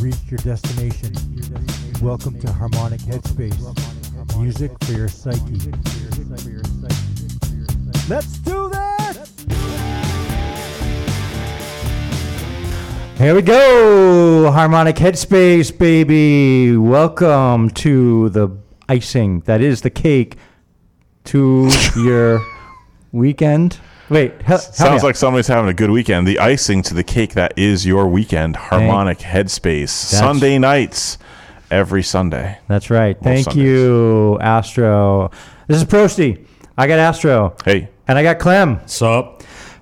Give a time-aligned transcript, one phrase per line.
[0.00, 1.12] reached your destination.
[2.00, 3.60] Welcome to Harmonic Headspace.
[4.38, 5.70] Music for your psyche.
[8.08, 9.46] Let's do this!
[13.18, 14.50] Here we go!
[14.50, 16.78] Harmonic Headspace, baby!
[16.78, 18.56] Welcome to the
[18.88, 20.36] icing that is the cake
[21.24, 22.40] to your
[23.12, 23.78] weekend.
[24.10, 25.06] Wait, he- help me Sounds out.
[25.06, 26.26] like somebody's having a good weekend.
[26.26, 28.56] The icing to the cake that is your weekend.
[28.56, 29.88] Harmonic Headspace.
[29.90, 31.16] Sunday nights.
[31.70, 32.58] Every Sunday.
[32.66, 33.16] That's right.
[33.22, 33.62] Thank Sundays.
[33.64, 35.30] you, Astro.
[35.68, 36.44] This is Prosty.
[36.76, 37.54] I got Astro.
[37.64, 38.88] Hey, And I got Klem.
[38.90, 39.39] Sup?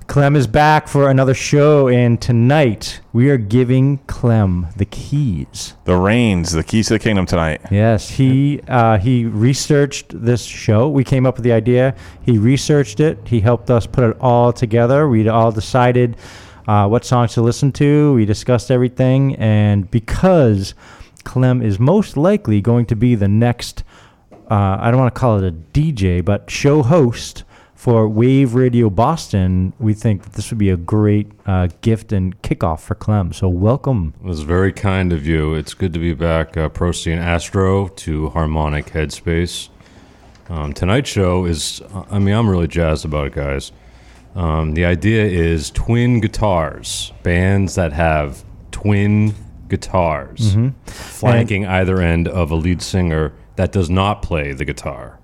[0.08, 5.74] Klem is back for another show, and tonight we are giving Klem the keys.
[5.84, 7.60] the reins, the keys to the kingdom tonight.
[7.70, 10.88] Yes, he uh, he researched this show.
[10.88, 11.95] We came up with the idea.
[12.23, 13.18] He researched it.
[13.28, 15.10] He helped us put it all together.
[15.10, 16.16] We all decided
[16.66, 18.15] uh, what songs to listen to.
[18.15, 20.74] We discussed everything, and because
[21.24, 23.84] Klem is most likely going to be the next,
[24.50, 27.45] uh, I don't want to call it a DJ, but show host
[27.79, 32.37] for Wave Radio Boston, we think that this would be a great uh, gift and
[32.43, 33.32] kickoff for Klem.
[33.32, 34.15] So welcome.
[34.21, 35.54] It was very kind of you.
[35.54, 39.68] It's good to be back, uh, Prosty Astro, to Harmonic Headspace.
[40.49, 43.71] Um, tonight's show is, I mean, I'm really jazzed about it, guys.
[44.34, 49.37] Um, the idea is twin guitars, bands that have twin
[49.68, 50.56] guitars
[50.87, 55.18] flanking either end of a lead singer that does not play the guitar.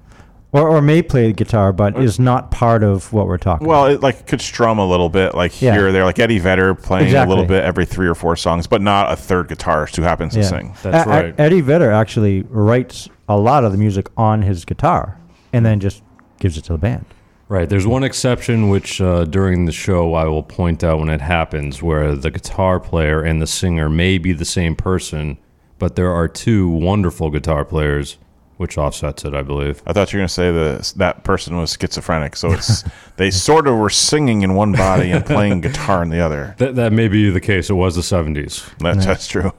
[0.54, 3.86] Or, or may play the guitar, but is not part of what we're talking Well,
[3.86, 5.72] it like could strum a little bit, like Yeah.
[5.74, 8.68] here or there, like Eddie Vedder playing a little bit every three or four songs,
[8.68, 10.72] but not a third guitarist who happens to sing.
[10.84, 11.34] That's E- right.
[11.38, 15.18] Eddie Vedder actually writes a lot of the music on his guitar
[15.52, 16.02] and then just
[16.38, 17.04] gives it to the band.
[17.48, 17.68] Right.
[17.68, 21.82] There's one exception which uh, during the show I will point out when it happens,
[21.82, 25.36] where the guitar player and the singer may be the same person,
[25.80, 28.18] but there are two wonderful guitar players,
[28.56, 29.82] which offsets it, I believe.
[29.86, 32.84] I thought you were going to say that that person was schizophrenic, so it's
[33.16, 36.54] they sort of were singing in one body and playing guitar in the other.
[36.64, 37.68] That that may be the case.
[37.68, 38.70] It was the 70s.
[38.78, 39.50] That's, that's true.
[39.50, 39.54] All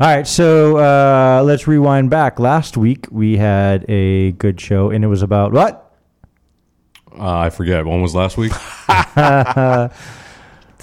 [0.00, 2.38] right, so uh, let's rewind back.
[2.38, 5.92] Last week we had a good show, and it was about what?
[7.16, 7.86] Uh, I forget.
[7.86, 8.52] When was last week?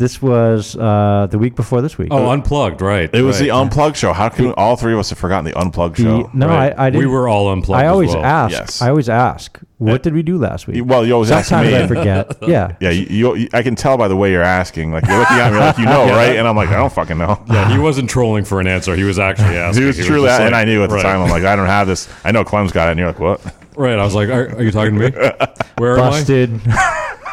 [0.01, 2.07] This was uh, the week before this week.
[2.09, 2.81] Oh, unplugged.
[2.81, 3.07] Right.
[3.13, 3.43] It was right.
[3.45, 4.13] the unplugged show.
[4.13, 6.29] How can all three of us have forgotten the unplugged The- show?
[6.33, 6.73] no, Right.
[6.75, 7.05] I, I didn't.
[7.05, 7.79] We were all unplugged.
[7.83, 8.25] I as always well.
[8.25, 8.51] ask.
[8.51, 8.81] Yes.
[8.81, 9.59] I always ask.
[9.77, 10.83] What did we do last week?
[10.85, 11.77] Well, you always ask Sometimes me.
[11.83, 12.37] I forget.
[12.49, 12.75] yeah.
[12.79, 14.91] Yeah, you, you, I can tell by the way you're asking.
[14.91, 16.35] Like you're looking at me like you know, right?
[16.35, 17.43] And I'm like, I don't fucking know.
[17.47, 18.95] Yeah, he wasn't trolling for an answer.
[18.95, 19.83] He was actually asking.
[19.83, 21.03] He was truly, just and like- I knew at the right.
[21.03, 21.21] time.
[21.21, 22.09] I'm like, I don't have this.
[22.23, 23.39] I know Klem's got it, and you're like, what?
[23.77, 23.99] Right.
[23.99, 25.47] I was like, are, are you talking to me?
[25.77, 26.09] Where am I?
[26.09, 26.59] Busted.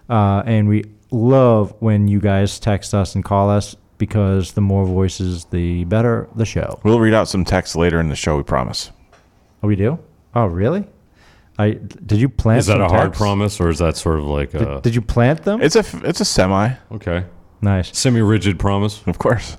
[0.10, 4.86] Uh, and we love when you guys text us and call us because the more
[4.86, 6.82] voices, the better the show.
[6.84, 8.36] We'll read out some texts later in the show.
[8.36, 8.92] We promise.
[9.64, 9.98] Oh, we do?
[10.36, 10.86] Oh, really?
[11.58, 12.60] I did you plant?
[12.60, 14.94] Is that some a hard promise, or is that sort of like a Did, did
[14.96, 15.60] you plant them?
[15.62, 17.26] It's a it's a semi, okay
[17.62, 17.98] nice.
[17.98, 19.02] semi-rigid promise?
[19.08, 19.58] of course.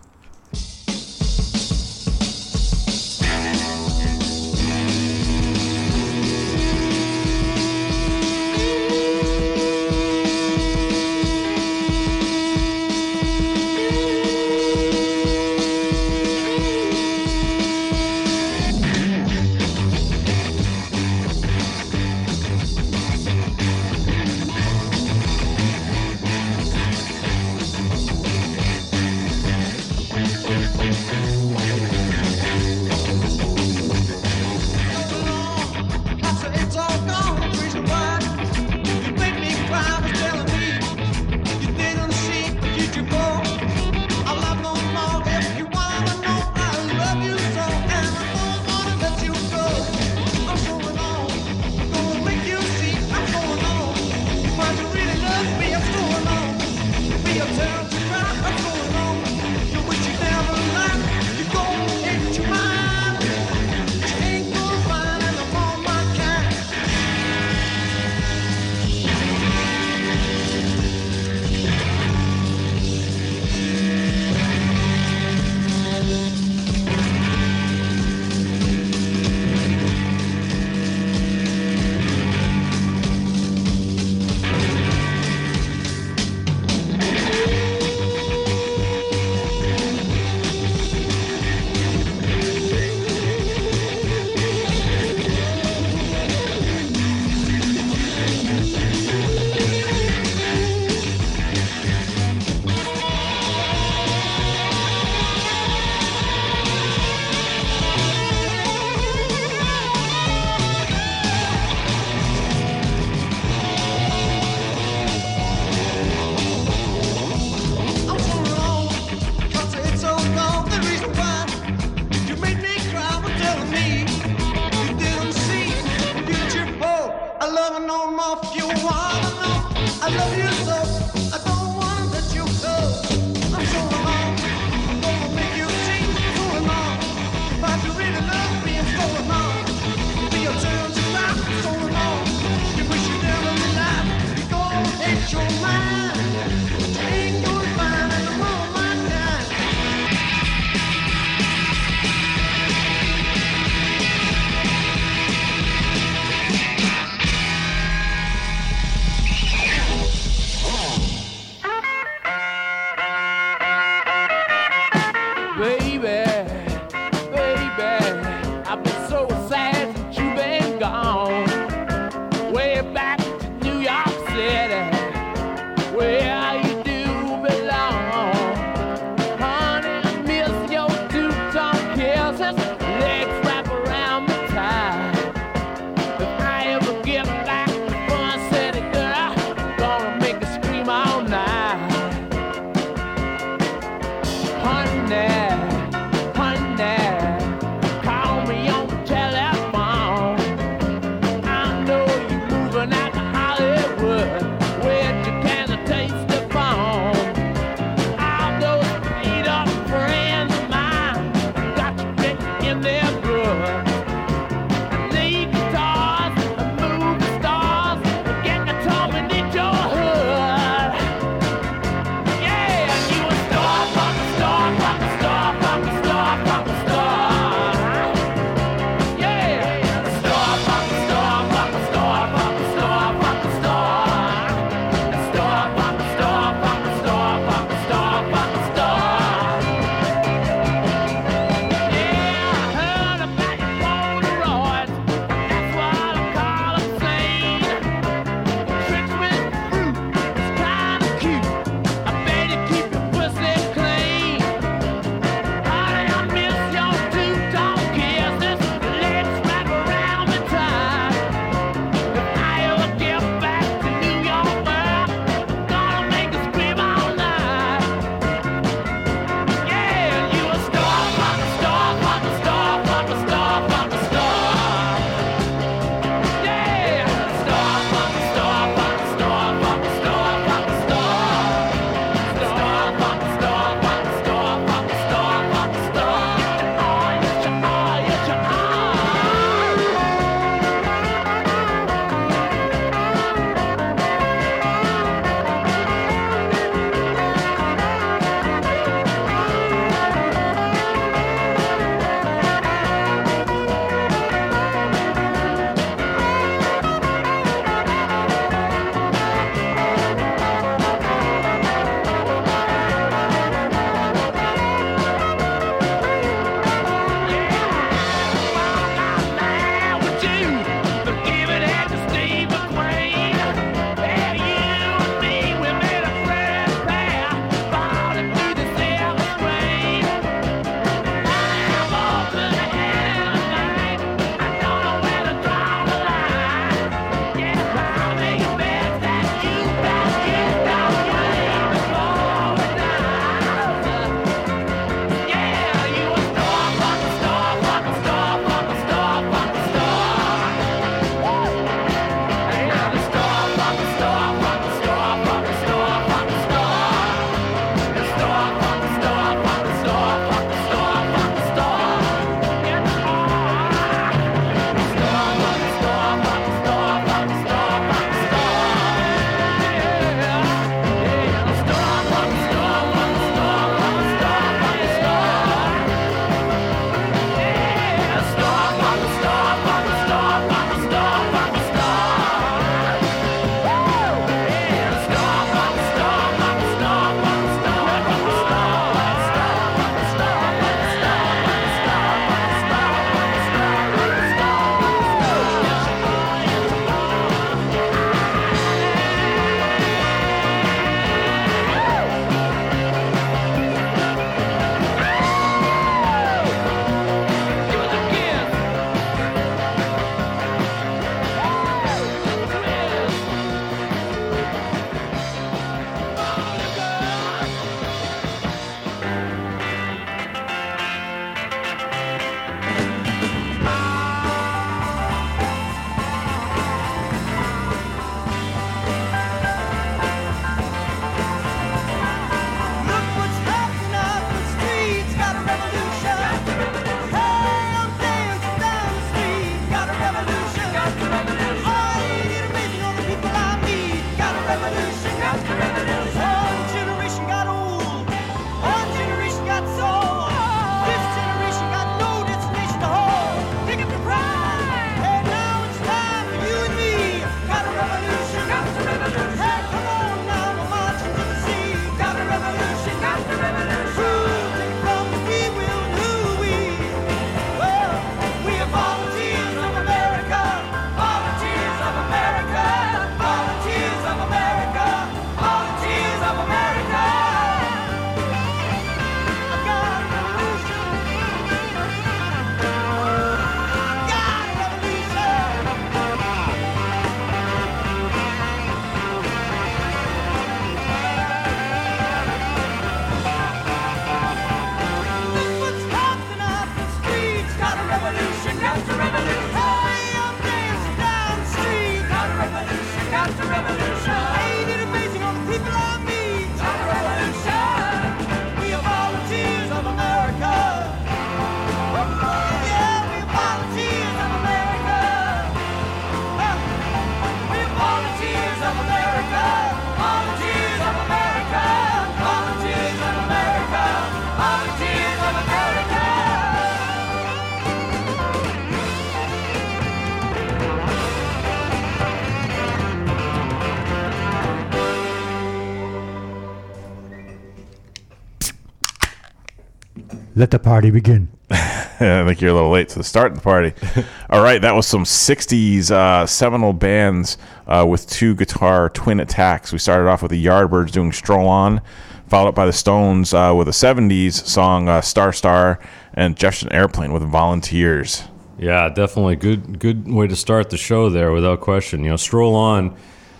[540.39, 541.31] Let the party begin.
[541.51, 543.75] I think you're a little late to the start of the party.
[544.31, 549.73] All right, that was some 60s uh, seminal bands uh, with two guitar twin attacks.
[549.73, 551.81] We started off with the Yardbirds doing Stroll On,
[552.29, 555.81] followed up by the Stones uh, with a 70s song, uh, Star Star,
[556.15, 558.23] and Jefferson Airplane with Volunteers.
[558.61, 562.05] Yeah, definitely good good way to start the show there, without question.
[562.05, 562.97] You know, stroll on.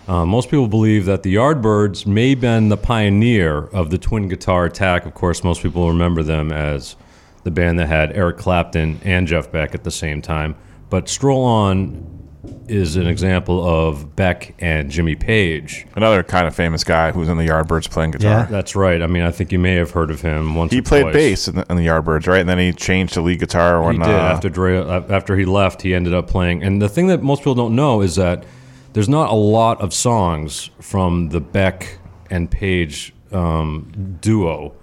[0.09, 4.27] Uh, most people believe that the Yardbirds may have been the pioneer of the twin
[4.27, 5.05] guitar attack.
[5.05, 6.95] Of course, most people remember them as
[7.43, 10.55] the band that had Eric Clapton and Jeff Beck at the same time.
[10.89, 12.27] But Stroll On
[12.67, 15.85] is an example of Beck and Jimmy Page.
[15.95, 18.31] Another kind of famous guy who's in the Yardbirds playing guitar.
[18.31, 18.45] Yeah.
[18.45, 19.03] That's right.
[19.03, 20.71] I mean, I think you may have heard of him once.
[20.71, 21.13] He or played twice.
[21.13, 22.39] bass in the, in the Yardbirds, right?
[22.39, 25.37] And then he changed to lead guitar when He did uh, after Dre, uh, after
[25.37, 25.83] he left.
[25.83, 26.63] He ended up playing.
[26.63, 28.45] And the thing that most people don't know is that
[28.93, 34.73] there's not a lot of songs from the Beck and Page um, duo.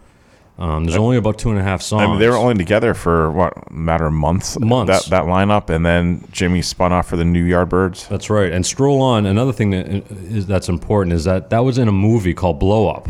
[0.59, 2.03] Um, there's only about two and a half songs.
[2.03, 4.59] I mean, they were only together for what a matter of months.
[4.59, 5.05] Months.
[5.09, 8.09] That that lineup, and then Jimmy spun off for the new Yardbirds.
[8.09, 8.51] That's right.
[8.51, 9.27] And Stroll On.
[9.27, 12.89] Another thing that is that's important is that that was in a movie called Blow
[12.89, 13.07] Up.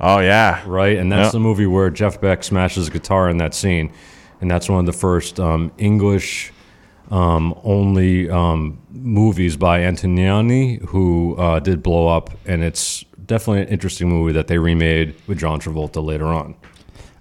[0.00, 0.98] Oh yeah, right?
[0.98, 1.32] And that's Yeah.
[1.32, 3.92] the movie where Jeff Beck smashes a guitar in that scene,
[4.40, 6.52] and that's one of the first um, English
[7.10, 13.68] um, only um, movies by Antonioni, who uh, did blow up, and it's definitely an
[13.68, 16.54] interesting movie that they remade with John Travolta later on.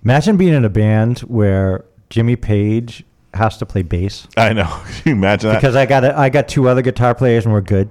[0.04, 4.28] Imagine being in a band where Jimmy Page has to play bass.
[4.38, 4.64] I know.
[4.86, 5.58] Can you imagine that?
[5.58, 7.90] Because I got a, I got two other guitar players and we're good.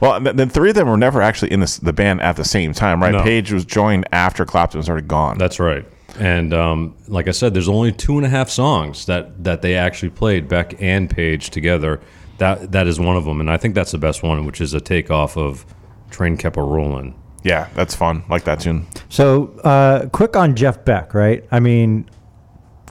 [0.00, 2.44] Well, and then three of them were never actually in this, the band at the
[2.44, 3.12] same time, right?
[3.12, 3.22] No.
[3.22, 5.38] Page was joined after Clapton was already gone.
[5.38, 5.86] That's right.
[6.18, 9.76] And um, like I said, there's only two and a half songs that, that they
[9.76, 12.00] actually played Beck and Page together.
[12.38, 14.74] That that is one of them, and I think that's the best one, which is
[14.74, 15.64] a takeoff of
[16.10, 17.14] "Train Kept a Rollin'."
[17.46, 18.24] yeah, that's fun.
[18.28, 18.86] Like that tune.
[19.08, 21.44] So, uh, quick on Jeff Beck, right?
[21.52, 22.10] I mean,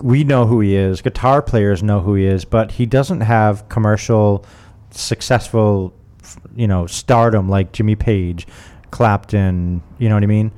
[0.01, 1.01] we know who he is.
[1.01, 4.45] Guitar players know who he is, but he doesn't have commercial,
[4.91, 5.93] successful,
[6.55, 8.47] you know, stardom like Jimmy Page,
[8.91, 9.83] Clapton.
[9.97, 10.53] You know what I mean?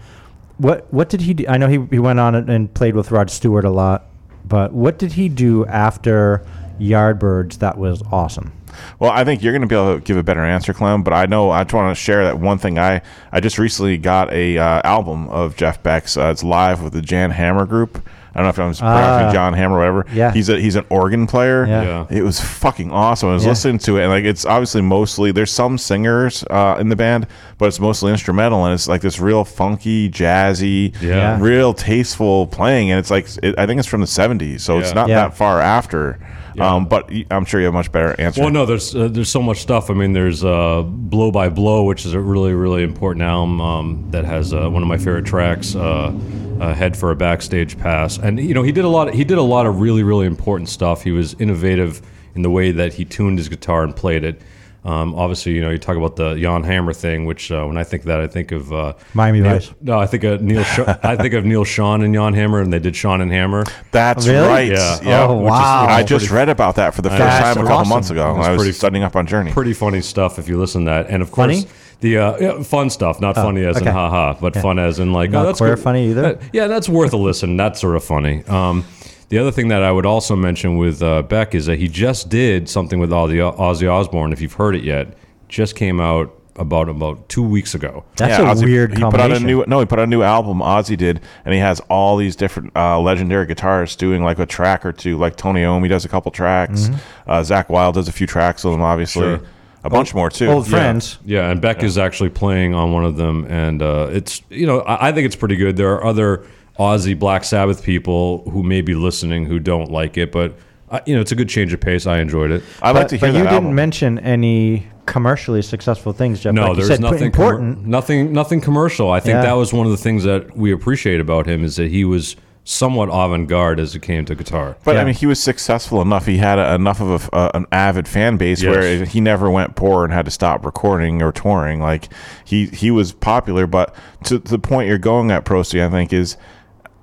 [0.57, 1.45] What What did he do?
[1.47, 4.07] I know he he went on and played with Rod Stewart a lot,
[4.45, 6.45] but what did he do after
[6.79, 8.53] Yardbirds that was awesome?
[8.99, 11.03] Well, I think you're going to be able to give a better answer, Klem.
[11.03, 12.79] But I know I just want to share that one thing.
[12.79, 16.17] I I just recently got a uh, album of Jeff Beck's.
[16.17, 18.07] Uh, it's live with the Jan Hammer Group.
[18.37, 19.33] I don't know if I'm pronouncing Ah.
[19.33, 20.05] John Hammer or whatever.
[20.13, 20.31] Yeah.
[20.31, 21.65] he's a he's an organ player.
[21.65, 21.81] Yeah.
[21.81, 22.05] Yeah.
[22.19, 23.29] It was fucking awesome.
[23.29, 23.49] I was Yeah.
[23.49, 27.25] listening to it, and like it's obviously mostly there's some singers uh, in the band,
[27.57, 31.37] but it's mostly instrumental, and it's like this real funky, jazzy, Yeah.
[31.41, 34.93] real tasteful playing, and it's like it, I think it's from the '70s, so it's
[34.93, 35.15] not Yeah.
[35.15, 36.19] that far after.
[36.59, 38.41] Um, but I'm sure you have a much better answer.
[38.41, 39.89] Well, no, there's uh, there's so much stuff.
[39.89, 44.07] I mean, there's uh, "Blow by Blow," which is a really really important album um,
[44.11, 46.11] that has uh, one of my favorite tracks, uh,
[46.59, 49.13] uh, "Head for a Backstage Pass," and you know he did a lot.
[49.13, 51.03] He did a lot of really really important stuff.
[51.03, 52.01] He was innovative
[52.35, 54.41] in the way that he tuned his guitar and played it.
[54.87, 57.83] Um, obviously, you know, you talk about the Jan Hammer thing, which uh, when I
[57.83, 59.73] think of that, I think of uh, Miami Neil- Vice.
[59.81, 60.63] No, I think of Neil.
[60.63, 63.65] Sh- I think of Neal Schon and Jan Hammer, and they did Schon and Hammer.
[63.91, 64.47] That's Really?
[64.47, 64.71] right.
[64.71, 64.99] Yeah.
[65.03, 65.27] Yeah.
[65.27, 65.87] Oh, which is- wow.
[65.89, 67.89] I just read about that for the first time a couple awesome.
[67.89, 68.33] months ago.
[68.35, 69.51] That's I was pretty- studying up on Journey.
[69.51, 71.07] pretty funny stuff if you listen to that.
[71.09, 71.67] And of course, Funny?
[71.99, 75.31] the uh, yeah, fun stuff, not funny as in haha, but fun as in like
[75.31, 75.83] Not oh, that's queer good.
[75.83, 76.25] funny either?
[76.37, 77.57] Uh, yeah, that's worth a listen.
[77.57, 78.43] That's sort of funny.
[78.45, 78.85] Um,
[79.29, 82.29] the other thing that I would also mention with uh, Beck is that he just
[82.29, 84.31] did something with all the Ozzy Osbourne.
[84.33, 85.17] If you've heard it yet,
[85.49, 88.03] just came out about about two weeks ago.
[88.15, 89.33] That's Yeah, a Ozzy- weird He put combination.
[89.33, 89.79] out a new no.
[89.79, 90.59] He put out a new album.
[90.59, 94.85] Ozzy did, and he has all these different uh, legendary guitarists doing like a track
[94.85, 95.17] or two.
[95.17, 96.89] Like Tony Iommi does a couple tracks.
[97.27, 98.81] Uh, Zakk Wylde does a few tracks with him.
[98.81, 99.41] Obviously, Sure.
[99.83, 100.47] a bunch more too.
[100.47, 101.19] Old friends.
[101.25, 104.79] Yeah, and Beck is actually playing on one of them, and uh, it's you know
[104.79, 105.77] I, I think it's pretty good.
[105.77, 106.43] There are other
[106.79, 110.55] Ozzy Black Sabbath people who may be listening who don't like it, but
[110.89, 112.05] uh, you know it's a good change of pace.
[112.07, 112.63] I enjoyed it.
[112.81, 116.53] I like to hear but that you didn't mention any commercially successful things, Jeff.
[116.53, 117.79] No, like you there's said, nothing important.
[117.79, 119.09] commer- nothing nothing commercial.
[119.11, 119.41] I think Yeah.
[119.43, 122.35] that was one of the things that we appreciate about him is that he was
[122.63, 124.75] somewhat avant-garde as it came to guitar.
[124.83, 125.01] But Yeah.
[125.01, 126.25] I mean, he was successful enough.
[126.25, 128.75] He had a, enough of a, uh, an avid fan base Yes.
[128.75, 131.79] where he never went poor and had to stop recording or touring.
[131.79, 132.09] Like
[132.43, 136.11] he he was popular, but to, to the point you're going at, Prosty, I think
[136.13, 136.37] is.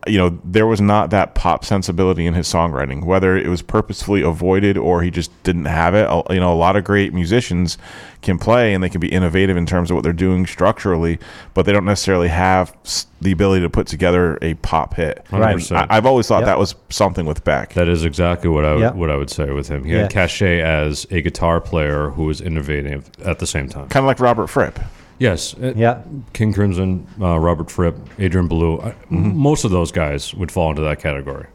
[0.06, 4.22] You know, there was not that pop sensibility in his songwriting, whether it was purposefully
[4.22, 6.08] avoided or he just didn't have it.
[6.32, 7.78] You know, a lot of great musicians
[8.20, 11.18] can play and they can be innovative in terms of what they're doing structurally,
[11.54, 12.74] but they don't necessarily have
[13.20, 15.24] the ability to put together a pop hit.
[15.30, 15.56] Right.
[15.56, 15.76] 100%.
[15.90, 16.46] I, I've always thought Yep.
[16.46, 17.72] that was something with Beck.
[17.74, 18.92] That is exactly what I would, Yeah.
[18.92, 19.84] what I would say with him.
[19.84, 20.02] He Yeah.
[20.02, 23.88] had cachet as a guitar player who was innovative at the same time.
[23.88, 24.78] kind of like Robert Fripp.
[25.18, 26.02] Yes, uh, Yeah.
[26.32, 28.80] King Crimson, uh, Robert Fripp, Adrian Belew.
[28.80, 29.36] I- Mm-hmm.
[29.36, 31.46] Most of those guys would fall into that category.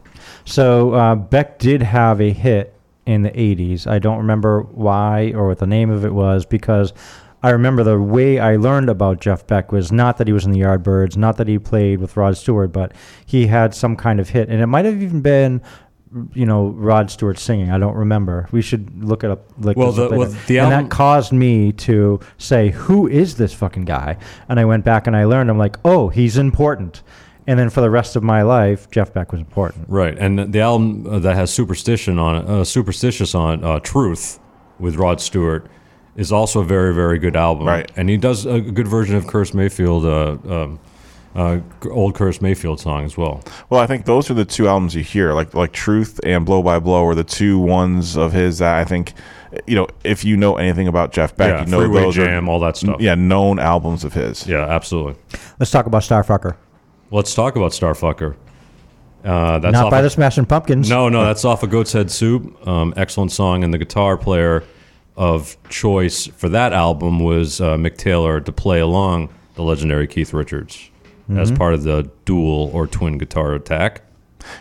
[0.44, 2.74] So uh, Beck did have a hit
[3.06, 3.86] in the 80s.
[3.86, 6.92] I don't remember why or what the name of it was because
[7.42, 10.52] I remember the way I learned about Jeff Beck was not that he was in
[10.52, 12.92] the Yardbirds, not that he played with Rod Stewart, but
[13.26, 14.48] he had some kind of hit.
[14.48, 15.60] And it might have even been.
[16.34, 17.70] You know Rod Stewart singing.
[17.70, 18.48] I don't remember.
[18.50, 19.44] We should look it up.
[19.58, 20.36] Look Well, the- well, later.
[20.48, 24.16] the and that caused me to say, "Who is this fucking guy?"
[24.48, 25.50] And I went back and I learned.
[25.50, 27.02] I'm like, "Oh, he's important."
[27.46, 29.84] And then for the rest of my life, Jeff Beck was important.
[29.88, 33.78] Right, and the album uh, that has superstition on it, uh, superstitious on it, uh,
[33.80, 34.40] "Truth"
[34.80, 35.66] with Rod Stewart,
[36.16, 37.66] is also a very, very good album.
[37.68, 37.90] Right.
[37.96, 40.80] and he does a good version of Curtis Mayfield, uh, um,
[41.34, 43.42] uh, old Curtis Mayfield song as well.
[43.68, 46.62] Well, I think those are the two albums you hear, like like Truth and Blow
[46.62, 49.12] by Blow, are the two ones of his that I think,
[49.66, 52.48] you know, if you know anything about Jeff Beck, yeah, you know Freeway those Jam,
[52.48, 53.00] are all that stuff.
[53.00, 54.46] yeah known albums of his.
[54.46, 55.14] yeah, absolutely.
[55.60, 56.56] Let's talk about Starfucker.
[57.12, 58.36] Let's talk about Starfucker.
[59.24, 60.88] Uh, that's Not off by of- the Smashing Pumpkins.
[60.88, 62.66] No, no, that's off of Goat's Head Soup.
[62.66, 64.64] Um, excellent song, and the guitar player
[65.16, 70.32] of choice for that album was uh, Mick Taylor to play along the legendary Keith
[70.32, 70.90] Richards
[71.38, 71.58] as mm-hmm.
[71.58, 74.02] part of the dual or twin guitar attack.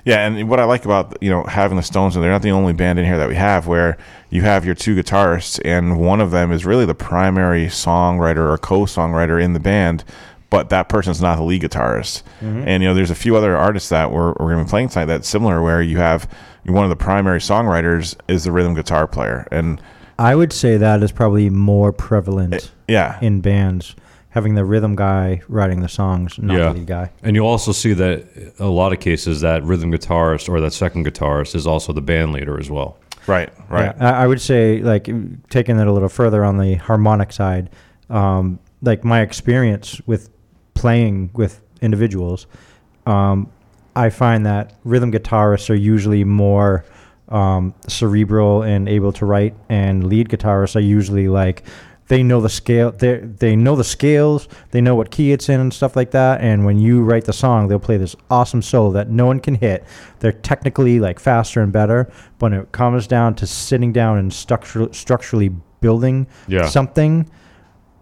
[0.03, 2.51] Yeah, and what I like about you know having the Stones, and they're not the
[2.51, 3.97] only band in here that we have where
[4.29, 8.57] you have your two guitarists, and one of them is really the primary songwriter or
[8.57, 10.03] co-songwriter in the band,
[10.49, 12.23] but that person's not the lead guitarist.
[12.41, 12.67] Mm-hmm.
[12.67, 14.89] And you know, there's a few other artists that we're, we're going to be playing
[14.89, 16.29] tonight that's similar, where you have
[16.65, 19.81] one of the primary songwriters is the rhythm guitar player, and
[20.17, 23.95] I would say that is probably more prevalent yeah, in bands,
[24.29, 27.11] having the rhythm guy writing the songs, not yeah, the lead guy.
[27.23, 31.05] and you'll also see that a lot of cases that rhythm guitarist or that second
[31.05, 32.97] guitarist is also the band leader as well.
[33.27, 33.95] right, right.
[33.97, 35.05] Yeah, I I would say, like,
[35.49, 37.69] taking it a little further on the harmonic side,
[38.09, 40.29] um, like my experience with
[40.73, 42.47] playing with individuals,
[43.05, 43.49] um,
[43.95, 46.85] I find that rhythm guitarists are usually more
[47.29, 51.63] um, cerebral and able to write, and lead guitarists are usually like
[52.09, 52.91] they know the scale.
[52.91, 54.47] They they know the scales.
[54.71, 56.41] They know what key it's in and stuff like that.
[56.41, 59.55] And when you write the song, they'll play this awesome solo that no one can
[59.55, 59.83] hit.
[60.19, 64.33] They're technically like faster and better, but when it comes down to sitting down and
[64.33, 65.49] structure, structurally
[65.81, 66.65] building Yeah.
[66.67, 67.29] something,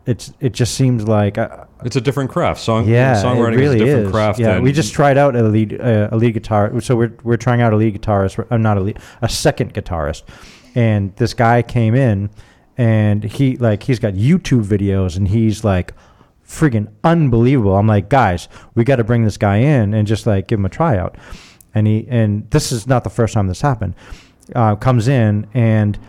[0.06, 1.38] it's it just seems like.
[1.38, 2.60] Uh, It's a different craft.
[2.62, 4.12] Song yeah, songwriting it really is a different is.
[4.12, 4.39] craft.
[4.39, 6.80] Yeah, we just tried out a lead uh, a lead guitar.
[6.82, 8.43] So we're we're trying out a lead guitarist.
[8.50, 10.24] I'm not a lead, a second guitarist,
[10.76, 12.30] and this guy came in,
[12.78, 15.94] and he like he's got YouTube videos, and he's like
[16.48, 17.76] freaking unbelievable.
[17.76, 20.66] I'm like, guys, we got to bring this guy in and just like give him
[20.66, 21.16] a tryout.
[21.76, 23.96] And he and this is not the first time this happened.
[24.56, 26.00] Uh, comes in and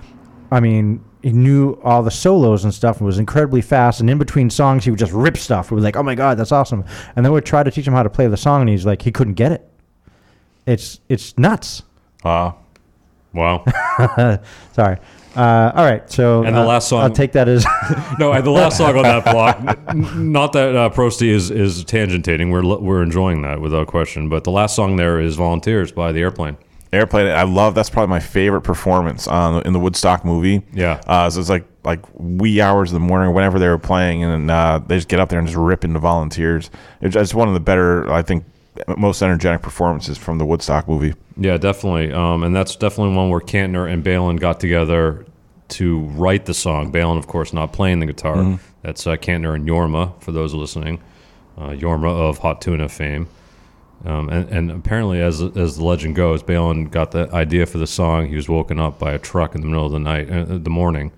[0.50, 4.00] I mean, he knew all the solos and stuff and was incredibly fast.
[4.00, 5.70] And in between songs, he would just rip stuff.
[5.70, 6.84] We were like, oh my God, that's awesome.
[7.16, 9.02] And then we'd try to teach him how to play the song, and he's like,
[9.02, 9.68] he couldn't get it.
[10.66, 11.82] It's it's nuts.
[12.24, 12.58] Wow.
[13.32, 13.64] wow.
[14.72, 14.98] Sorry.
[15.36, 16.10] Uh, all right.
[16.10, 17.64] So And the uh, last song- I'll take that as
[18.18, 19.58] No, and the last song on that block.
[19.88, 22.50] n- Not that uh, Prosty is is tangentating.
[22.50, 24.28] We're we're enjoying that without question.
[24.28, 26.56] But the last song there is "Volunteers" by the Airplane.
[26.92, 27.26] Airplane.
[27.26, 27.74] I love.
[27.74, 30.62] That's probably my favorite performance on in the Woodstock movie.
[30.72, 31.00] Yeah.
[31.06, 34.50] Uh, so it's like like wee hours of the morning, whenever they were playing, and
[34.50, 36.70] uh, they just get up there and just rip into volunteers.
[37.02, 38.44] It's just one of the better, I think,
[38.96, 41.14] most energetic performances from the Woodstock movie.
[41.36, 42.12] Yeah, definitely.
[42.12, 45.26] Um, and that's definitely one where Kantner and Balin got together
[45.68, 46.90] to write the song.
[46.90, 48.58] Balin, of course, not playing the guitar.
[48.82, 51.00] That's uh, Kantner and Jorma, for those listening.
[51.56, 53.28] Uh, Jorma of Hot Tuna fame.
[54.04, 57.86] Um, and, and apparently, as as the legend goes, Balin got the idea for the
[57.86, 58.28] song.
[58.28, 60.70] He was woken up by a truck in the middle of the night, uh, the
[60.70, 61.10] morning,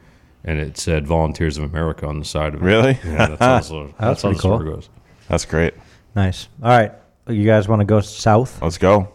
[0.44, 2.64] and it said "Volunteers of America" on the side of it.
[2.64, 2.98] Really?
[3.04, 4.58] Yeah, that's, also, that's, how pretty the cool.
[4.58, 4.88] story goes.
[5.28, 5.74] That's great.
[6.14, 6.48] nice.
[6.62, 6.92] All right.
[7.30, 8.60] You guys want to go south?
[8.62, 9.08] Let's go.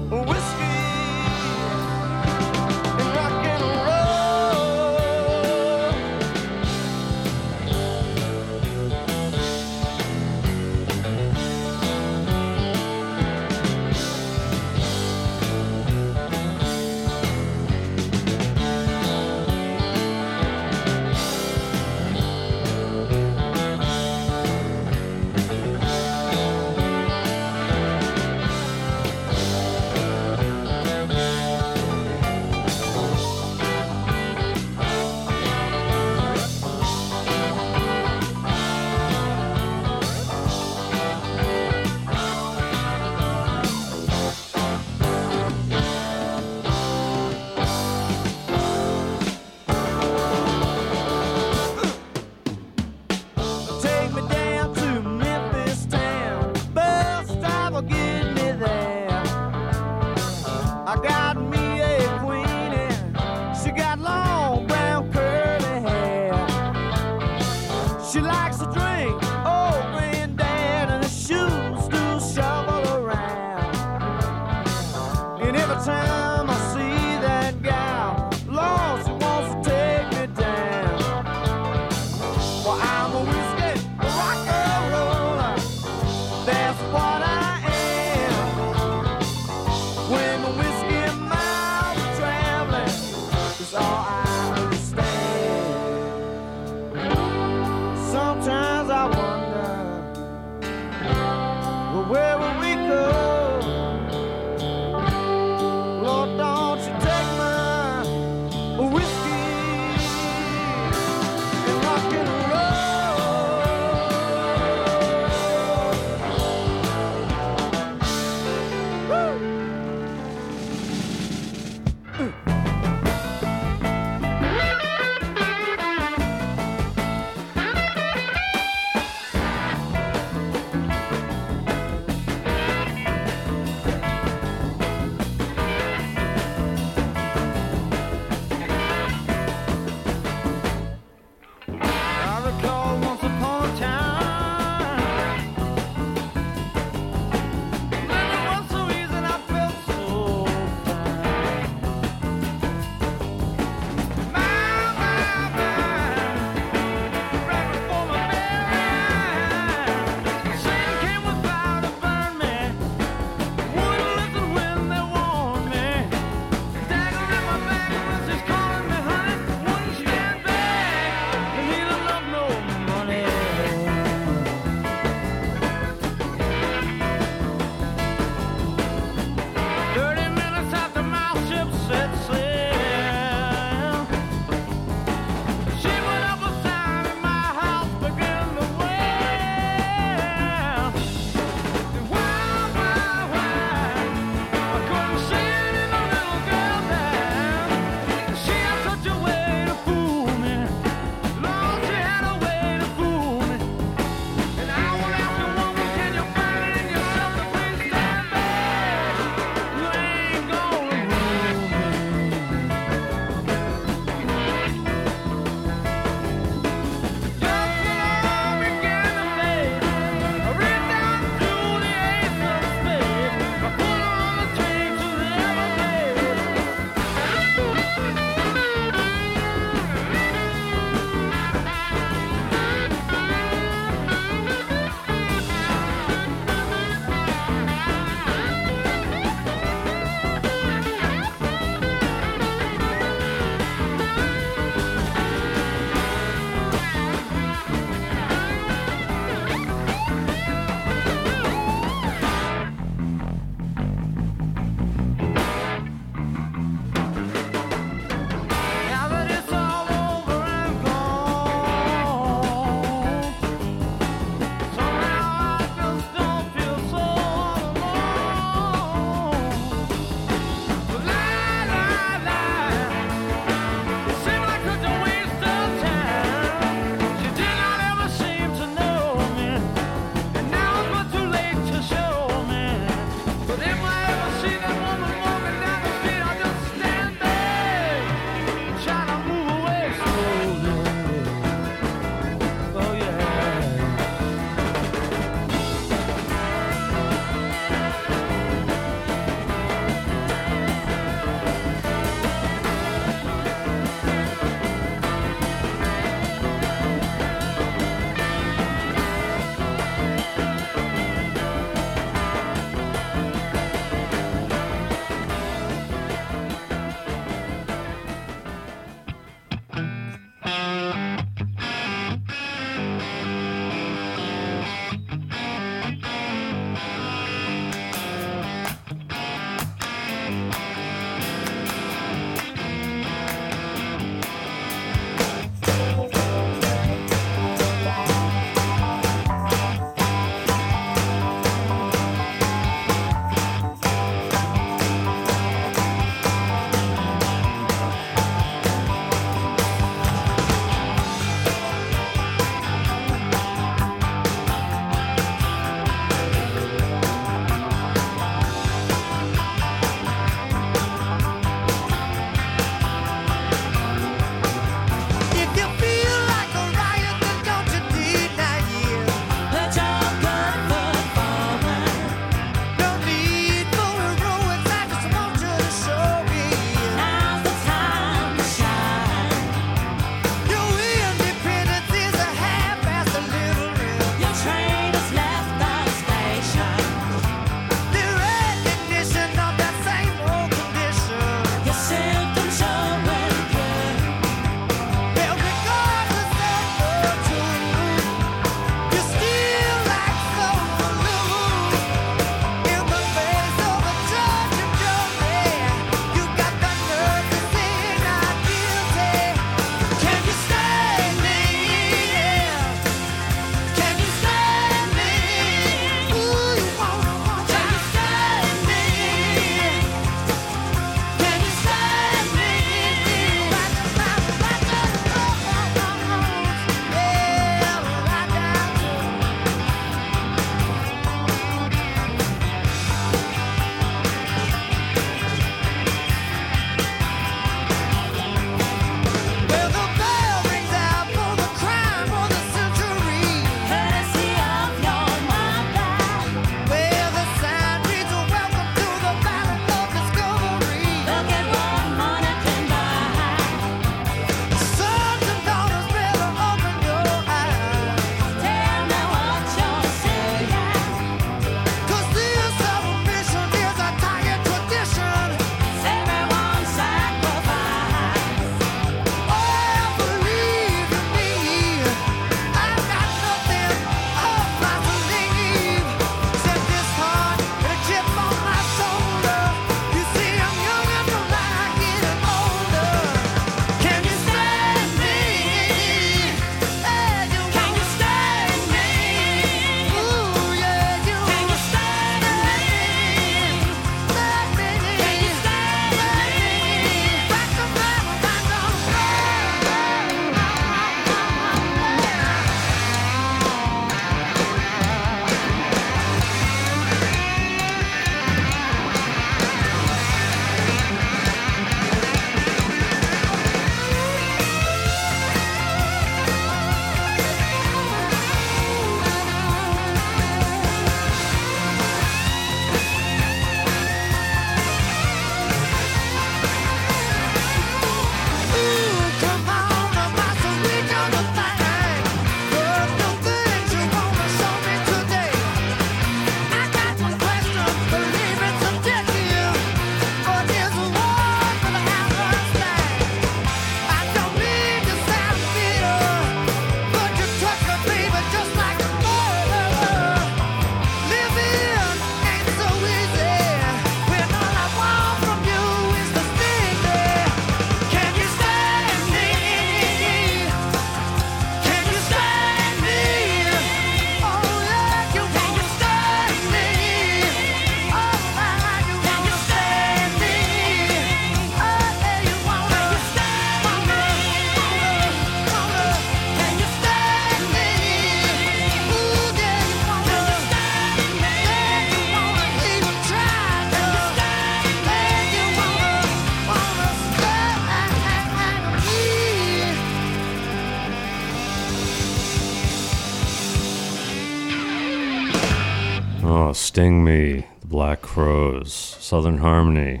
[599.12, 600.00] Southern Harmony.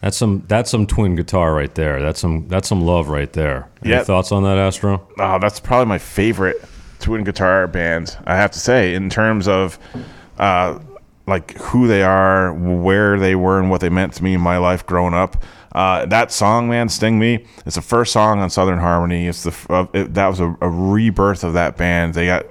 [0.00, 2.00] That's some that's some twin guitar right there.
[2.00, 3.68] That's some that's some love right there.
[3.84, 4.02] Any Yeah.
[4.02, 5.06] thoughts on that, Astro?
[5.18, 6.56] Oh, that's probably my favorite
[7.00, 8.16] twin guitar band.
[8.26, 9.78] I have to say, in terms of
[10.38, 10.78] uh,
[11.26, 14.56] like who they are, where they were, and what they meant to me in my
[14.56, 15.44] life growing up.
[15.72, 19.26] Uh, that song, man, "Sting Me," it's the first song on Southern Harmony.
[19.28, 22.14] It's the f- uh, it, that was a, a rebirth of that band.
[22.14, 22.46] They got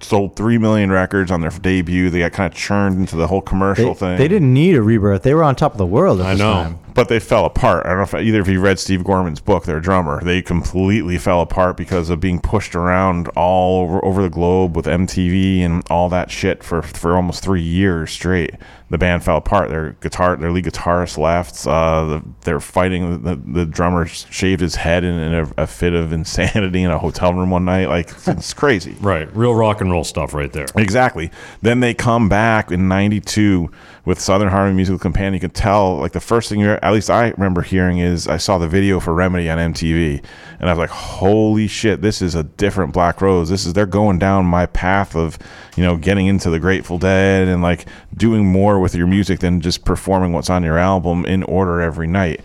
[0.00, 2.10] sold three million records on their debut.
[2.10, 4.18] They got kind of churned into the whole commercial They, thing.
[4.18, 5.22] they didn't need a rebirth.
[5.22, 6.52] They were on top of the world at I this know.
[6.52, 6.78] time.
[6.96, 7.84] But they fell apart.
[7.84, 10.24] I don't know if either of you read Steve Gorman's book, their drummer.
[10.24, 14.86] They completely fell apart because of being pushed around all over, over the globe with
[14.86, 18.54] MTV and all that shit for for almost three years straight.
[18.88, 19.68] The band fell apart.
[19.68, 21.66] Their guitar, their lead guitarist left.
[21.66, 23.22] Uh, the, they're fighting.
[23.22, 26.98] The, the drummer shaved his head in, in a, a fit of insanity in a
[26.98, 27.88] hotel room one night.
[27.88, 28.96] Like it's crazy.
[29.00, 30.66] Right, real rock and roll stuff right there.
[30.76, 31.30] Exactly.
[31.60, 33.70] Then they come back in '92
[34.06, 35.34] with Southern Harmony Musical Companion.
[35.34, 38.38] You can tell, like the first thing you, at least I remember hearing, is I
[38.38, 40.22] saw the video for Remedy on MTV,
[40.60, 42.00] and I was like, "Holy shit!
[42.00, 43.50] This is a different Black Crowes.
[43.50, 45.38] This is they're going down my path of,
[45.76, 47.84] you know, getting into the Grateful Dead and like
[48.16, 52.06] doing more with your music than just performing what's on your album in order every
[52.06, 52.40] night."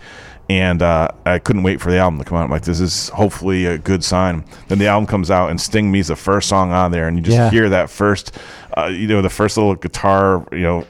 [0.50, 2.44] and uh, I couldn't wait for the album to come out.
[2.44, 4.44] I'm like, this is hopefully a good sign.
[4.68, 7.22] Then the album comes out, and "Sting Me's the first song on there, and you
[7.22, 7.48] just Yeah.
[7.48, 8.36] hear that first,
[8.76, 10.84] uh, you know, the first little guitar, you know,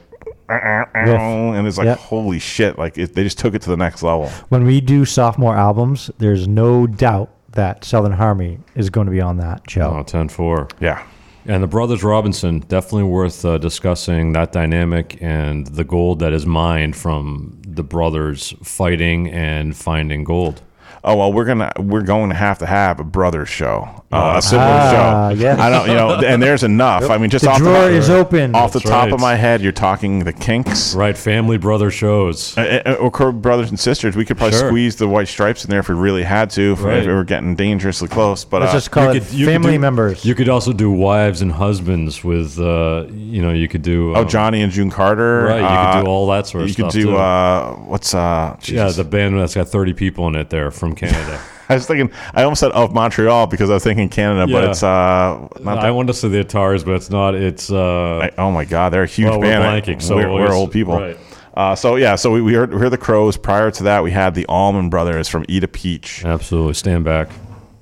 [0.52, 1.98] and it's like, Yep.
[1.98, 2.78] holy shit!
[2.78, 4.28] Like it, they just took it to the next level.
[4.48, 9.20] When we do sophomore albums, there's no doubt that Southern Harmony is going to be
[9.20, 9.82] on that show.
[9.98, 10.70] Oh, 10-4.
[10.80, 11.04] Yeah,
[11.44, 16.46] And the Brothers Robinson, definitely worth uh, discussing that dynamic and the gold that is
[16.46, 20.62] mined from the brothers fighting and finding gold.
[21.04, 24.42] Oh well, we're gonna we're going to have to have a brothers show, uh, a
[24.42, 25.40] similar Ah, show.
[25.40, 25.58] yes.
[25.58, 27.08] I don't, you know, and there's enough.
[27.10, 28.54] I mean, just The off drawer the, is open.
[28.54, 29.12] Off the top right.
[29.12, 30.94] of my head, you're talking the Kinks.
[30.94, 32.56] Right, family brother shows.
[32.58, 34.68] Uh, uh, or brothers and sisters, we could probably Sure.
[34.68, 37.06] squeeze the white stripes in there if we really had to, if, Right.
[37.06, 38.44] we were getting dangerously close.
[38.44, 40.24] But Let's uh, just call it you could family do- members.
[40.24, 44.14] You could also do wives and husbands with, uh, you know, you could do.
[44.14, 45.44] oh, um, Johnny and June Carter.
[45.44, 46.78] Right, you uh, could do all that sort of stuff.
[46.78, 47.16] You could do too.
[47.16, 48.56] uh, what's uh?
[48.64, 51.40] yeah, the band that's got 30 people in it there from Canada.
[51.72, 52.10] I was thinking.
[52.34, 55.78] I almost said of Montreal because I was thinking Canada, but it's uh not.
[55.78, 57.34] I that, want to say the Atars, but it's not.
[57.34, 57.70] It's.
[57.70, 59.84] Uh, I- oh my God, they're a huge Well, we're band.
[59.84, 60.98] blanking, so we're, we're old people.
[60.98, 61.16] right.
[61.54, 63.36] Uh, so yeah, so we, we heard, we heard the Crowes.
[63.36, 66.24] Prior to that, we had the Allman Brothers from Eat a Peach.
[66.24, 66.72] absolutely.
[66.72, 67.28] Stand back.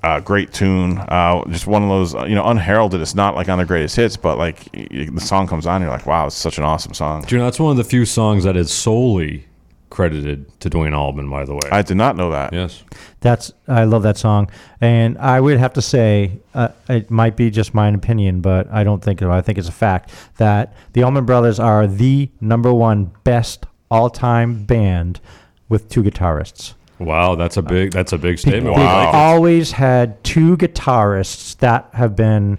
[0.02, 0.98] uh, great tune.
[0.98, 3.00] Uh, just one of those, uh, you know, unheralded.
[3.00, 6.04] It's not like on their greatest hits, but like the song comes on, you're like,
[6.06, 7.22] wow, it's such an awesome song.
[7.22, 9.44] Do you know, that's one of the few songs that is solely
[9.90, 11.60] credited to Duane Allman, by the way.
[11.70, 12.52] I did not know that.
[12.52, 12.82] yes.
[13.20, 17.50] That's I love that song, and I would have to say uh, it might be
[17.50, 19.20] just my opinion, but I don't think.
[19.22, 24.64] I think it's a fact that the Allman Brothers are the number one best all-time
[24.64, 25.20] band
[25.68, 26.74] with two guitarists.
[26.98, 27.92] Wow, that's a big.
[27.92, 28.76] That's a big They- statement.
[28.76, 32.58] They've I always had two guitarists that have been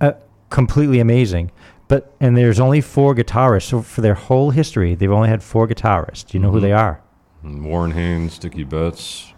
[0.00, 0.12] uh,
[0.50, 1.50] completely amazing.
[1.88, 3.64] But and there's only four guitarists.
[3.68, 6.26] So for their whole history, they've only had four guitarists.
[6.26, 7.00] Do you know who they are?
[7.42, 9.32] Warren Haynes, Dickey Betts,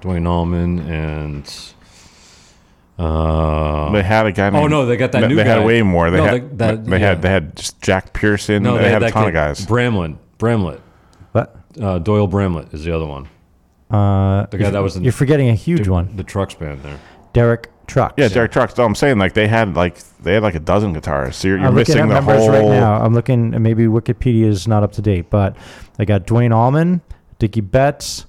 [0.00, 1.52] Duane Allman, and.
[2.98, 4.50] Uh, They had a guy.
[4.50, 6.10] Oh, no, they got that they, new they had way more.
[6.10, 6.58] They No, had.
[6.58, 7.06] they- that- they yeah.
[7.08, 7.22] had.
[7.22, 8.62] They had just Jack Pearson.
[8.62, 9.64] no, they, had a that ton of guys.
[9.64, 10.12] Bramlett.
[10.38, 10.80] Bramlett.
[11.32, 11.56] What?
[11.80, 13.24] Uh, Doyle Bramlett is the other one.
[13.90, 16.14] Uh, The guy you're- that was in- You're forgetting a huge the, one.
[16.16, 16.98] The Trucks band there.
[17.32, 18.14] Derek Trucks.
[18.16, 18.76] Yeah, Derek Trucks.
[18.76, 21.34] No, I'm saying like they had like they had like a dozen guitarists.
[21.34, 22.50] So you're, you're I'm looking missing at the numbers whole.
[22.50, 22.94] right now.
[23.02, 23.62] I'm looking.
[23.62, 25.56] Maybe Wikipedia is not up to date, but
[25.98, 27.00] I got Duane Allman,
[27.38, 28.26] Dickey Betts.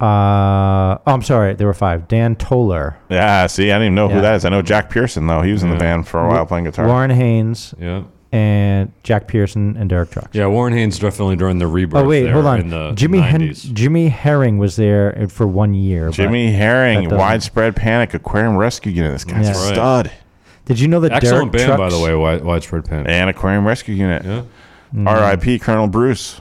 [0.00, 1.54] Uh, oh, I'm sorry.
[1.54, 2.08] There were five.
[2.08, 4.14] Dan Toler, Yeah, see, I didn't even know Yeah.
[4.14, 4.44] who that is.
[4.46, 5.42] I know Jack Pearson though.
[5.42, 6.86] He was in the band for a while playing guitar.
[6.86, 8.04] Warren Haynes, Yeah.
[8.32, 10.28] And Jack Pearson and Derek Trucks.
[10.32, 12.04] Yeah, Warren Haynes definitely during the rebirth.
[12.04, 12.60] Oh wait, there hold on.
[12.60, 16.10] In the Jimmy Hen- Jimmy Herring was there for one year.
[16.10, 19.12] Jimmy Herring, widespread panic, aquarium rescue unit.
[19.12, 19.54] This guy's Yeah.
[19.54, 19.74] a Right.
[19.74, 20.10] stud.
[20.66, 22.14] Did you know that Excellent Derek band, Trucks, by the way.
[22.14, 23.08] Wide, widespread panic.
[23.08, 24.22] And aquarium rescue unit.
[24.24, 24.42] Yeah.
[24.94, 25.08] Mm-hmm.
[25.08, 25.58] R.I.P.
[25.58, 26.40] Colonel Bruce.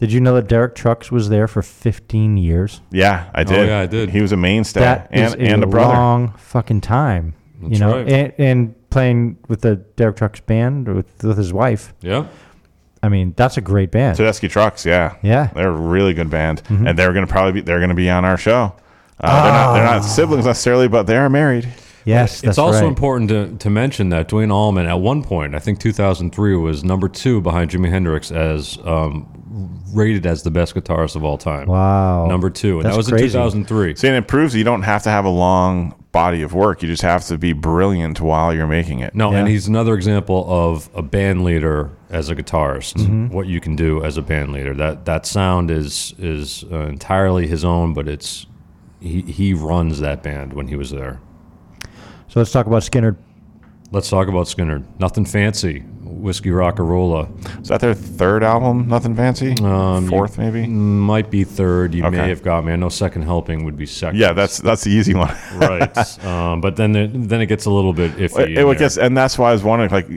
[0.00, 2.82] Did you know that Derek Trucks was there for 15 years?
[2.90, 3.68] Yeah, I did.
[3.68, 4.10] yeah, I did.
[4.10, 5.94] He was a mainstay That is and, and a brother.
[5.94, 7.32] long fucking time.
[7.66, 8.08] you know, right.
[8.08, 11.92] and, and playing with the Derek Trucks band with, with his wife.
[12.00, 12.28] Yeah.
[13.02, 14.16] I mean, that's a great band.
[14.16, 15.16] Tedeschi Trucks, yeah.
[15.20, 15.50] Yeah.
[15.52, 16.62] They're a really good band.
[16.62, 16.86] Mm-hmm.
[16.86, 18.74] And they're gonna probably be they're gonna be on our show.
[19.20, 21.68] Uh, they're not they're not siblings necessarily, but they are married.
[22.04, 22.88] yes, that's it's also right.
[22.88, 27.08] important to, to mention that Duane Allman, at one point, I think 2003, was number
[27.08, 31.66] two behind Jimi Hendrix as um, rated as the best guitarist of all time.
[31.66, 32.26] Wow.
[32.26, 32.76] Number two.
[32.76, 33.24] And That's that was crazy.
[33.24, 33.96] in 2003.
[33.96, 36.80] See, and it proves you don't have to have a long body of work.
[36.80, 39.14] You just have to be brilliant while you're making it.
[39.14, 39.40] No, Yeah.
[39.40, 42.94] and he's another example of a band leader as a guitarist.
[42.94, 43.28] Mm-hmm.
[43.34, 44.72] What you can do as a band leader.
[44.74, 48.46] That that sound is is uh, entirely his own, but it's
[49.00, 51.20] he he runs that band when he was there.
[52.28, 53.16] So let's talk about Skynyrd.
[53.90, 54.84] Let's talk about Skynyrd.
[54.98, 55.84] Nothing fancy.
[56.24, 57.28] Whiskey Rock-a-Roller
[57.60, 58.88] Is that their third album?
[58.88, 59.54] Nothing fancy.
[59.62, 60.66] Um, you- Fourth, maybe.
[60.66, 61.94] might be third.
[61.94, 62.16] You Okay.
[62.16, 62.72] may have got me.
[62.72, 64.18] I know Second Helping would be second.
[64.18, 65.34] Yeah, that's that's the easy one.
[65.56, 66.24] right.
[66.24, 68.56] um, but then it, then it gets a little bit iffy.
[68.56, 69.90] it, it guess, and that's why I was wondering.
[69.90, 70.08] Like,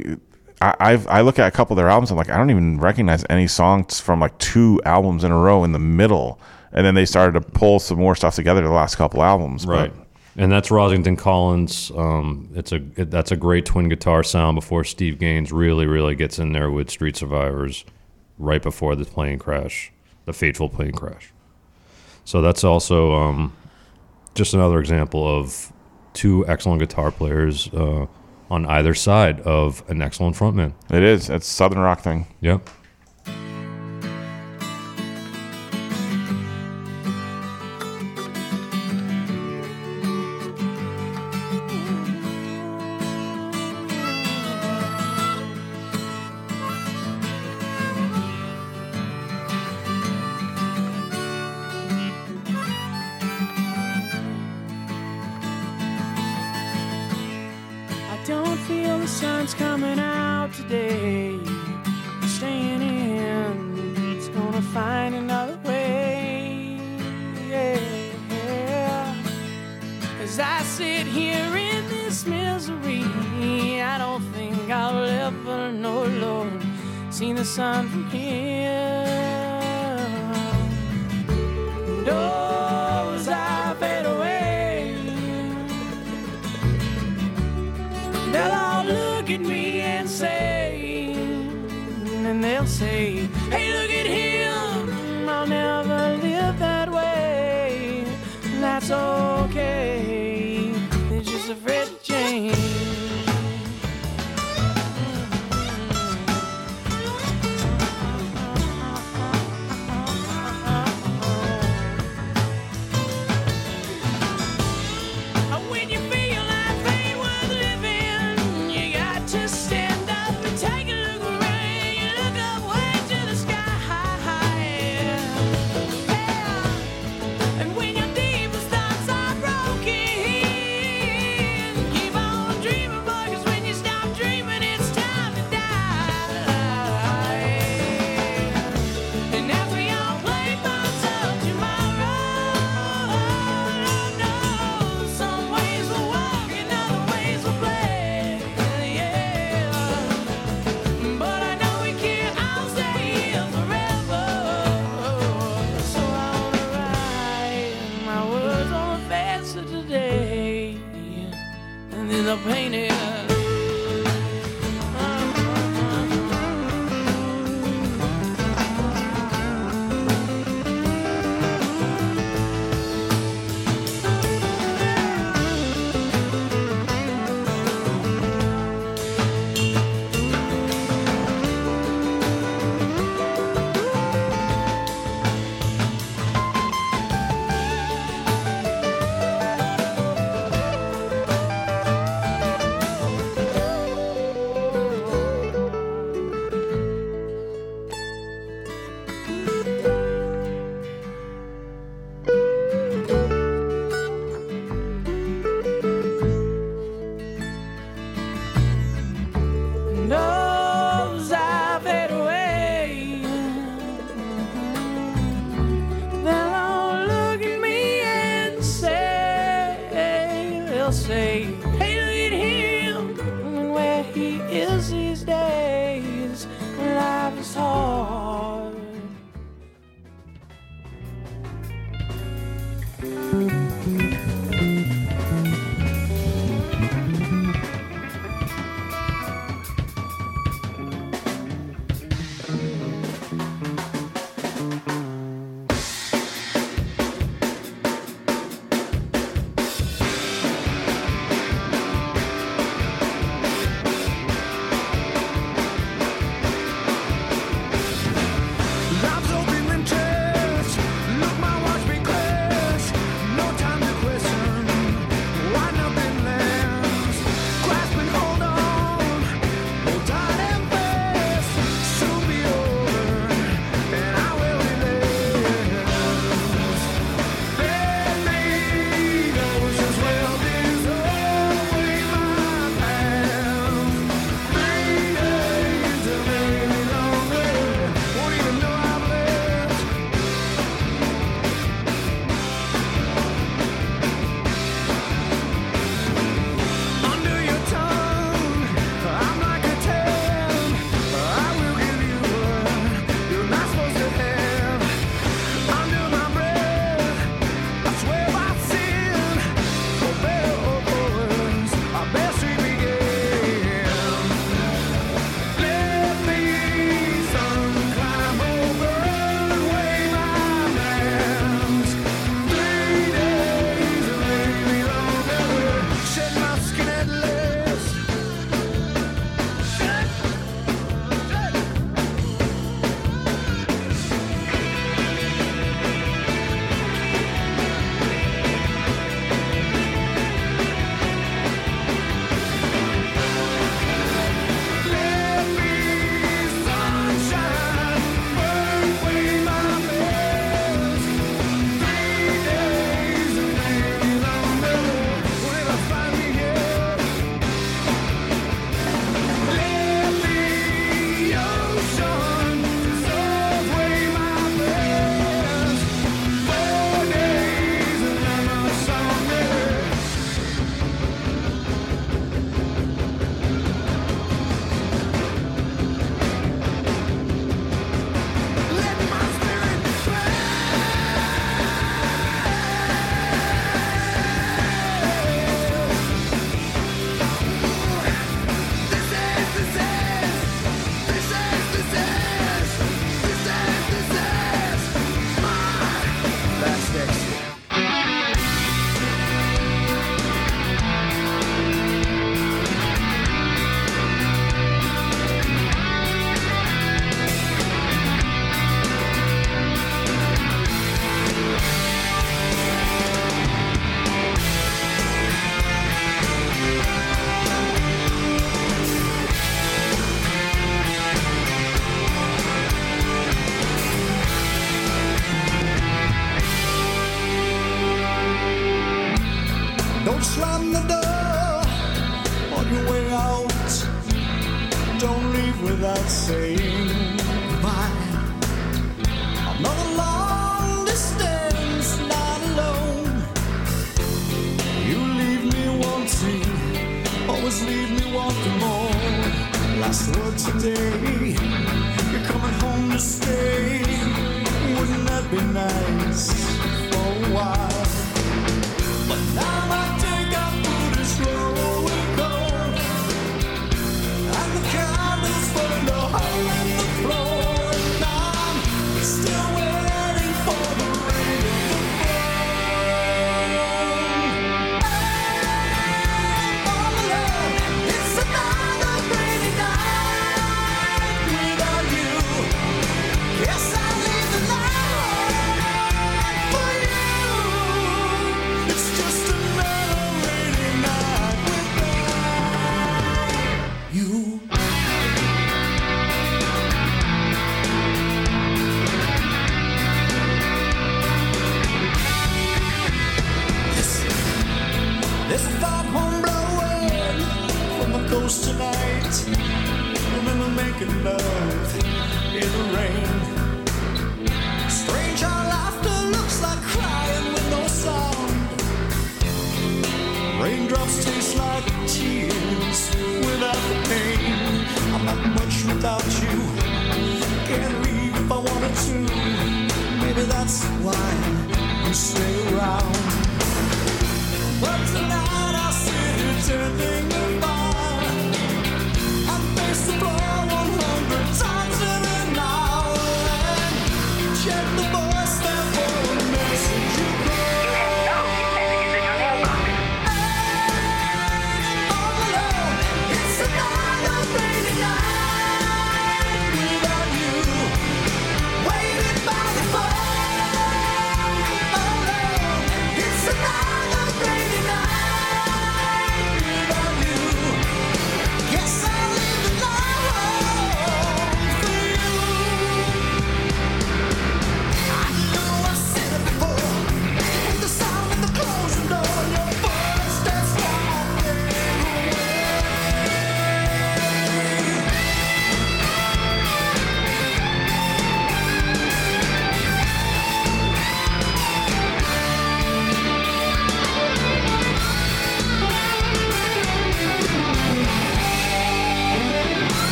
[0.62, 2.10] I I've, I look at a couple of their albums.
[2.10, 5.64] I'm like, I don't even recognize any songs from like two albums in a row
[5.66, 6.40] in the middle.
[6.74, 9.66] And then they started to pull some more stuff together the last couple albums.
[9.66, 9.94] but- Right.
[10.40, 11.92] And that's Rossington Collins.
[11.96, 16.14] Um, it's a it, that's a great twin guitar sound before Steve Gaines really really
[16.14, 17.84] gets in there with Street Survivors,
[18.38, 19.92] right before the plane crash,
[20.26, 21.34] the fateful plane crash.
[22.24, 23.54] So that's also um,
[24.36, 25.74] just another example of
[26.14, 28.06] two excellent guitar players uh,
[28.52, 30.74] on either side of an excellent frontman.
[30.92, 31.30] It is.
[31.30, 32.28] It's southern rock thing.
[32.42, 32.70] Yep.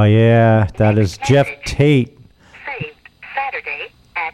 [0.00, 2.16] Oh, yeah, that is Geoff Tate.
[3.34, 4.32] Saturday at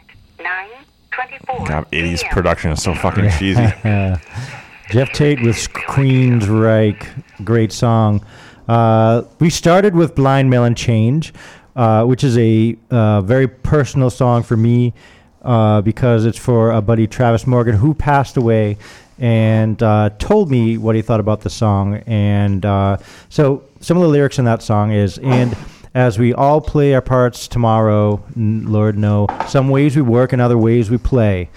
[1.67, 3.61] God, 80s production is so fucking cheesy.
[4.91, 7.05] Geoff Tate with Queensryche,
[7.43, 8.25] great song.
[8.69, 11.33] Uh, we started with Blind Melon Change,
[11.75, 14.93] uh, which is a uh, very personal song for me
[15.41, 18.77] uh, because it's for a buddy, Travis Morgan, who passed away
[19.19, 22.03] and uh, told me what he thought about the song.
[22.05, 22.97] And uh,
[23.29, 25.55] so some of the lyrics in that song is and.
[25.95, 30.39] As we all play our parts tomorrow, n- Lord know, some ways we work and
[30.39, 31.49] other ways we play.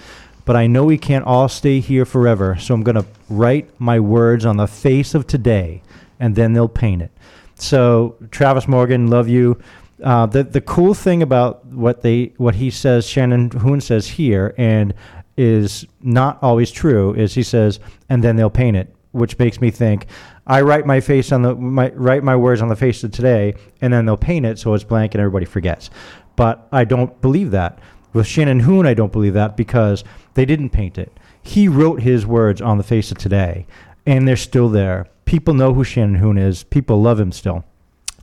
[0.45, 3.99] But I know we can't all stay here forever, so I'm going to write my
[3.99, 5.83] words on the face of today,
[6.19, 7.11] and then they'll paint it.
[7.53, 9.61] So, Travis Morgan, love you.
[10.03, 14.55] Uh, the the cool thing about what they what he says, Shannon Hoon says here,
[14.57, 14.95] and
[15.41, 17.79] is not always true is he says,
[18.09, 20.05] and then they'll paint it, which makes me think
[20.45, 23.55] I write my face on the my, write my words on the face of today,
[23.81, 25.89] and then they'll paint it so it's blank and everybody forgets.
[26.35, 27.79] But I don't believe that.
[28.13, 31.11] With Shannon Hoon, I don't believe that because they didn't paint it.
[31.41, 33.65] He wrote his words on the face of today,
[34.05, 35.07] and they're still there.
[35.25, 36.63] People know who Shannon Hoon is.
[36.63, 37.63] People love him still.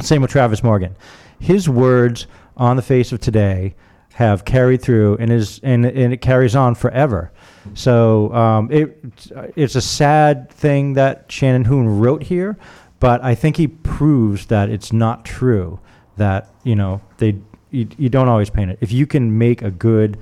[0.00, 0.94] Same with Travis Morgan.
[1.40, 3.74] His words on the face of today
[4.18, 7.30] have carried through and is and, and it carries on forever.
[7.74, 8.98] So um, it
[9.54, 12.58] it's a sad thing that Shannon Hoon wrote here,
[12.98, 15.78] but I think he proves that it's not true.
[16.16, 17.36] That you know they
[17.70, 18.78] you, you don't always paint it.
[18.80, 20.18] If you can make a good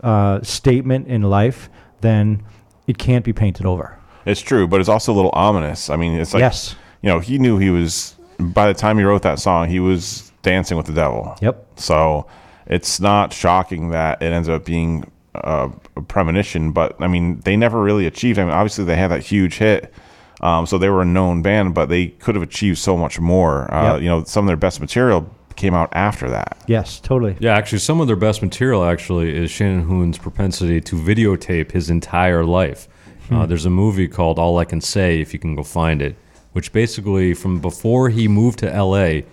[0.00, 1.68] uh, statement in life,
[2.02, 2.44] then
[2.86, 3.98] it can't be painted over.
[4.26, 5.90] It's true, but it's also a little ominous.
[5.90, 6.76] I mean, it's like Yes.
[7.02, 10.30] you know, he knew he was by the time he wrote that song, he was
[10.42, 11.36] dancing with the devil.
[11.42, 11.80] Yep.
[11.80, 12.28] So
[12.70, 17.56] it's not shocking that it ends up being uh, a premonition, but I mean, they
[17.56, 18.38] never really achieved.
[18.38, 19.92] I mean, obviously they had that huge hit,
[20.40, 23.72] um, so they were a known band, but they could have achieved so much more.
[23.74, 24.02] Uh, Yep.
[24.02, 26.56] You know, some of their best material came out after that.
[26.66, 27.36] Yes, totally.
[27.40, 31.90] Yeah, actually, some of their best material actually is Shannon Hoon's propensity to videotape his
[31.90, 32.88] entire life.
[33.30, 36.16] Uh, there's a movie called All I Can Say, if you can go find it,
[36.52, 39.24] which basically, from before he moved to L.A.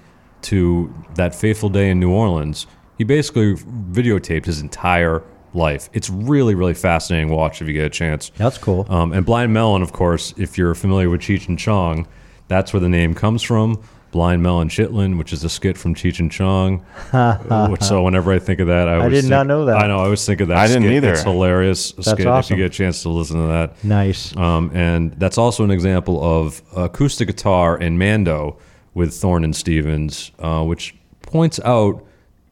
[0.44, 2.68] to that fateful day in New Orleans,
[2.98, 5.24] he basically videotaped his entire
[5.54, 5.90] life.
[5.94, 8.32] It's really, really fascinating watch if you get a chance.
[8.38, 8.86] That's cool.
[8.90, 12.08] Um, and Blind Melon, of course, if you're familiar with Cheech and Chong,
[12.48, 13.82] that's where the name comes from.
[14.12, 16.86] Blind Melon Chitlin, which is a skit from Cheech and Chong.
[17.82, 19.78] So whenever I think of that, I, always did think- not know that.
[19.78, 20.00] I know.
[20.00, 20.58] I always think of that.
[20.58, 21.12] I didn't either.
[21.12, 21.90] It's hilarious.
[22.00, 22.54] skit awesome.
[22.54, 23.84] If you get a chance to listen to that.
[23.84, 24.36] nice.
[24.38, 28.58] Um, and that's also an example of acoustic guitar and Mando
[28.94, 32.04] with Thorn and Stevens, uh, which points out,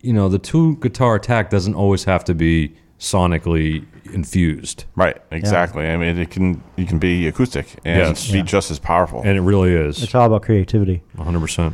[0.05, 4.85] you know, the two guitar attack doesn't always have to be sonically infused.
[4.95, 5.87] Right, exactly.
[5.87, 8.31] I mean, it can you can be acoustic and Yes.
[8.31, 8.43] be Yeah.
[8.43, 9.21] just as powerful.
[9.25, 10.01] And it really is.
[10.03, 11.01] It's all about creativity.
[11.17, 11.73] 100%.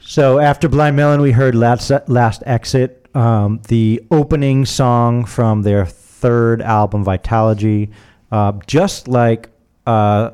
[0.00, 5.84] So after Blind Melon, we heard Last, Last Exit, um, the opening song from their
[5.84, 7.90] third album, Vitalogy.
[8.30, 9.48] Uh, just like
[9.86, 10.30] uh,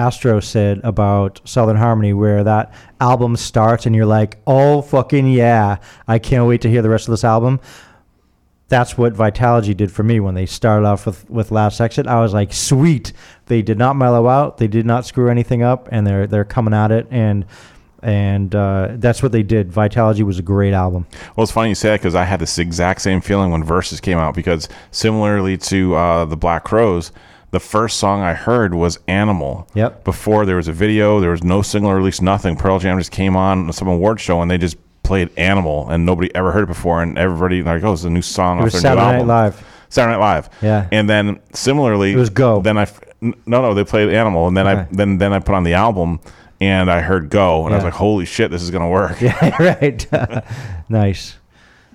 [0.00, 5.76] Astro said about Southern Harmony, where that album starts and you're like, oh, fucking yeah,
[6.08, 7.60] I can't wait to hear the rest of this album.
[8.68, 12.06] That's what Vitalogy did for me when they started off with, with Last Exit.
[12.06, 13.12] I was like, sweet.
[13.46, 14.56] They did not mellow out.
[14.56, 17.06] They did not screw anything up, and they're they're coming at it.
[17.10, 17.44] And
[18.02, 19.70] and uh, that's what they did.
[19.70, 21.06] Vitalogy was a great album.
[21.36, 24.00] Well, it's funny you say that because I had this exact same feeling when Versus
[24.00, 24.34] came out.
[24.34, 27.12] Because similarly to uh, the Black Crowes,
[27.50, 29.68] the first song I heard was Animal.
[29.74, 30.04] Yep.
[30.04, 32.56] Before there was a video, there was no single release, nothing.
[32.56, 36.32] Pearl Jam just came on some award show and they just played Animal, and nobody
[36.34, 37.02] ever heard it before.
[37.02, 39.14] And everybody like, oh, it's a new song It off was their Saturday new Night
[39.14, 39.28] album.
[39.28, 39.66] Live.
[39.88, 40.48] Saturday Night Live.
[40.62, 40.88] Yeah.
[40.92, 42.60] And then similarly, It was Go.
[42.60, 42.86] Then I
[43.20, 46.20] no no they played Animal, and then I then then I put on the album.
[46.62, 49.56] And I heard Go, and I was like, "Holy shit, this is gonna work!" Yeah,
[49.80, 50.06] right.
[50.90, 51.38] nice.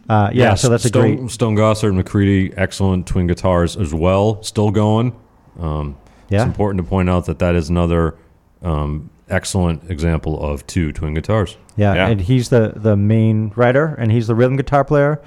[0.10, 1.32] Uh, yeah, so that's a Stone, great.
[1.32, 5.16] Stone Gossard and McCready, excellent twin guitars as well, still going.
[5.60, 5.96] Um,
[6.30, 6.38] Yeah.
[6.40, 8.16] It's important to point out that that is another
[8.64, 11.56] um, excellent example of two twin guitars.
[11.78, 12.08] Yeah, Yeah.
[12.08, 15.22] and he's the the main writer, and he's the rhythm guitar player.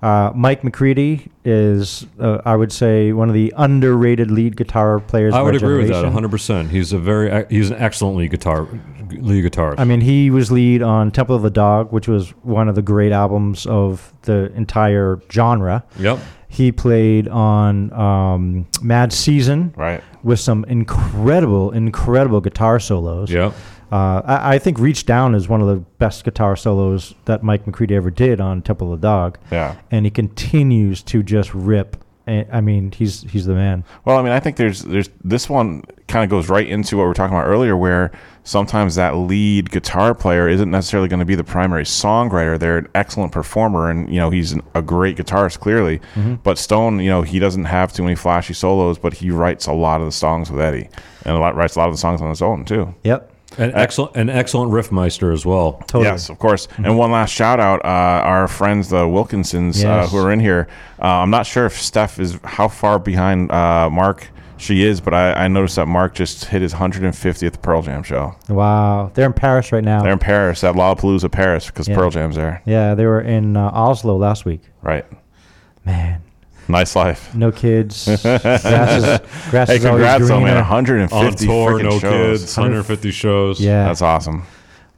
[0.00, 5.34] Uh, Mike McCready is, uh, I would say, one of the underrated lead guitar players.
[5.34, 6.14] I would our agree with that generation.
[6.14, 6.30] 100.
[6.30, 8.68] percent He's a very he's an excellent lead guitar
[9.10, 9.80] lead guitarist.
[9.80, 12.82] I mean, he was lead on Temple of the Dog, which was one of the
[12.82, 15.82] great albums of the entire genre.
[15.98, 16.18] yep.
[16.48, 20.02] He played on um, Mad Season Right.
[20.22, 23.30] with some incredible, incredible guitar solos.
[23.30, 23.52] Yep.
[23.92, 27.66] Uh, I, I think Reach Down is one of the best guitar solos that Mike
[27.66, 29.38] McCready ever did on Temple of the Dog.
[29.52, 29.76] Yeah.
[29.90, 31.96] And he continues to just rip.
[32.28, 33.84] I I mean, he's he's the man.
[34.04, 37.04] Well, I mean, I think there's there's this one kind of goes right into what
[37.04, 38.12] we were talking about earlier, where
[38.44, 42.58] sometimes that lead guitar player isn't necessarily going to be the primary songwriter.
[42.58, 45.98] They're an excellent performer, and you know he's an, a great guitarist clearly.
[46.14, 46.36] Mm-hmm.
[46.36, 49.72] But Stone, you know, he doesn't have too many flashy solos, but he writes a
[49.72, 50.88] lot of the songs with Eddie,
[51.24, 52.94] and a lot writes a lot of the songs on his own too.
[53.04, 53.32] Yep.
[53.56, 55.72] An excellent an excellent riffmeister as well.
[55.86, 56.04] Totally.
[56.04, 56.68] Yes, of course.
[56.76, 60.68] And one last shout out, uh, our friends, the Wilkinsons, uh, who are in here.
[61.00, 64.28] Uh, I'm not sure if Steph is how far behind uh, Mark
[64.58, 68.34] she is, but I, I noticed that Mark just hit his 150th Pearl Jam show.
[68.48, 69.10] Wow.
[69.14, 70.02] They're in Paris right now.
[70.02, 71.94] They're in Paris at Lollapalooza, Paris, because Yeah.
[71.96, 72.60] Pearl Jam's there.
[72.66, 74.62] yeah, they were in uh, Oslo last week.
[74.82, 75.06] Right.
[75.86, 76.22] Man,
[76.68, 77.34] Nice life.
[77.34, 78.04] no kids.
[78.22, 80.56] grass is, grass Hey, is congrats, though, man.
[80.56, 82.40] 150 On tour, no shows.
[82.42, 83.60] kids, 150 shows.
[83.60, 83.86] Yeah.
[83.86, 84.42] That's awesome.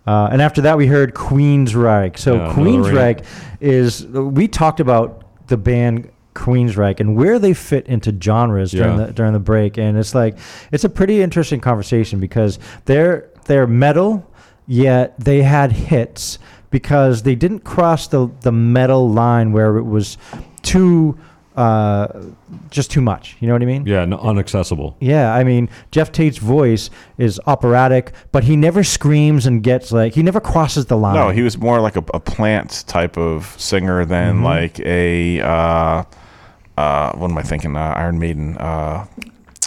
[0.07, 2.19] Uh, and after that, we heard Queensryche.
[2.19, 3.25] So Yeah, Queensryche
[3.61, 9.13] is we talked about the band Queensryche and where they fit into genres during the
[9.13, 10.39] during the break, and it's like
[10.73, 14.29] it's a pretty interesting conversation because they're they're metal,
[14.67, 16.39] yet they had hits
[16.71, 20.17] because they didn't cross the the metal line where it was
[20.63, 21.19] too,
[21.61, 22.07] uh,
[22.71, 23.37] just too much.
[23.41, 23.85] You know what I mean?
[23.87, 24.95] Yeah, no, unaccessible.
[25.01, 26.89] Yeah, I mean Geoff Tate's voice
[27.19, 31.15] is operatic, but he never screams and gets like he never crosses the line.
[31.15, 34.45] No, he was more like a, a plant type of singer than Mm-hmm.
[34.45, 35.41] like a.
[35.41, 36.05] Uh,
[36.79, 37.77] uh, what am I thinking?
[37.77, 38.57] Uh, Iron Maiden.
[38.57, 39.07] Uh,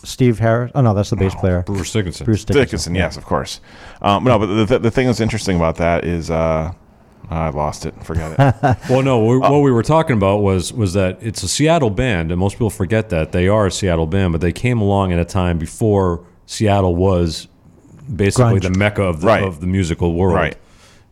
[0.04, 0.72] Steve Harris.
[0.76, 1.64] Oh no, that's the bass player.
[1.66, 2.26] Bruce Dickinson.
[2.26, 2.62] Bruce Dickinson.
[2.66, 3.62] Dickinson, yes, of course.
[4.02, 6.74] Um, no, but the, the, the thing that's interesting about that is uh,
[7.32, 7.94] Ah, I lost it.
[8.04, 8.78] Forget it.
[8.90, 12.32] Well, no, we, what we were talking about was was that it's a Seattle band,
[12.32, 15.20] and most people forget that they are a Seattle band, but they came along at
[15.20, 17.48] a time before Seattle was
[18.14, 18.74] basically Grunge.
[18.74, 19.44] the mecca of the, Right.
[19.44, 20.36] of the musical world.
[20.36, 20.58] Right.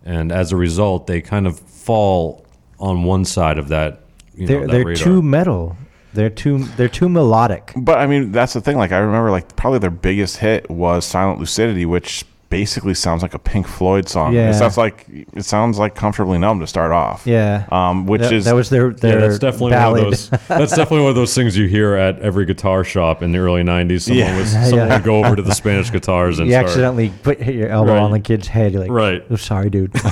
[0.03, 2.45] And as a result, they kind of fall
[2.79, 4.01] on one side of that.
[4.35, 5.03] You They're know, that they're radar.
[5.03, 5.77] too metal.
[6.13, 7.71] They're too they're too melodic.
[7.77, 8.77] but I mean, that's the thing.
[8.77, 13.33] Like I remember, like probably their biggest hit was "Silent Lucidity," which basically sounds like
[13.33, 14.33] a Pink Floyd song.
[14.35, 14.51] Yeah.
[14.51, 17.25] It sounds like it sounds like "Comfortably Numb" to start off.
[17.25, 17.65] Yeah.
[17.71, 20.03] Um, which that, is that was their Yeah, their that's definitely ballad.
[20.03, 20.29] one of those.
[20.47, 23.63] That's definitely one of those things you hear at every guitar shop in the early
[23.63, 24.01] '90s.
[24.03, 24.37] Someone, Yeah.
[24.37, 24.95] was, Yeah, someone yeah.
[24.97, 26.67] would go over to the Spanish guitars and you start.
[26.67, 28.01] accidentally put hit your elbow Right.
[28.03, 28.73] on the kid's head.
[28.73, 29.25] You're like, Right.
[29.31, 29.93] "Oh, sorry, dude.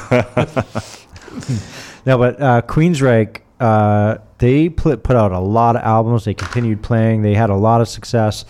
[2.05, 6.25] no, but uh, Queensryche, uh, they put put out a lot of albums.
[6.25, 7.21] They continued playing.
[7.21, 8.45] They had a lot of success.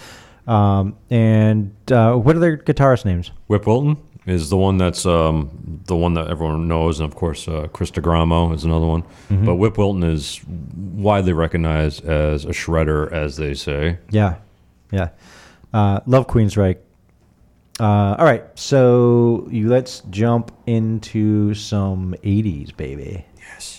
[0.50, 3.30] Um, and uh, what are their guitarist names?
[3.48, 7.48] Whip Wilton is the one that's um, the one that everyone knows, and of course,
[7.48, 9.04] uh, Chris DeGarmo is another one.
[9.04, 9.46] Mm-hmm.
[9.46, 14.00] But Whip Wilton is widely recognized as a shredder, as they say.
[14.10, 14.38] Yeah,
[14.92, 15.10] yeah.
[15.72, 16.80] Uh, love Queensryche.
[17.80, 23.24] Uh, all right, so you let's jump into some '80s, baby.
[23.38, 23.79] Yes.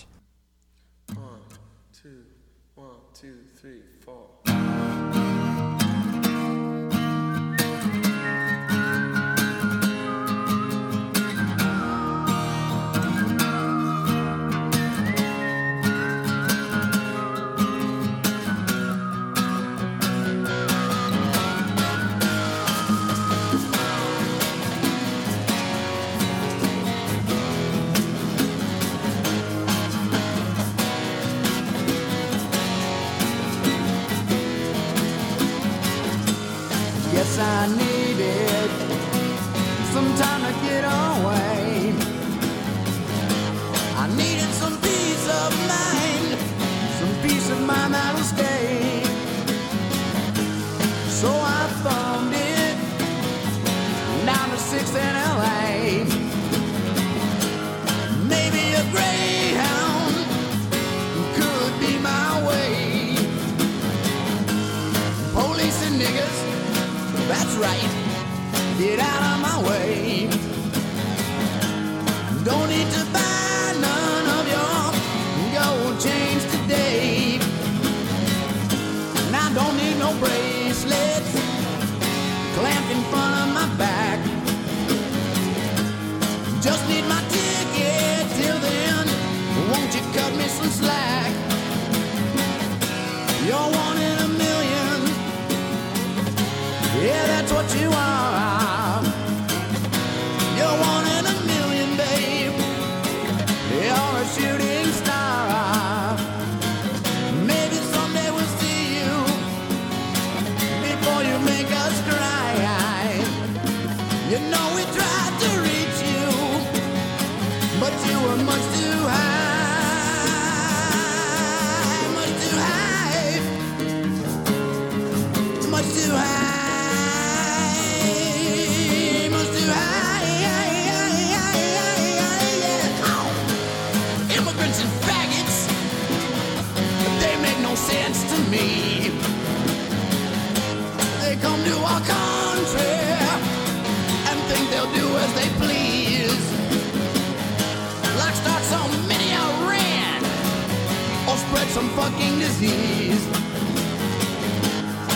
[152.61, 153.25] Disease.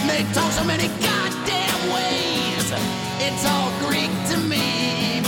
[0.07, 2.67] They talk so many goddamn ways.
[3.25, 5.21] It's all Greek to me.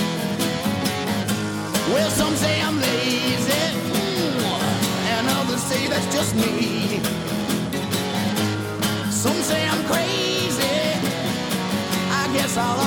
[1.94, 3.64] Well, some say I'm lazy,
[3.94, 4.42] mm,
[5.14, 7.00] and others say that's just me.
[9.12, 10.78] Some say I'm crazy.
[12.22, 12.87] I guess I'll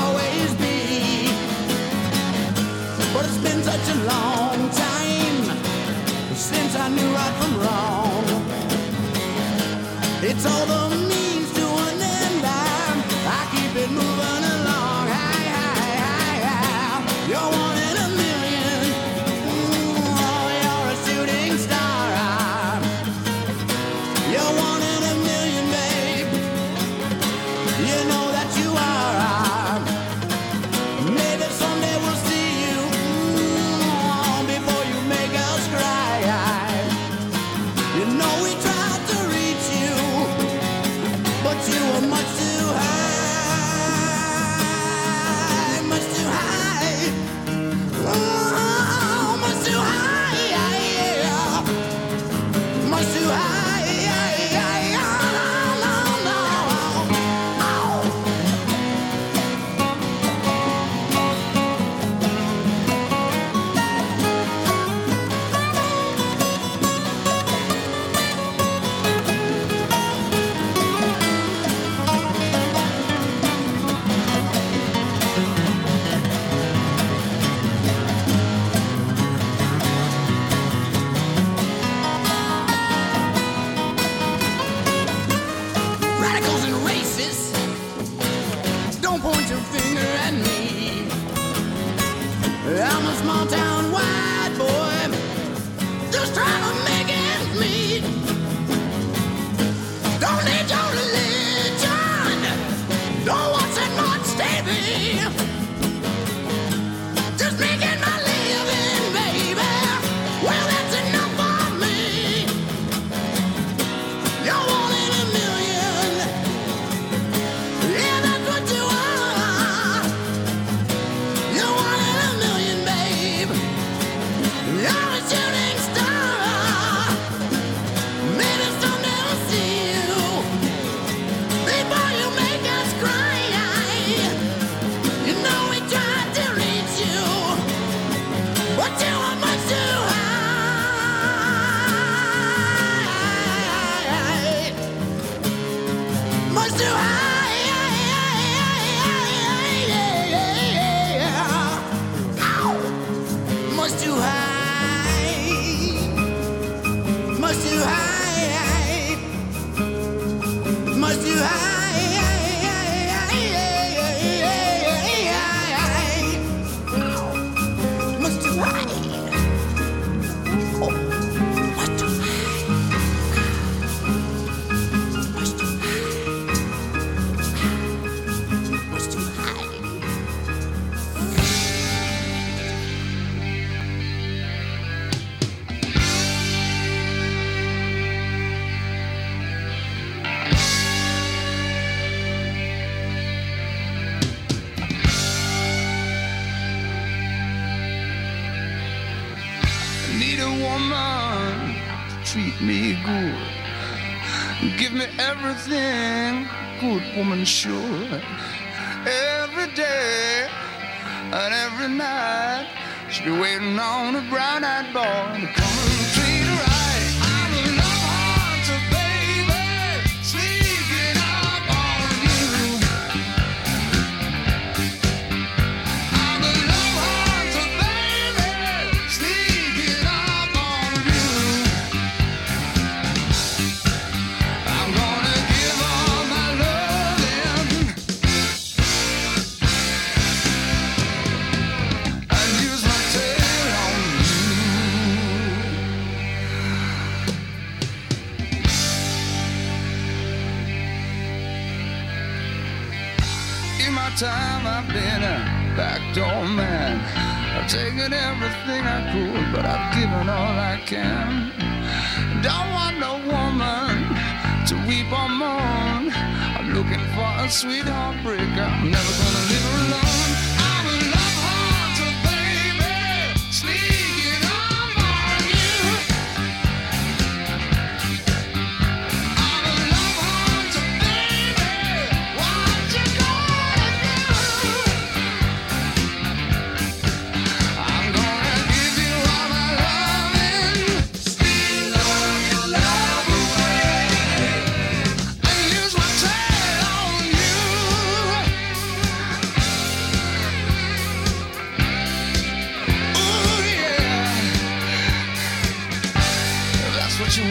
[207.20, 207.99] woman should.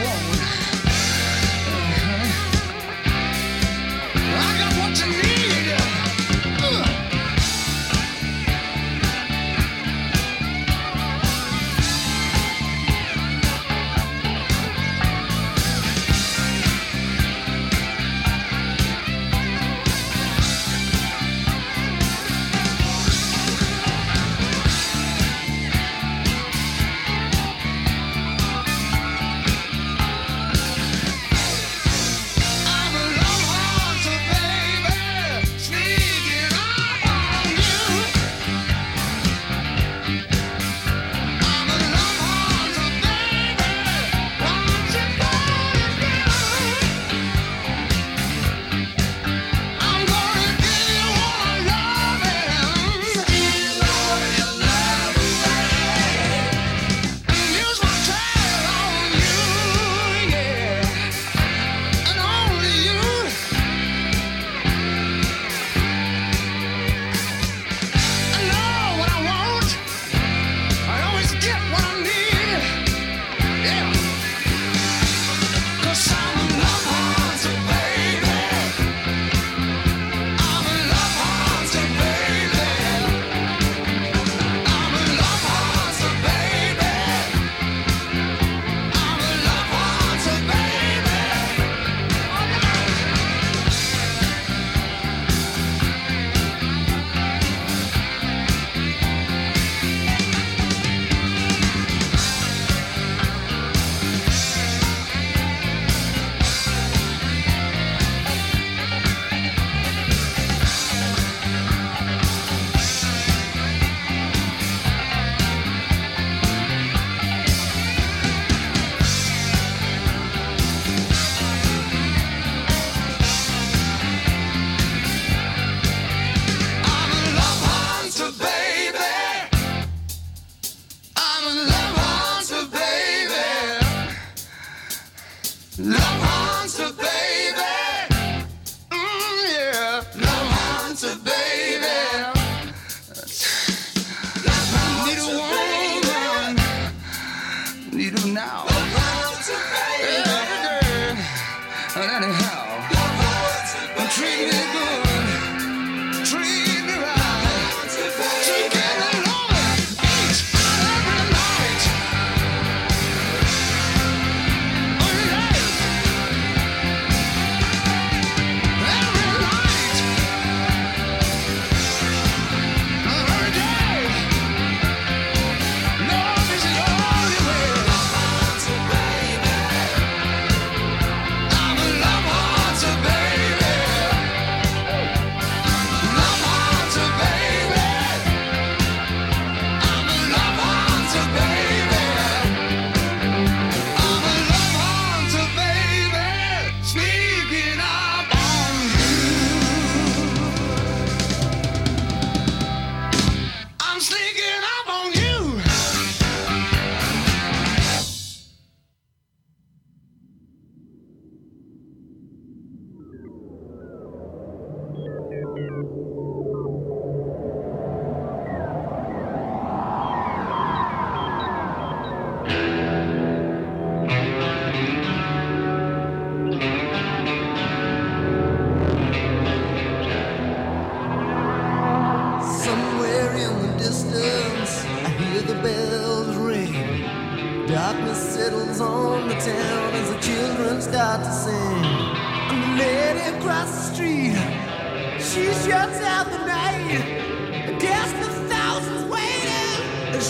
[0.10, 0.79] alone.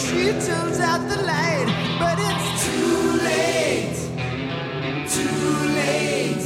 [0.09, 1.67] She turns out the light.
[1.99, 2.99] But it's too
[3.29, 3.97] late,
[5.15, 5.49] too
[5.79, 6.45] late,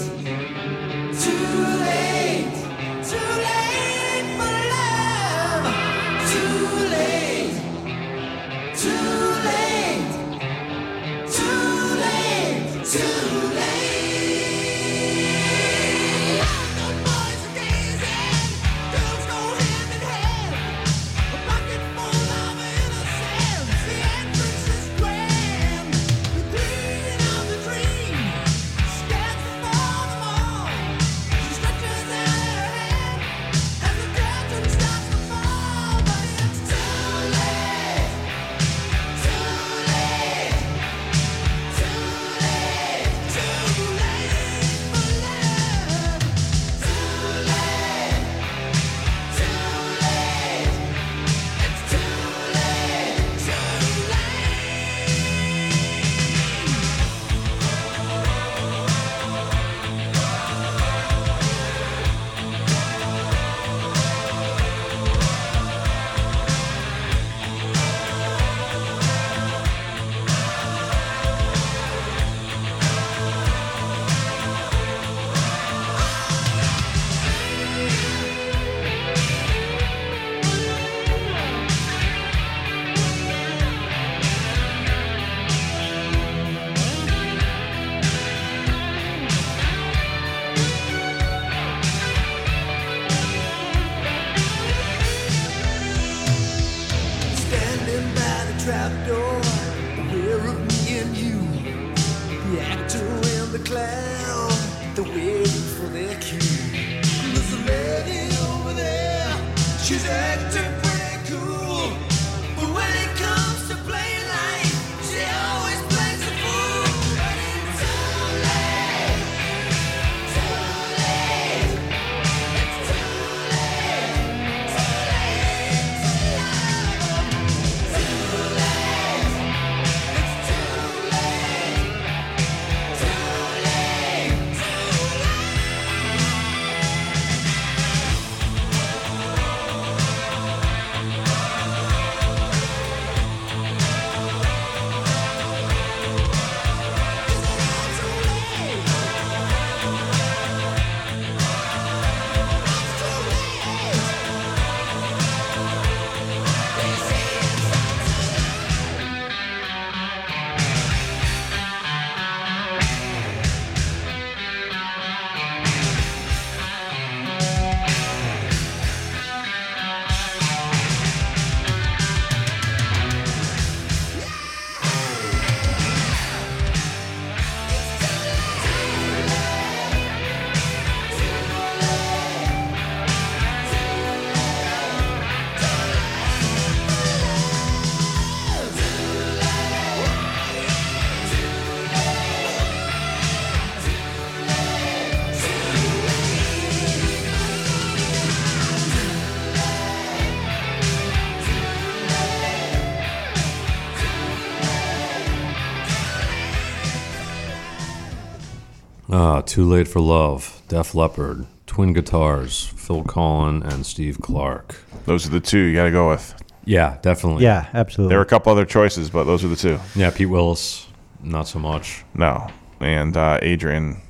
[209.54, 214.76] Too Late for Love, Def Leppard, Twin Guitars, Phil Collen and Steve Clark.
[215.06, 216.34] Those are the two you got to go with.
[216.66, 217.44] Yeah, definitely.
[217.44, 218.14] Yeah, absolutely.
[218.14, 219.80] There were a couple other choices, but those are the two.
[219.96, 220.88] Yeah, Pete Willis,
[221.22, 222.04] not so much.
[222.16, 222.48] No,
[222.80, 224.02] and uh, Adrian,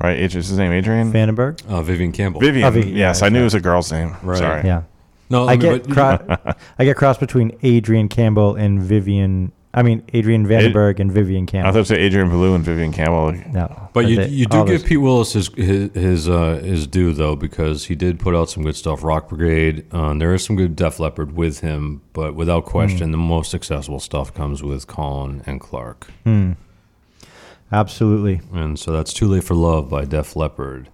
[0.00, 0.16] right?
[0.16, 1.12] Adrian, is his name Adrian?
[1.12, 1.62] Vandenberg.
[1.66, 2.40] Uh, Vivian Campbell.
[2.40, 2.66] Vivian.
[2.66, 4.16] Oh, Vivian, yes, yeah, I knew it was a girl's name.
[4.22, 4.38] Right.
[4.38, 4.62] Sorry.
[4.64, 4.84] Yeah.
[5.28, 9.52] No, I mean, get but- cro- I get crossed between Adrian Campbell and Vivian.
[9.78, 11.68] I mean Adrian Vandenberg and Vivian Campbell.
[11.68, 13.32] I thought it was Adrian Belew and Vivian Campbell.
[13.52, 16.86] no, But you they- you do give those- Pete Willis his his his, uh, his
[16.86, 19.04] due though because he did put out some good stuff.
[19.04, 22.70] Rock Brigade, uh, there is some good Def Leppard with him, but without Hmm.
[22.70, 26.08] question, the most accessible stuff comes with Collen and Clark.
[27.70, 28.40] absolutely.
[28.52, 30.88] And so that's Too Late for Love by Def Leppard,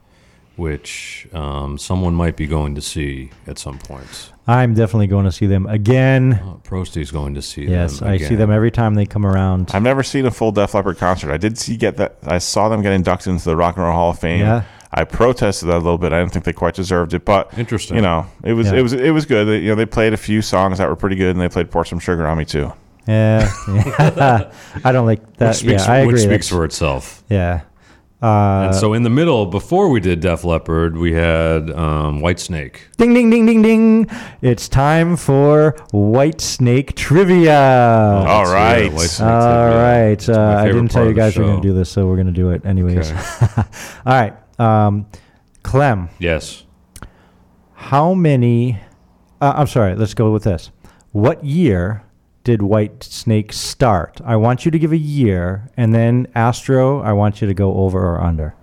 [0.57, 4.31] which um, someone might be going to see at some point.
[4.47, 6.35] I'm definitely going to see them again.
[6.35, 8.09] Uh, Prosty's going to see Yes, them.
[8.09, 9.71] I see them every time they come around.
[9.73, 11.33] I've never seen a full Def Leppard concert.
[11.33, 12.19] I did see get that.
[12.25, 14.41] I saw them get inducted into the Rock and Roll Hall of Fame.
[14.41, 14.65] Yeah.
[14.97, 16.13] I protested that a little bit.
[16.13, 17.97] I didn't think they quite deserved it, but Interesting.
[17.97, 18.79] You know, it was Yeah.
[18.79, 19.47] it was it was good.
[19.47, 21.71] They, you know, they played a few songs that were pretty good, and they played
[21.71, 22.73] "Pour Some Sugar on Me" too.
[23.09, 24.53] Yeah, yeah.
[24.85, 25.49] I don't like that.
[25.49, 26.13] Which speaks, yeah, I agree.
[26.13, 27.25] which speaks That's- for itself.
[27.29, 27.63] Yeah.
[28.25, 32.41] Uh, and so in the middle, before we did Def Leppard, we had um, White
[32.41, 32.89] Snake.
[32.97, 34.07] Ding, ding, ding, ding, ding.
[34.41, 37.53] It's time for White Snake Trivia.
[37.55, 38.93] All Let's right.
[38.93, 39.83] White Snake All trivia.
[39.83, 40.29] right.
[40.29, 42.29] Uh, I didn't tell you guys we are going to do this, so we're going
[42.29, 43.11] to do it anyways.
[43.11, 43.47] Okay.
[44.07, 44.35] All right.
[44.59, 45.07] Um,
[45.63, 46.65] Klem, Yes.
[47.75, 48.79] how many?
[49.41, 49.97] Uh, I'm sorry.
[49.97, 50.71] Let's go with this.
[51.13, 52.03] What year
[52.45, 54.21] did White Snake start?
[54.25, 57.79] I want you to give a year, and then Astro, I want you to go
[57.79, 58.55] over or under.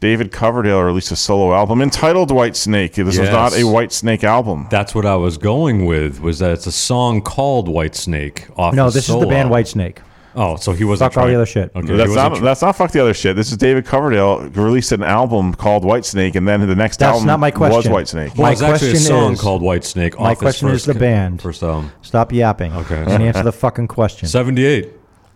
[0.00, 2.92] David Coverdale released a solo album entitled White Snake.
[2.94, 4.66] This was not a White Snake album.
[4.70, 6.20] That's what I was going with.
[6.20, 8.74] Was that it's a song called White Snake off?
[8.74, 9.52] No, his this is the band album.
[9.52, 10.00] White Snake.
[10.34, 11.70] Oh, so he wasn't Fuck all the other shit.
[11.76, 13.36] Okay, he that's wasn't not tr- that's not fuck the other shit.
[13.36, 17.12] This is David Coverdale released an album called White Snake, and then the next That's
[17.16, 17.92] album not my was question.
[17.92, 18.34] White Snake.
[18.34, 20.18] Well, My it's actually a question song is- called White Snake.
[20.18, 21.42] my off his question is the band.
[21.42, 21.92] First album.
[22.00, 22.72] Stop yapping.
[22.72, 23.04] Okay.
[23.06, 24.26] And answer the fucking question.
[24.28, 24.86] 78.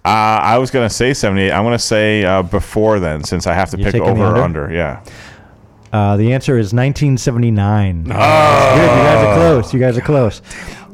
[0.04, 1.52] Uh, I was gonna say seventy eight.
[1.52, 4.40] I'm gonna say uh, before then, since I have to You're pick taking over the
[4.40, 4.64] or under?
[4.66, 4.74] under.
[4.74, 5.02] Yeah.
[5.92, 8.04] Uh, the answer is 1979.
[8.04, 8.08] Good.
[8.10, 9.74] You guys are close.
[9.74, 10.42] You guys are close.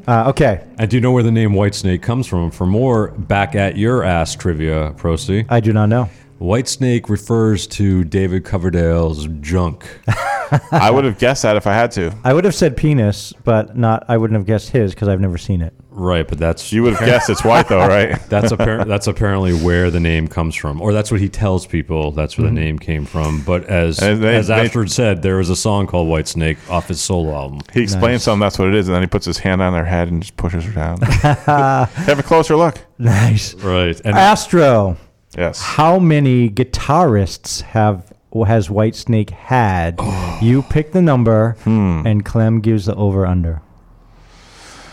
[0.07, 0.65] Uh, okay.
[0.77, 2.51] And do you know where the name White Snake comes from?
[2.51, 5.45] For more back at your ass trivia, Prosty.
[5.49, 6.09] I do not know.
[6.39, 9.85] White Snake refers to David Coverdale's junk.
[10.71, 12.13] I would have guessed that if I had to.
[12.23, 14.03] I would have said penis, but not.
[14.09, 15.73] I wouldn't have guessed his because I've never seen it.
[15.95, 18.19] Right, but that's You would have guessed it's white though, right?
[18.29, 22.11] that's appar- that's apparently where the name comes from, or that's what he tells people.
[22.11, 22.55] That's where Mm-hmm.
[22.55, 23.41] the name came from.
[23.43, 26.57] But as And they- as they- Ashford said, there was a song called White Snake
[26.69, 27.61] off his solo album.
[27.73, 28.23] He explains Nice.
[28.23, 28.39] something.
[28.41, 30.35] That's what it is, and then he puts his hand on their head and just
[30.35, 30.99] pushes her down.
[31.01, 32.79] have a closer look.
[32.97, 33.53] Nice.
[33.55, 34.97] Right, and Astro.
[35.37, 35.61] Yes.
[35.61, 38.11] How many guitarists have
[38.47, 39.99] has White Snake had?
[40.41, 43.61] You pick the number, and Klem gives the over under.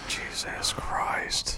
[0.06, 0.89] Jesus Christ.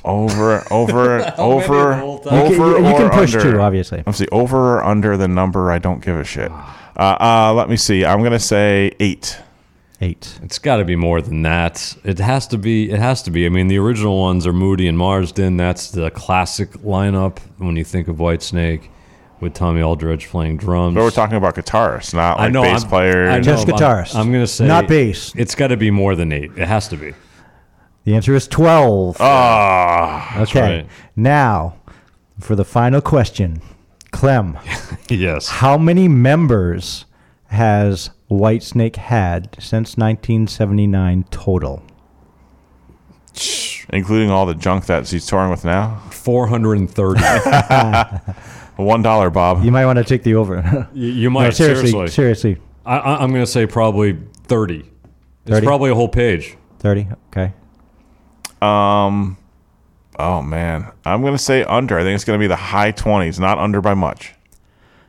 [0.04, 2.50] Over, over, over, the over, time?
[2.50, 3.52] You can, you or can push under.
[3.52, 4.02] two, obviously.
[4.06, 5.70] Let's see, over or under the number.
[5.70, 6.50] I don't give a shit.
[6.50, 8.04] Uh, uh, let me see.
[8.04, 9.38] I'm gonna say eight.
[10.00, 10.38] Eight.
[10.42, 11.96] It's got to be more than that.
[12.02, 12.90] It has to be.
[12.90, 13.46] It has to be.
[13.46, 15.56] I mean, the original ones are Moody and Marsden.
[15.56, 18.90] That's the classic lineup when you think of White Snake,
[19.38, 20.96] with Tommy Aldridge playing drums.
[20.96, 23.28] But we're talking about guitarists, not I like know bass I'm- players.
[23.30, 24.14] I know, Just I'm- guitarists.
[24.16, 25.32] I'm, gonna say Not bass.
[25.36, 26.50] It's got to be more than eight.
[26.56, 27.14] It has to be.
[28.04, 29.16] The answer is 12.
[29.20, 30.60] Ah, okay.
[30.60, 30.86] right.
[31.14, 31.76] Now,
[32.40, 33.62] for the final question
[34.12, 34.58] Klem,
[35.08, 35.48] yes.
[35.48, 37.04] how many members
[37.46, 41.82] has White Snake had since 1979 total?
[43.92, 46.02] including all the junk that he's touring with now.
[46.10, 47.20] Four hundred and thirty.
[48.76, 49.64] One dollar, Bob.
[49.64, 50.88] You might want to take the over.
[50.94, 52.08] you, you no, might seriously, seriously.
[52.08, 52.56] seriously.
[52.84, 54.90] I, I, I'm gonna say probably thirty.
[55.46, 56.56] It's probably a whole page.
[56.78, 57.08] 30.
[57.28, 57.52] Okay.
[58.62, 59.36] Um,
[60.18, 61.98] oh man, I'm gonna say under.
[61.98, 64.34] I think it's gonna be the high twenties, not under by much.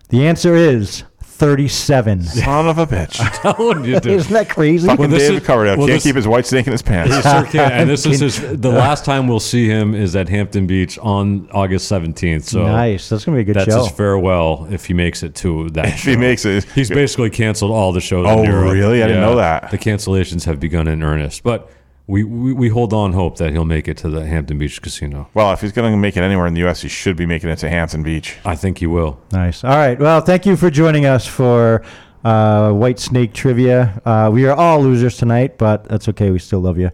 [0.09, 2.21] The answer is 37.
[2.23, 3.17] Son of a bitch.
[3.41, 4.09] Told you to.
[4.11, 4.87] Isn't that crazy?
[4.87, 7.13] Fucking this David is- Coverdale well, can't this- keep his white snake in his pants.
[7.15, 7.71] He sure can.
[7.81, 8.39] And this is his.
[8.61, 12.43] The last time we'll see him is at Hampton Beach on August 17th.
[12.43, 13.09] So nice.
[13.09, 13.83] That's going to be a good that's show.
[13.83, 15.87] his farewell if he makes it to that.
[15.87, 18.25] if he makes it, He's basically canceled all the shows.
[18.27, 18.71] Oh, in Europe.
[18.71, 19.01] really?
[19.03, 19.71] I didn't know that.
[19.71, 21.71] The cancellations have begun in earnest, but
[22.07, 25.29] we, we we hold on hope that he'll make it to the Hampton Beach Casino.
[25.33, 27.57] well, if he's gonna make it anywhere in the U.S., he should be making it
[27.59, 28.37] to Hampton Beach.
[28.45, 29.19] I think he will.
[29.31, 29.63] Nice.
[29.63, 29.97] All right.
[29.97, 31.83] Well, thank you for joining us for
[32.23, 34.01] uh, White Snake Trivia.
[34.05, 36.29] Uh, we are all losers tonight, but that's okay.
[36.29, 36.91] We still love you.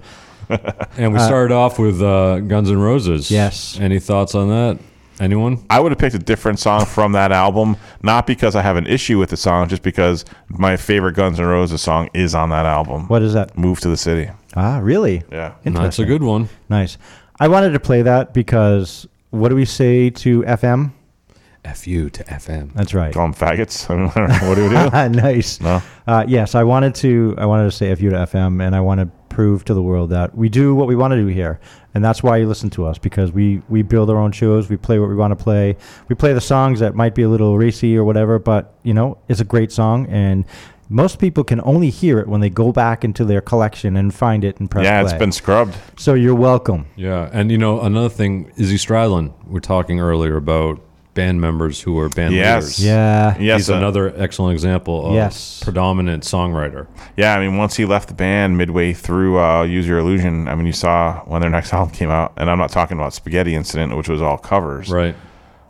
[0.98, 3.30] And we started off with uh, Guns N' Roses.
[3.30, 3.78] Yes.
[3.80, 4.80] Any thoughts on that?
[5.20, 5.66] Anyone?
[5.70, 8.88] I would have picked a different song from that album, not because I have an
[8.88, 12.66] issue with the song, just because my favorite Guns N' Roses song is on that
[12.66, 13.08] album.
[13.08, 13.58] What is that?
[13.58, 14.30] Move to the City.
[14.56, 15.24] Ah, really?
[15.32, 15.50] Yeah.
[15.50, 16.08] That's a Interesting.
[16.08, 16.50] good one.
[16.70, 16.98] Nice.
[17.40, 20.92] I wanted to play that because what do we say to FM?
[21.76, 22.74] FU to FM.
[22.74, 23.14] That's right.
[23.14, 23.90] Call them faggots.
[23.90, 24.48] I don't know.
[24.50, 25.10] what do we do?
[25.22, 25.60] nice.
[25.60, 25.82] No.
[26.08, 27.36] Uh, yes, I wanted to.
[27.38, 30.10] I wanted to say FU to FM, and I want to prove to the world
[30.10, 31.60] that we do what we want to do here,
[31.94, 34.70] and that's why you listen to us because we we build our own shows.
[34.70, 35.76] We play what we want to play.
[36.08, 39.18] We play the songs that might be a little racy or whatever, but you know,
[39.28, 40.46] it's a great song, and
[40.92, 44.44] most people can only hear it when they go back into their collection and find
[44.44, 45.12] it and press Yeah, play.
[45.12, 45.76] it's been scrubbed.
[45.98, 46.88] so you're welcome.
[46.96, 49.32] Yeah, and you know another thing, Izzy Stradlin.
[49.46, 50.82] We're talking earlier about
[51.14, 52.64] band members who are band Yes.
[52.80, 52.86] leaders.
[52.86, 53.36] Yeah.
[53.40, 53.58] Yes.
[53.62, 55.60] He's uh, another excellent example of Yes.
[55.64, 56.88] predominant songwriter.
[57.18, 60.56] Yeah, I mean, once he left the band midway through uh, Use Your Illusion, I
[60.56, 63.56] mean, you saw when their next album came out, and I'm not talking about Spaghetti
[63.56, 65.16] Incident, which was all covers, Right.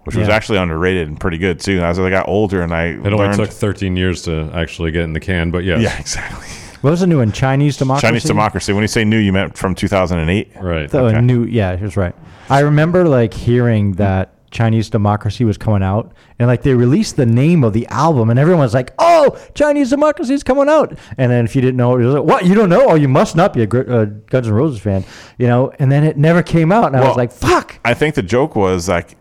[0.03, 1.79] which was actually underrated and pretty good too.
[1.81, 5.03] As I got older and I It only learned, took 13 years to actually get
[5.03, 5.81] in the can, but yes.
[5.81, 6.47] yeah, exactly.
[6.81, 7.31] What was the new one?
[7.33, 8.07] Chinese democracy.
[8.07, 8.71] Chinese Democracy.
[8.71, 10.51] When you say new, you meant from 2008.
[10.61, 10.89] Right.
[10.89, 11.19] The Okay.
[11.21, 12.15] new, yeah, he was right.
[12.49, 17.25] I remember like hearing that Chinese Democracy was coming out, and like they released the
[17.25, 21.31] name of the album, and everyone was like, "Oh, Chinese Democracy is coming out!" And
[21.31, 22.45] then if you didn't know, it was like, "What?
[22.45, 22.89] You don't know?
[22.89, 25.03] Oh, you must not be a uh, Guns N' Roses fan,"
[25.37, 25.71] you know.
[25.79, 28.55] And then it never came out, and I was like, "Fuck!" I think the joke
[28.55, 29.15] was like,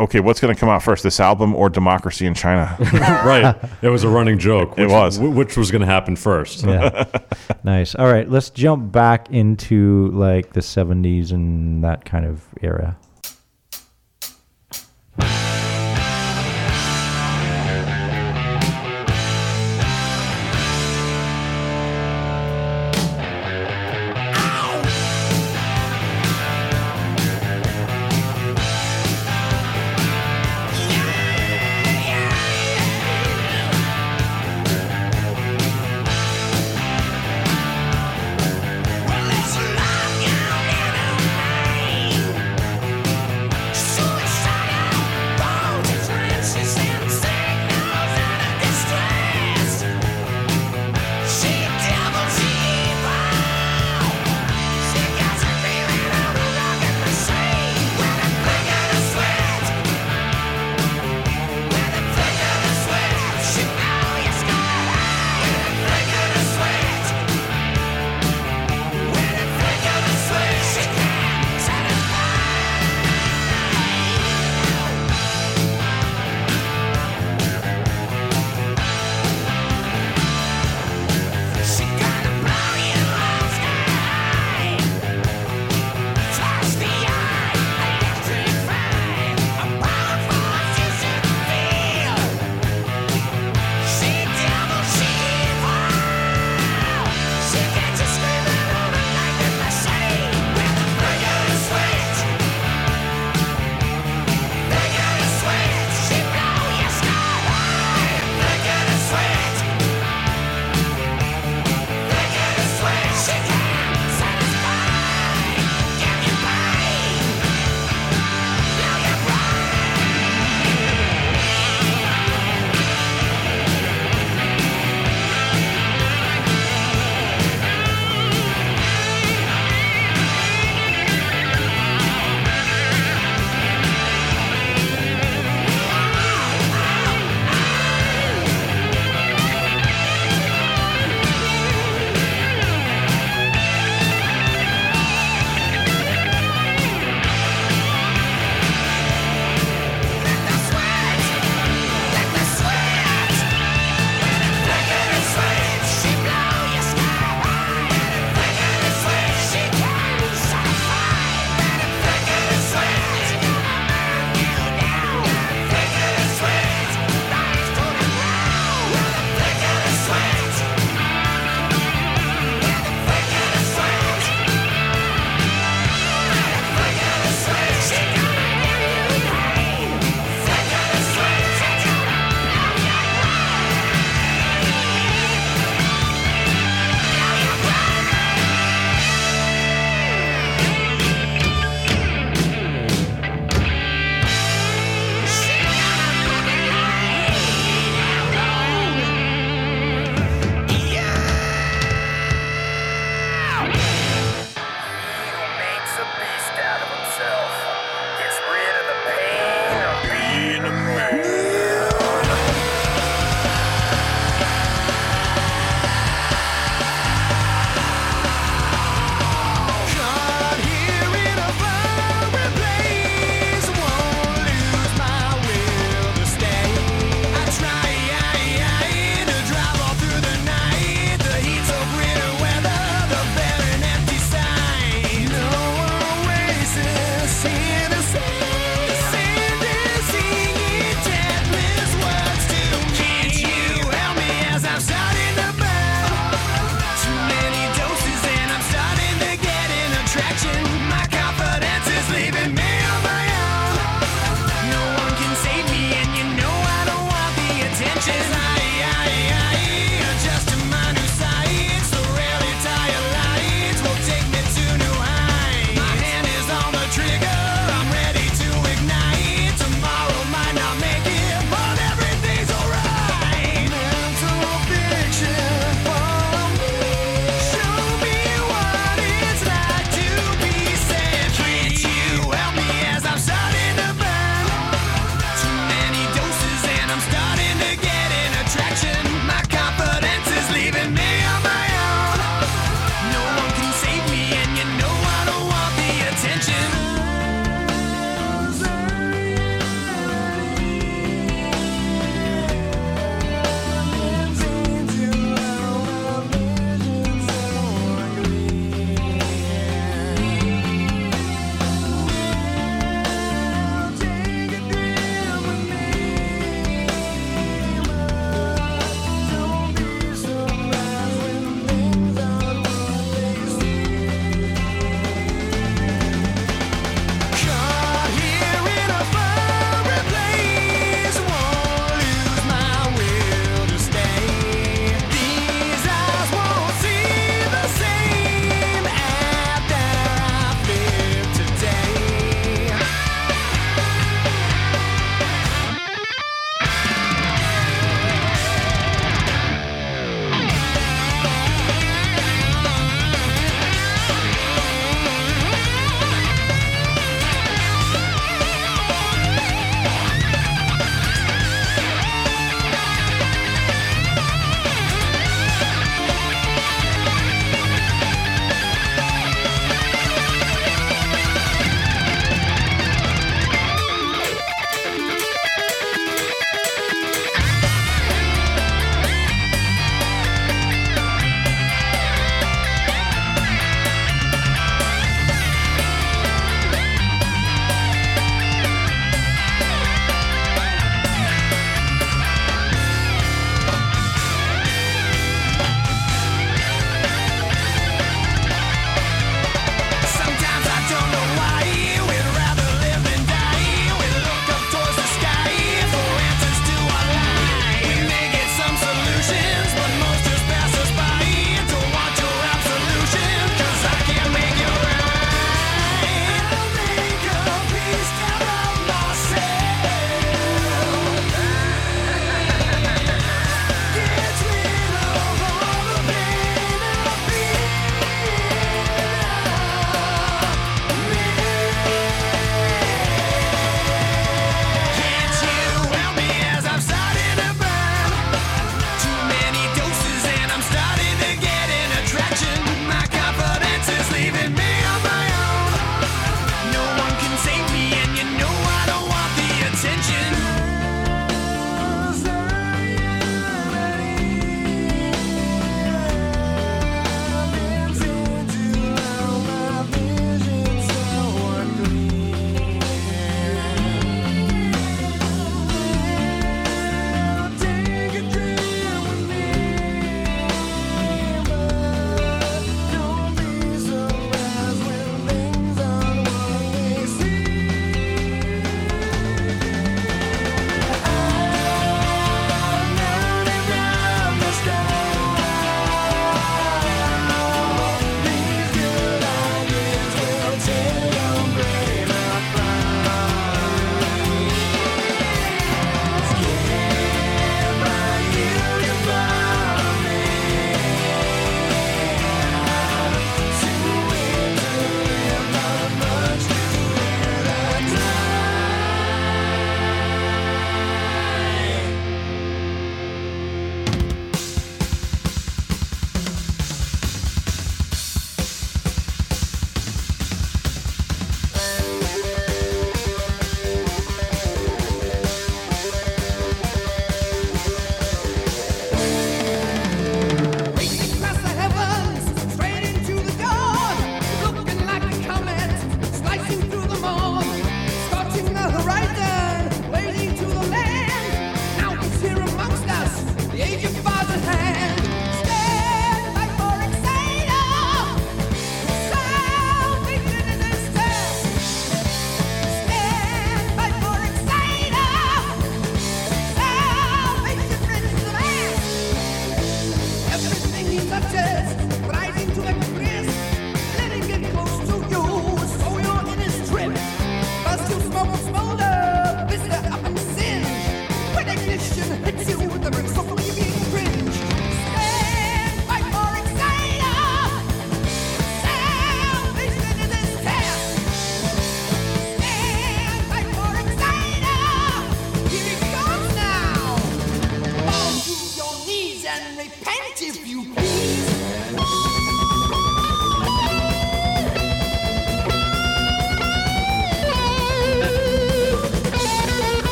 [0.00, 2.76] okay, what's going to come out first, this album or Democracy in China?
[2.92, 3.56] right.
[3.82, 4.78] It was a running joke.
[4.78, 5.18] It was.
[5.18, 6.64] Which was going to happen first.
[6.64, 7.04] Yeah,
[7.64, 7.94] nice.
[7.94, 12.96] All right, let's jump back into like the '70s and that kind of era.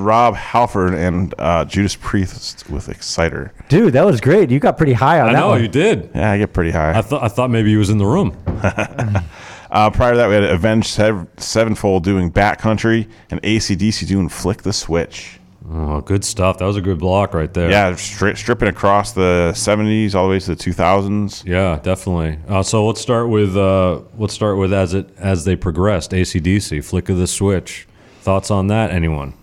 [0.00, 3.52] Rob Halford and uh, Judas Priest with Exciter.
[3.68, 4.50] Dude, that was great.
[4.50, 5.30] You got pretty high on that.
[5.30, 5.62] I that know one.
[5.62, 6.10] you did.
[6.14, 6.96] Yeah, I get pretty high.
[6.98, 8.36] I thought I thought maybe he was in the room.
[9.70, 14.28] Uh, prior to that, we had Avenged Sev- Sevenfold doing Bat Country and ACDC doing
[14.28, 15.38] Flick the Switch.
[15.70, 16.58] Oh, good stuff.
[16.58, 17.70] That was a good block right there.
[17.70, 21.44] Yeah, stri- stripping across the 70s all the way to the 2000s.
[21.46, 22.40] Yeah, definitely.
[22.48, 26.10] Uh, so let's start with uh, let's start with as it as they progressed.
[26.10, 27.86] ACDC, flick of the switch.
[28.22, 28.90] Thoughts on that?
[28.90, 29.34] Anyone?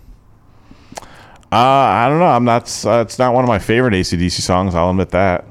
[1.58, 2.26] Uh, I don't know.
[2.26, 2.64] I'm not.
[2.86, 4.76] Uh, it's not one of my favorite ACDC songs.
[4.76, 5.46] I'll admit that.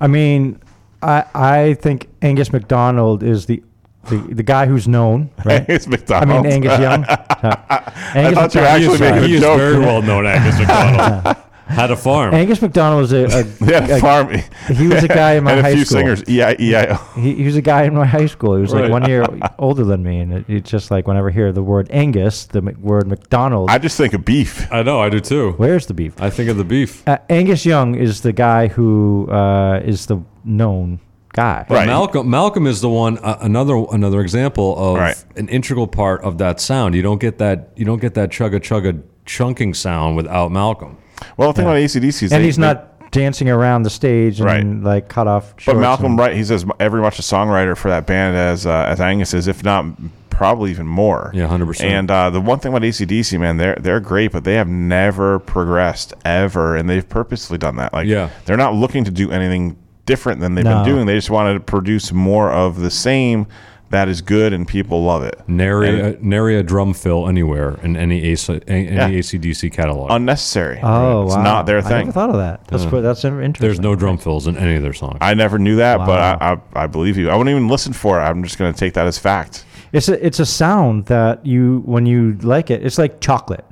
[0.00, 0.60] I mean,
[1.02, 3.62] I I think Angus McDonald is the
[4.08, 5.68] the, the guy who's known, right?
[5.68, 7.04] Angus I mean Angus Young.
[7.08, 9.58] I Angus thought you were McDonald- actually he is, making he a is joke.
[9.58, 10.26] very well known.
[10.26, 11.36] Angus McDonald
[11.70, 12.34] had a farm.
[12.34, 14.30] Angus McDonald was a, a, yeah, a- farm.
[14.74, 15.98] he was a guy in my and a high few school.
[15.98, 16.22] singers.
[16.28, 17.20] I I O.
[17.20, 18.56] He, he was a guy in my high school.
[18.56, 19.24] He was like one year
[19.58, 22.60] older than me, and it, it's just like whenever I hear the word Angus, the
[22.62, 23.70] Mc- word McDonald.
[23.70, 24.70] I just think of beef.
[24.72, 25.00] I know.
[25.00, 25.52] I do too.
[25.52, 26.20] where's the beef?
[26.20, 27.06] I think of the beef.
[27.08, 31.00] Uh, Angus Young is the guy who uh, is the known
[31.32, 31.64] guy.
[31.68, 31.86] But Right.
[31.86, 35.24] Malcolm Malcolm is the one uh, another another example of Right.
[35.36, 36.94] an integral part of that sound.
[36.94, 40.96] You don't get that you don't get that chugga chugga chunking sound without Malcolm.
[41.36, 44.40] Well, the thing about ACDC is and they- he's they- not dancing around the stage
[44.40, 44.46] and
[44.84, 44.94] Right.
[44.94, 45.54] like cut off.
[45.66, 48.86] But Malcolm and- Wright, he's as every much a songwriter for that band as uh,
[48.88, 49.84] as Angus is, if not
[50.30, 51.30] probably even more.
[51.34, 51.82] Yeah, 100%.
[51.84, 55.38] And uh, the one thing about ACDC, man, they're they're great, but they have never
[55.40, 57.92] progressed ever, and they've purposely done that.
[57.92, 58.28] Like, Yeah.
[58.46, 59.76] they're not looking to do anything
[60.06, 60.82] different than they've No.
[60.82, 61.06] been doing.
[61.06, 63.46] They just wanted to produce more of the same
[63.90, 65.40] that is good and people love it.
[65.48, 69.08] Nary And a, nary a drum fill anywhere in any AC, any Yeah.
[69.08, 70.10] ACDC catalog.
[70.10, 70.78] unnecessary.
[70.82, 71.42] Oh, it's wow.
[71.42, 71.92] not their thing.
[71.92, 72.66] I never thought of that.
[72.68, 73.00] That's Yeah.
[73.00, 73.54] that's interesting.
[73.58, 75.18] There's no drum fills in any of their songs.
[75.20, 76.06] I never knew that, Wow.
[76.06, 77.30] but I, I I believe you.
[77.30, 78.22] I wouldn't even listen for it.
[78.22, 79.64] I'm just going to take that as fact.
[79.92, 83.64] It's a it's a sound that you when you like it, it's like chocolate.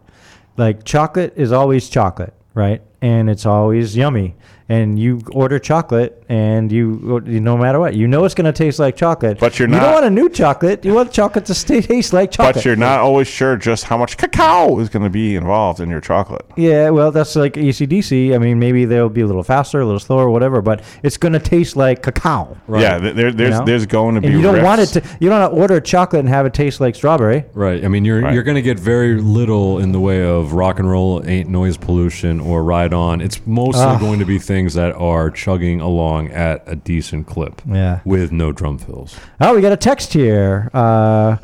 [0.56, 2.82] Like chocolate is always chocolate, right?
[3.00, 4.34] And it's always yummy.
[4.70, 8.52] And you order chocolate, and you, you no matter what, you know it's going to
[8.52, 9.38] taste like chocolate.
[9.40, 10.84] But you're not You don't want a new chocolate.
[10.84, 12.56] You want chocolate to stay, taste like chocolate.
[12.56, 15.88] But you're not always sure just how much cacao is going to be involved in
[15.88, 16.44] your chocolate.
[16.56, 18.34] Yeah, well, that's like ACDC.
[18.34, 21.32] I mean, maybe they'll be a little faster, a little slower, whatever, but it's going
[21.32, 22.58] to taste like cacao.
[22.66, 23.64] right Yeah, there, there's you know?
[23.64, 24.26] there's going to be.
[24.26, 25.02] And you don't want it to.
[25.18, 27.46] You don't want to order chocolate and have it taste like strawberry.
[27.54, 27.82] Right.
[27.82, 28.34] I mean, you're Right.
[28.34, 31.78] you're going to get very little in the way of rock and roll, ain't noise
[31.78, 33.22] pollution, or ride on.
[33.22, 37.62] It's mostly going to be things that are chugging along at a decent clip.
[37.66, 38.00] Yeah.
[38.04, 39.18] With no drum fills.
[39.40, 40.70] Oh, we got a text here.
[40.74, 41.36] Uh,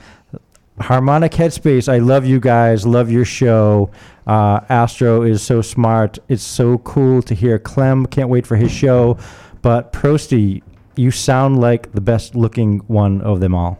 [0.80, 1.88] Harmonic Headspace.
[1.92, 2.86] I love you guys.
[2.86, 3.90] Love your show.
[4.26, 6.18] Uh, Astro is so smart.
[6.28, 8.10] It's so cool to hear Klem.
[8.10, 9.16] Can't wait for his show.
[9.62, 10.62] But Prosty,
[10.96, 13.78] you sound like the best looking one of them all.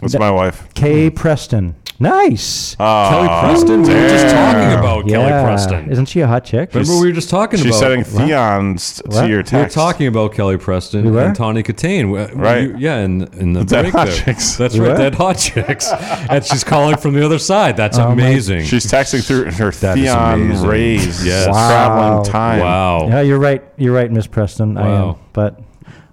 [0.00, 0.68] That's That- my wife.
[0.74, 1.74] Kay Preston.
[1.98, 2.76] Nice.
[2.78, 3.82] Ah, Kelly Preston.
[3.82, 5.44] We were just talking about Kelly Yeah.
[5.44, 5.90] Preston.
[5.90, 6.74] Isn't she a hot chick?
[6.74, 7.78] Remember we were just talking She's about.
[7.80, 8.08] setting What?
[8.28, 9.12] Theons What?
[9.12, 9.74] to your we were text.
[9.74, 11.22] talking about Kelly Preston We were?
[11.22, 12.10] and Tawny Kitaen.
[12.12, 12.62] We- Right.
[12.64, 14.16] you- yeah, in, in the Dead break Hot there.
[14.16, 14.56] Chicks.
[14.56, 14.96] That's We right, were?
[14.98, 15.90] Dead Hot Chicks.
[16.30, 17.76] and she's calling from the other side.
[17.76, 18.64] That's Oh my- amazing.
[18.64, 20.68] She's texting through her That is Theon amazing.
[20.68, 21.26] rays.
[21.26, 21.48] Yes.
[21.48, 21.68] Wow.
[21.70, 22.60] Traveling time.
[22.60, 23.06] wow.
[23.08, 23.62] Yeah, you're right.
[23.78, 24.76] You're right, Miss Preston.
[24.76, 25.18] I am, Wow.
[25.32, 25.60] but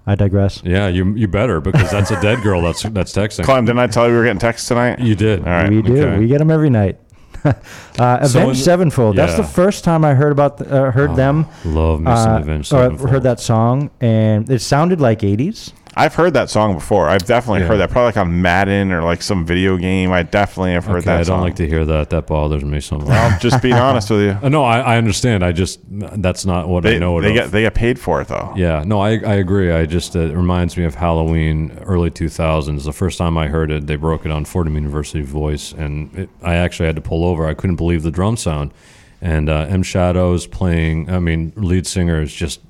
[0.06, 0.62] I digress.
[0.64, 3.44] Yeah, you you better because that's a dead girl that's that's texting.
[3.44, 4.98] Klem, didn't I tell you we were getting texts tonight?
[5.00, 5.40] You did.
[5.40, 5.70] All right.
[5.70, 5.96] we do.
[5.96, 6.18] okay.
[6.18, 6.98] We get them every night.
[7.44, 7.52] uh,
[7.98, 9.16] Avenged So in- Sevenfold.
[9.16, 9.38] That's yeah.
[9.38, 11.46] the first time I heard about the, uh, heard them.
[11.64, 15.72] Love me some uh, Avenged or heard that song, and it sounded like '80s.
[15.96, 17.08] I've heard that song before.
[17.08, 17.66] I've definitely Yeah.
[17.68, 17.90] heard that.
[17.90, 20.10] Probably like on Madden or like some video game.
[20.12, 21.40] I definitely have heard Okay, that I don't song.
[21.42, 22.10] like to hear that.
[22.10, 23.08] That bothers me so much.
[23.08, 24.36] I'll just being honest with you.
[24.42, 25.44] Uh, no, I, I understand.
[25.44, 27.34] I just that's not what They, I know it they of.
[27.34, 28.52] get they get paid for it though.
[28.56, 29.70] Yeah, no, I, I agree.
[29.72, 32.84] I just uh, it reminds me of Halloween, early two thousands.
[32.84, 36.28] The first time I heard it, they broke it on Fordham University Voice, and it,
[36.42, 37.46] I actually had to pull over.
[37.46, 38.72] I couldn't believe the drum sound,
[39.20, 41.08] and uh, M Shadows playing.
[41.08, 42.60] I mean, lead singer is just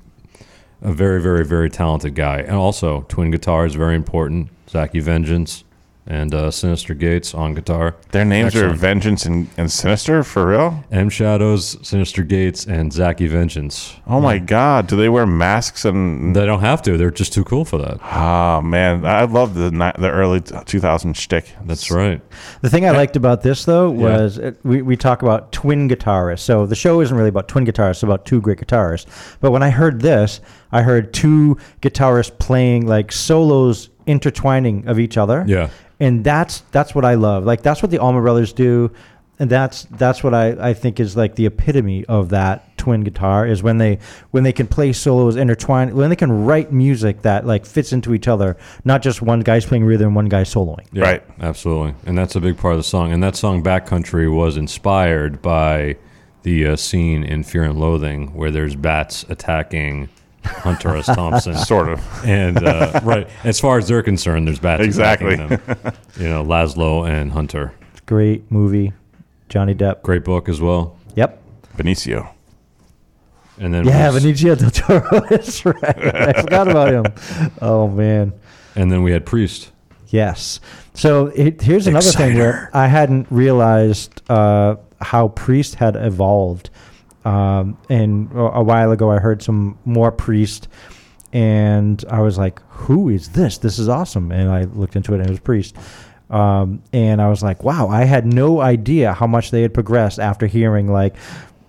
[0.85, 4.49] a very, very, very talented guy, and also twin guitar is very important.
[4.67, 5.64] Zacky Vengeance
[6.07, 7.95] and uh, Synyster Gates on guitar.
[8.11, 10.83] Their names are Vengeance and, and Synyster for real.
[10.91, 13.95] M Shadows, Synyster Gates, and Zacky Vengeance.
[14.05, 14.87] Oh my God!
[14.87, 16.35] Do they wear masks and?
[16.35, 16.97] They don't have to.
[16.97, 17.99] They're just too cool for that.
[18.03, 21.51] Oh man, I love the ni- the early 2000 shtick.
[21.65, 22.21] That's right.
[22.61, 23.99] The thing I liked about this though Yeah.
[23.99, 26.39] was it, we, we talk about twin guitarists.
[26.39, 29.05] So the show isn't really about twin guitarists; it's about two great guitarists.
[29.39, 30.39] But when I heard this,
[30.71, 35.43] I heard two guitarists playing like solos intertwining of each other.
[35.47, 35.69] Yeah.
[35.99, 37.45] and that's that's what I love.
[37.45, 38.91] Like that's what the Allman Brothers do,
[39.39, 43.47] and that's that's what I, I think is like the epitome of that twin guitar
[43.47, 43.99] is when they
[44.31, 48.13] when they can play solos intertwined when they can write music that like fits into
[48.13, 50.85] each other, not just one guy's playing rhythm one guy soloing.
[50.91, 51.23] Yeah, Right.
[51.39, 51.95] Absolutely.
[52.05, 53.11] And that's a big part of the song.
[53.11, 55.97] And that song, Bat Country, was inspired by
[56.43, 60.09] the uh, scene in Fear and Loathing where there's bats attacking
[60.45, 61.05] Hunter S.
[61.07, 61.55] Thompson.
[61.65, 61.99] Sort of.
[62.25, 65.35] And, uh, right, as far as they're concerned, there's bats Exactly.
[65.35, 65.51] them.
[66.17, 67.73] You know, Laszlo and Hunter.
[68.05, 68.93] Great movie,
[69.49, 70.01] Johnny Depp.
[70.03, 70.97] Great book as well.
[71.15, 71.41] Yep.
[71.77, 72.29] Benicio.
[73.57, 75.21] And then Yeah, we, Benicio del Toro.
[75.29, 75.83] That's right.
[76.15, 77.51] I forgot about him.
[77.61, 78.33] Oh man.
[78.75, 79.71] and then we had Priest.
[80.09, 80.59] Yes.
[80.93, 86.69] So it, here's another thing where I hadn't realized uh, how Priest had evolved.
[87.25, 90.67] Um, and a a while ago, I heard some more Priest,
[91.33, 93.57] and I was like, "Who is this?
[93.57, 95.75] This is awesome!" And I looked into it, and it was Priest.
[96.29, 100.19] Um, and I was like, "Wow!" I had no idea how much they had progressed
[100.19, 101.15] after hearing like.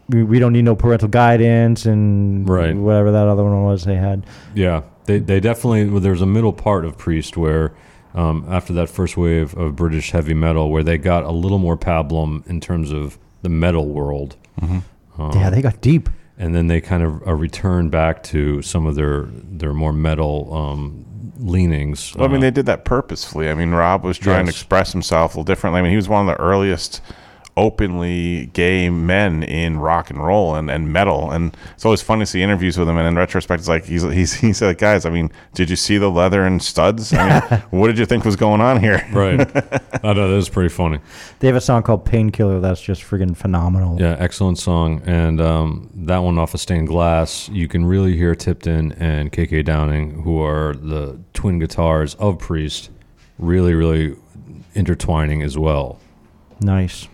[0.08, 2.76] We, we don't need no parental guidance and Right.
[2.76, 4.24] whatever that other one was they had.
[4.54, 7.72] Yeah, they they definitely well, there's a middle part of Priest where
[8.14, 11.76] um, after that first wave of British heavy metal where they got a little more
[11.76, 14.36] pablum in terms of the metal world,
[15.18, 16.08] Um, yeah, they got deep.
[16.38, 19.22] and then they kind of uh, returned back to some of their
[19.60, 21.04] their more metal um,
[21.38, 22.14] leanings.
[22.14, 23.48] Well, I mean, Uh, they did that purposefully.
[23.48, 24.54] I mean, Rob was trying Yes.
[24.54, 25.80] to express himself a little differently.
[25.80, 27.00] I mean, he was one of the earliest
[27.56, 31.30] openly gay men in rock and roll and, and metal.
[31.30, 32.98] And it's always fun to see interviews with him.
[32.98, 35.96] And in retrospect, it's like he's, he's he said, guys, I mean, did you see
[35.96, 37.12] the leather and studs?
[37.12, 39.06] I mean, what did you think was going on here?
[39.12, 39.40] right.
[40.04, 41.00] I know that was pretty funny.
[41.38, 44.00] They have a song called Painkiller that's just friggin' phenomenal.
[44.00, 47.48] Yeah, excellent song, and um, that one off of Stained Glass.
[47.48, 52.90] You can really hear Tipton and KK Downing, who are the twin guitars of Priest,
[53.38, 54.16] really, really
[54.74, 55.98] intertwining as well.
[56.60, 57.08] Nice.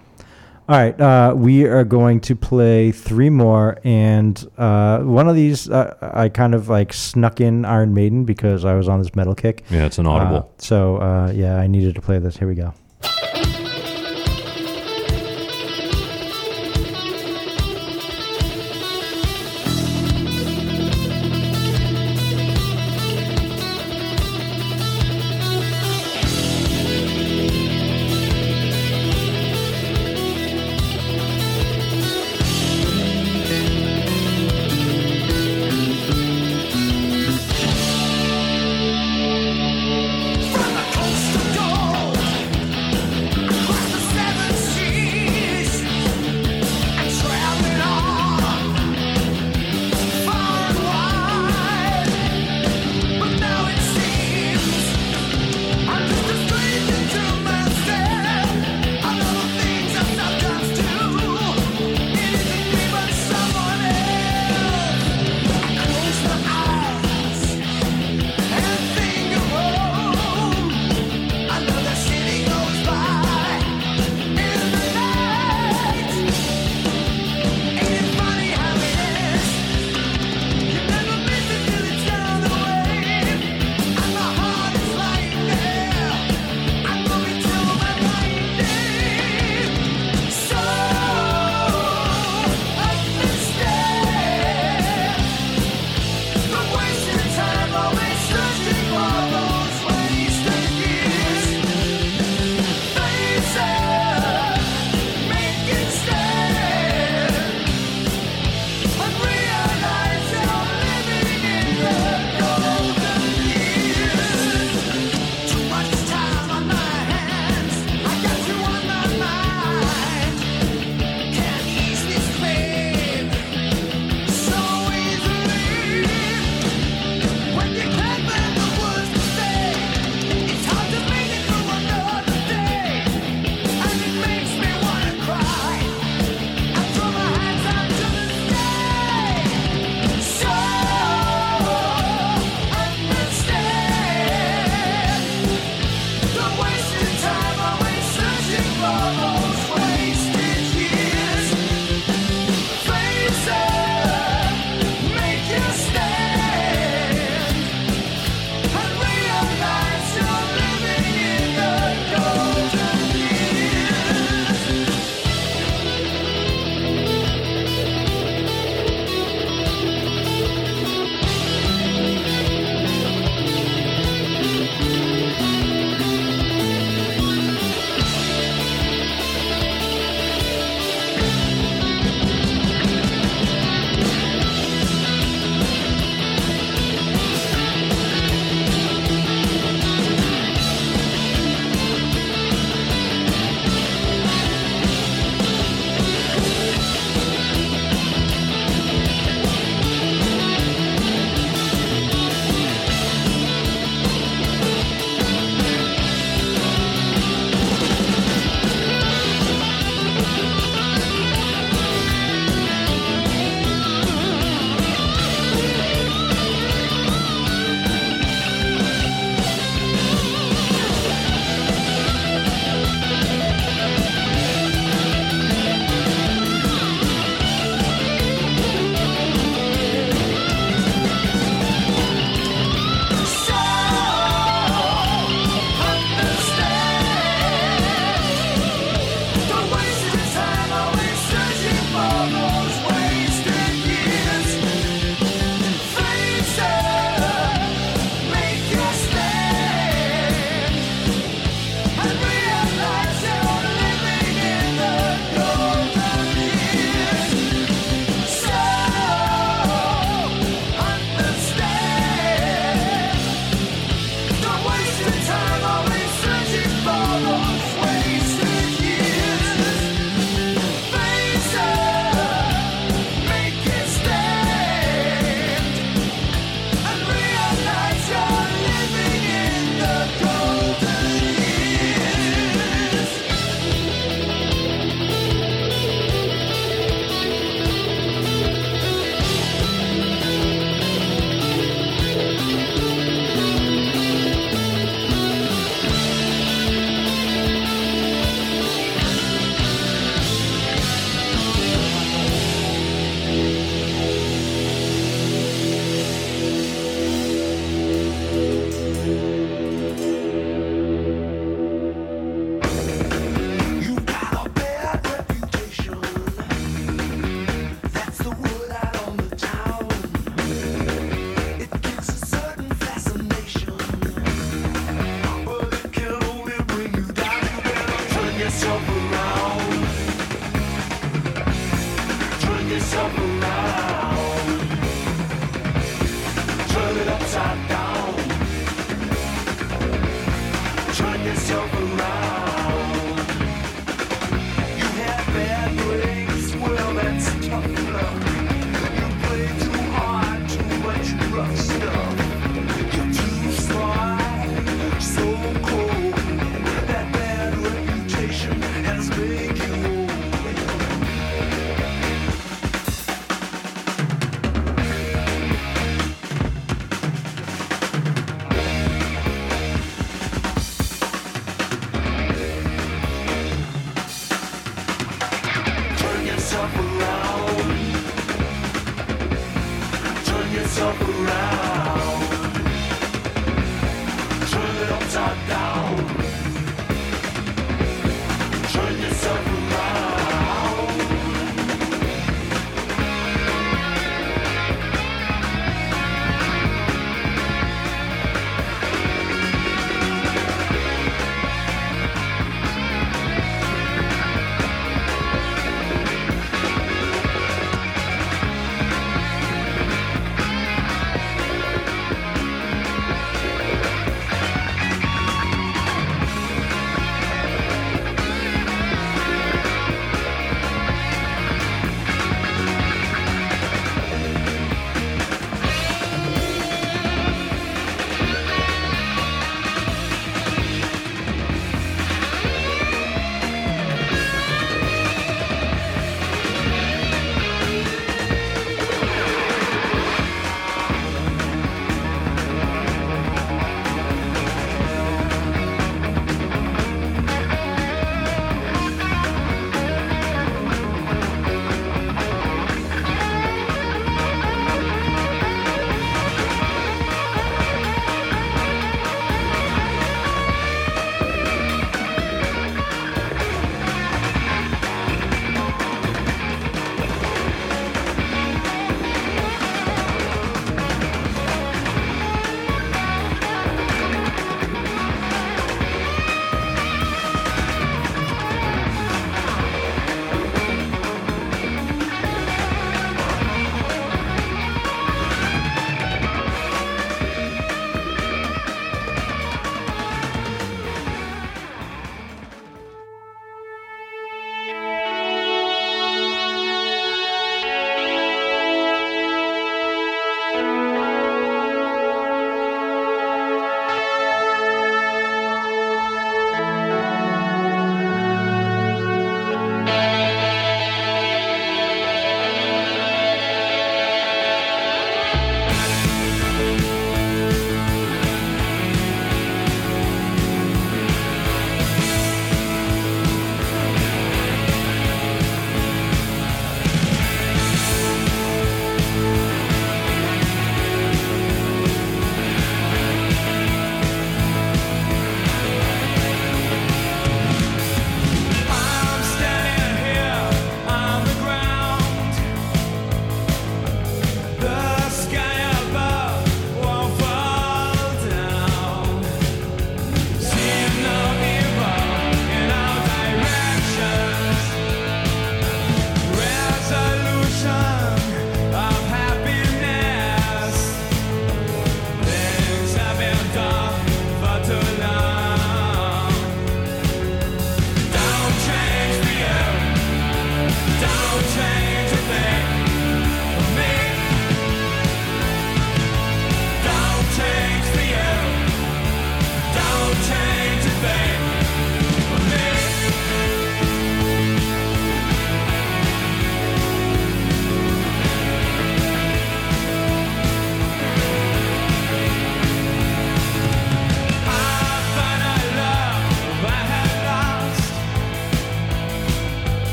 [0.69, 5.69] All right, uh, we are going to play three more, and uh, one of these
[5.69, 9.35] uh, I kind of like snuck in Iron Maiden because I was on this metal
[9.35, 9.65] kick.
[9.71, 10.49] Yeah, it's an audible.
[10.49, 12.37] Uh, so uh, yeah, I needed to play this.
[12.37, 12.73] Here we go.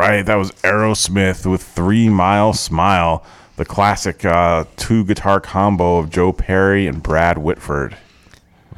[0.00, 3.24] Right, that was Aerosmith with Three Mile Smile,
[3.56, 7.96] the classic uh, two guitar combo of Joe Perry and Brad Whitford.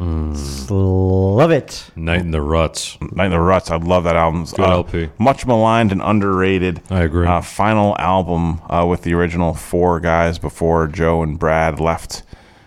[0.01, 1.91] Love it.
[1.95, 2.99] Night in the Ruts.
[3.01, 4.45] Night in the Ruts, I love that album.
[4.45, 5.11] Good LP.
[5.19, 6.83] Much maligned and underrated.
[6.91, 7.27] I agree.
[7.27, 12.23] Uh, final album uh, with the original four guys before Joe and Brad left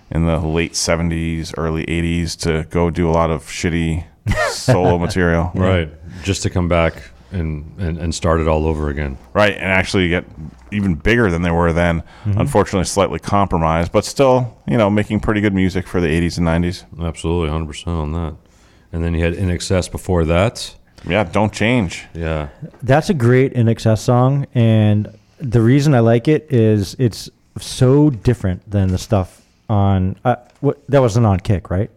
[0.10, 4.06] in the late 70s, early 80s to go do a lot of shitty
[4.50, 5.52] solo material.
[5.54, 5.90] Right.
[6.24, 9.18] Just to come back and, and, and start it all over again.
[9.34, 10.26] Right, and actually get
[10.72, 12.02] even bigger than they were then.
[12.24, 12.40] Mm-hmm.
[12.40, 16.48] Unfortunately, slightly compromised, but still, you know, making pretty good music for the 80s and
[16.48, 16.84] 90s.
[17.06, 18.36] Absolutely, 100% on that.
[18.92, 20.76] And then you had INXS before that.
[21.08, 22.06] Yeah, don't change.
[22.14, 22.50] Yeah.
[22.82, 27.30] That's a great INXS song, and the reason I like it is it's
[27.60, 30.16] so different than the stuff on.
[30.24, 31.92] Uh, what that wasn't on Kick, right?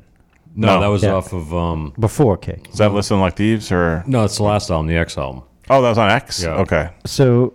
[0.55, 0.81] No, No.
[0.81, 1.13] that was Yeah.
[1.15, 1.53] off of.
[1.55, 2.69] um Before Kick.
[2.73, 4.03] Is that Listen Like Thieves or?
[4.07, 5.43] No, it's the last album, the X album.
[5.71, 6.43] Oh, that was on X?
[6.43, 6.51] Yeah.
[6.57, 6.91] Okay.
[7.07, 7.55] So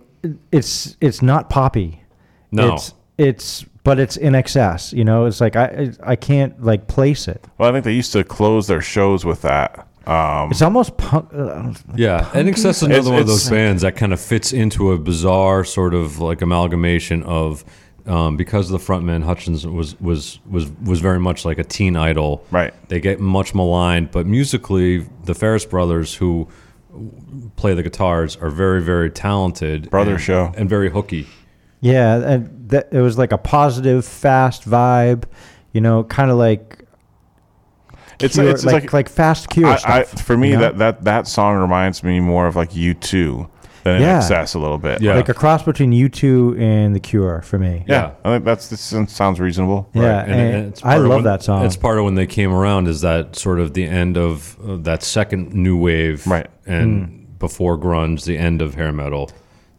[0.52, 2.00] it's it's not poppy.
[2.52, 2.74] No.
[2.74, 4.92] It's it's but it's INXS.
[4.94, 7.44] You know, it's like I I can't like place it.
[7.58, 9.86] Well, I think they used to close their shows with that.
[10.06, 11.28] Um, It's almost punk.
[11.34, 14.52] Uh, Yeah, INXS is another It's- one of it's- those bands that kind of fits
[14.52, 17.64] into a bizarre sort of like amalgamation of
[18.06, 22.44] um, because the frontman Hutchence was was was was very much like a teen idol.
[22.50, 22.74] Right.
[22.88, 26.48] They get much maligned, but musically, the Farriss brothers who
[27.56, 29.90] play the guitars are very very talented.
[29.90, 30.52] Brother and, show.
[30.56, 31.26] and very hooky.
[31.80, 35.24] yeah, and that it was like a positive, fast vibe.
[35.72, 36.84] You know, kind of like
[38.20, 40.14] it's, Cure, it's like, like, like fast cure I, stuff.
[40.14, 40.60] I, for me, you know?
[40.60, 43.48] that, that, that song reminds me more of like U2
[43.84, 44.18] than Yeah.
[44.20, 45.00] INXS a little bit.
[45.00, 45.14] Yeah.
[45.14, 47.84] like a cross between you two and the Cure for me.
[47.86, 47.94] Yeah.
[47.94, 48.10] Yeah.
[48.24, 48.80] I think that's, this
[49.12, 49.88] sounds reasonable.
[49.92, 51.64] Yeah, Right, and it's I love when- that song.
[51.64, 52.88] It's part of when they came around.
[52.88, 56.46] Is that sort of the end of uh, that second new wave, Right.
[56.66, 57.14] And Hmm.
[57.38, 59.30] before grunge, the end of hair metal.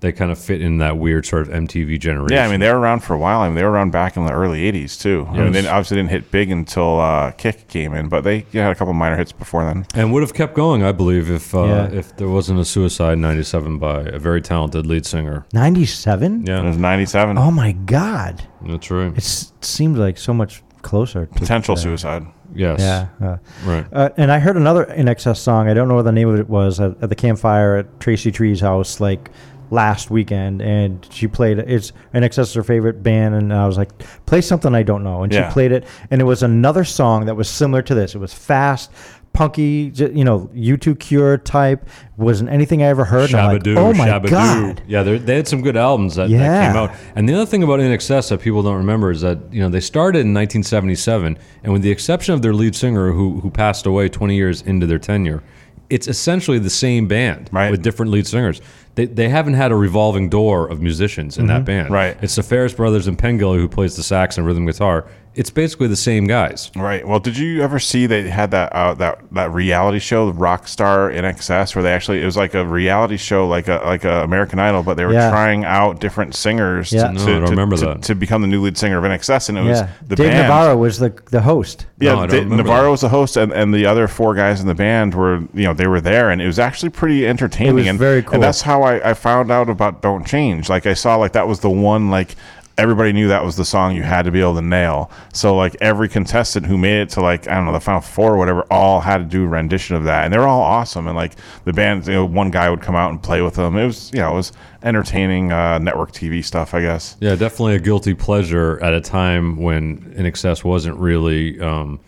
[0.05, 2.35] They kind of fit in that weird sort of MTV generation.
[2.37, 3.39] Yeah, I mean they were around for a while.
[3.41, 5.25] I mean they were around back in the early '80s too.
[5.31, 8.65] I mean they obviously didn't hit big until uh, Kick came in, but they yeah,
[8.65, 9.87] had a couple minor hits before then.
[9.95, 11.87] and would have kept going, I believe, if uh, Yeah.
[11.91, 15.47] if there wasn't a Suicide in '97 by a very talented lead singer.
[15.53, 16.45] Ninety-seven.
[16.45, 17.37] Yeah, It was '97.
[17.39, 18.43] Oh my God!
[18.61, 19.11] that's right.
[19.17, 19.23] It
[19.61, 21.25] seemed like so much closer.
[21.25, 21.81] To Potential that.
[21.81, 22.27] suicide.
[22.53, 23.07] Yes, Yeah.
[23.27, 23.85] uh, right.
[23.91, 25.67] Uh, and I heard another INXS song.
[25.67, 28.31] I don't know what the name of it was at, at the campfire at Tracy
[28.31, 29.31] Tree's house, like
[29.71, 30.61] last weekend.
[30.61, 33.89] And she played it's INXS her favorite band, and I was like,
[34.25, 35.23] play something I don't know.
[35.23, 35.49] And Yeah.
[35.49, 38.15] she played it, and it was another song that was similar to this.
[38.15, 38.91] It was fast,
[39.33, 41.87] punky, you know, U2 Cure type.
[42.15, 43.33] Wasn't anything I ever heard.
[43.33, 44.29] I'm like, oh my Shabadoo.
[44.29, 44.81] god!
[44.87, 46.39] Yeah, they had some good albums that, Yeah.
[46.39, 46.91] that came out.
[47.17, 49.81] And the other thing about INXS that people don't remember is that you know they
[49.81, 54.07] started in 1977, and with the exception of their lead singer who who passed away
[54.07, 55.43] 20 years into their tenure,
[55.89, 57.69] it's essentially the same band Right.
[57.71, 58.61] with different lead singers.
[58.95, 61.89] They, they haven't had a revolving door of musicians in that band.
[61.91, 62.17] Right.
[62.21, 65.05] It's the Farriss brothers and Pengilly who plays the sax and rhythm guitar.
[65.33, 66.71] It's basically the same guys.
[66.77, 67.05] Right.
[67.05, 71.75] Well, did you ever see they had that uh, that that reality show, Rockstar INXS,
[71.75, 74.81] where they actually it was like a reality show, like a like a American Idol,
[74.81, 75.29] but they were Yeah.
[75.29, 77.07] trying out different singers Yeah.
[77.07, 78.01] to, No, to, I don't to- remember to- that.
[78.03, 80.47] to become the new lead singer of INXS, and it was Yeah, the Dave band.
[80.47, 81.85] Navarro was the the host.
[81.99, 82.89] Yeah, No, I don't Da- remember Navarro that.
[82.91, 85.73] was the host, and, and the other four guys in the band were, you know,
[85.73, 87.71] they were there, and it was actually pretty entertaining.
[87.71, 88.35] It was and, very cool.
[88.35, 91.47] And that's how I, I found out about "Don't Change." Like I saw, like that
[91.47, 92.35] was the one, like
[92.77, 95.09] everybody knew that was the song you had to be able to nail.
[95.33, 98.33] So like every contestant who made it to like I don't know the final four
[98.33, 101.07] or whatever, all had to do a rendition of that, and they were all awesome.
[101.07, 103.77] And like the band, you know, one guy would come out and play with them.
[103.77, 104.51] It was, you know, it was
[104.83, 107.17] entertaining uh, network TV stuff, I guess.
[107.19, 111.59] Yeah, definitely a guilty pleasure at a time when INXS wasn't really.
[111.59, 111.99] Um,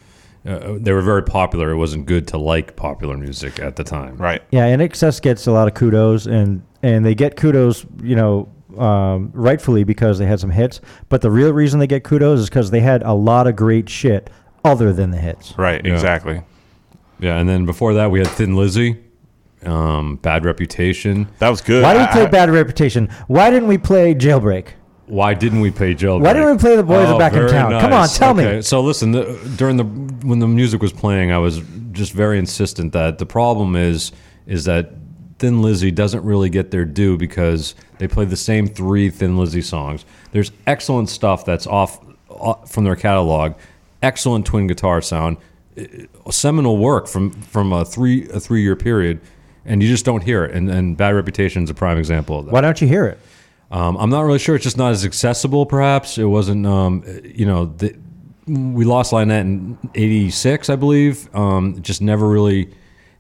[0.46, 1.72] uh, they were very popular.
[1.72, 4.16] It wasn't good to like popular music at the time.
[4.16, 4.42] Right.
[4.50, 8.50] Yeah, and INXS gets a lot of kudos, and and they get kudos, you know,
[8.78, 10.82] um, rightfully because they had some hits.
[11.10, 13.90] But the real reason they get kudos is because they had a lot of great
[13.90, 14.30] shit
[14.64, 15.58] other than the hits.
[15.58, 15.84] Right.
[15.86, 15.94] Yeah.
[15.94, 16.42] Exactly.
[17.20, 18.98] Yeah, and then before that we had Thin Lizzy,
[19.66, 21.28] um, Bad Reputation.
[21.40, 21.82] That was good.
[21.82, 23.10] Why did we I- play I- Bad Reputation?
[23.28, 24.68] Why didn't we play Jailbreak?
[25.08, 26.22] Why didn't we play Jailbreak?
[26.22, 27.72] Why didn't we play The Boys Are Back in very Town?
[27.80, 28.62] Come on, tell me.
[28.62, 29.24] So listen, the,
[29.56, 29.86] during the
[30.28, 31.62] when the music was playing, I was
[31.94, 34.12] just very insistent that the problem is
[34.46, 34.92] is that
[35.40, 39.62] Thin Lizzy doesn't really get their due because they play the same three Thin Lizzy
[39.62, 40.06] songs.
[40.32, 42.00] There's excellent stuff that's off,
[42.30, 43.54] off from their catalog,
[44.02, 45.38] excellent twin guitar sound,
[45.78, 49.22] eh, seminal work from from a three a three year period,
[49.66, 50.56] and you just don't hear it.
[50.56, 52.52] And, and Bad Reputation is a prime example of that.
[52.52, 53.20] Why don't you hear it?
[53.70, 54.56] Um, I'm not really sure.
[54.56, 55.66] It's just not as accessible.
[55.66, 56.66] Perhaps it wasn't.
[56.66, 57.96] Um, you know, the,
[58.48, 61.34] we lost Lynott in '86, I believe.
[61.36, 62.74] Um, just never really,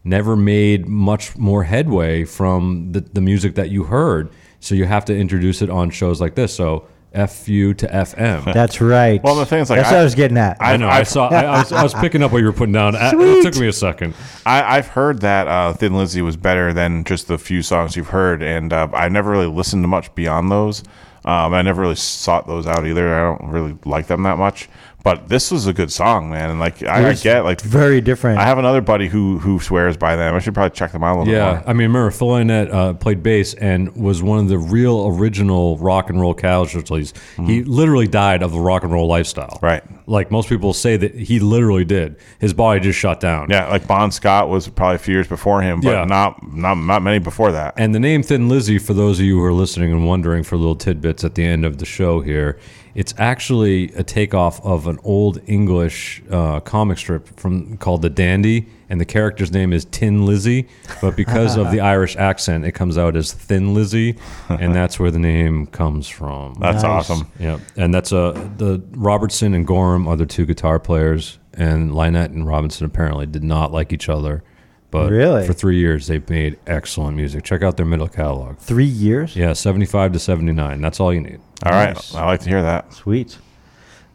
[0.07, 4.29] never made much more headway from the, the music that you heard.
[4.59, 6.53] So you have to introduce it on shows like this.
[6.55, 8.53] So FU to FM.
[8.53, 9.21] That's right.
[9.23, 10.57] Well, the thing is, like, that's I- what I was getting at.
[10.59, 10.87] I know.
[10.89, 11.29] I, saw.
[11.29, 12.95] I, I, was, I was picking up what you were putting down.
[12.95, 14.13] Uh, It took me a second.
[14.45, 18.09] I, I've heard that uh, Thin Lizzy was better than just the few songs you've
[18.09, 20.83] heard, and uh, I never really listened to much beyond those.
[21.25, 23.13] Um, I never really sought those out either.
[23.13, 24.69] I don't really like them that much.
[25.07, 26.49] But this was a good song, man.
[26.49, 28.39] And like I, I get like very different.
[28.39, 30.35] I have another buddy who who swears by them.
[30.35, 31.63] I should probably check them out a little Yeah, more.
[31.65, 35.77] I mean, remember Phil Lynott uh, played bass and was one of the real original
[35.77, 37.13] rock and roll casualties.
[37.45, 39.47] He literally died of the rock and roll lifestyle.
[39.47, 39.65] Mm-hmm.
[39.65, 39.83] Right.
[40.09, 42.17] Like most people say that he literally did.
[42.39, 43.47] His body just shut down.
[43.49, 46.05] Yeah, like Bon Scott was probably a few years before him, but Yeah.
[46.05, 47.73] not not not many before that.
[47.77, 50.55] And the name Thin Lizzy, for those of you who are listening and wondering for
[50.57, 52.57] little tidbits at the end of the show here,
[52.97, 58.65] it's actually a takeoff of an old English uh, comic strip from called The Dandy,
[58.89, 60.67] and the character's name is Tin Lizzy,
[60.99, 64.17] but because of the Irish accent, it comes out as Thin Lizzy,
[64.49, 66.55] and that's where the name comes from.
[66.59, 67.09] That's Nice.
[67.11, 67.27] awesome.
[67.39, 72.31] Yeah, and that's uh, the Robertson and Gorham are the two guitar players, and Lynott
[72.33, 74.43] and Robinson apparently did not like each other.
[74.89, 75.45] But Really?
[75.45, 77.43] for three years, they've made excellent music.
[77.43, 78.57] Check out their middle catalog.
[78.57, 79.35] Three years.
[79.35, 80.79] Yeah, 75 to 79.
[80.81, 81.39] That's all you need.
[81.65, 82.15] All right, Nice.
[82.15, 82.93] I like to hear that.
[82.93, 83.37] Sweet.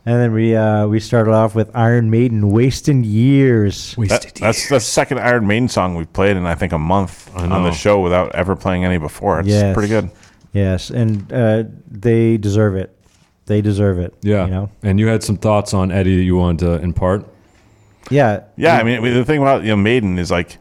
[0.04, 4.80] And then we uh, we started off with Iron Maiden, "Wasting Years." That- that's the
[4.80, 8.34] second Iron Maiden song we've played in I think a month on the show without
[8.34, 9.38] ever playing any before.
[9.40, 9.72] It's Yes.
[9.74, 10.10] pretty good.
[10.52, 12.96] Yes, and uh, they deserve it.
[13.46, 14.12] They deserve it.
[14.22, 14.46] Yeah.
[14.46, 14.70] you know.
[14.82, 17.24] And you had some thoughts on Eddie that you wanted to impart?
[18.12, 20.58] Yeah, Yeah, I mean the thing about you know Maiden is like,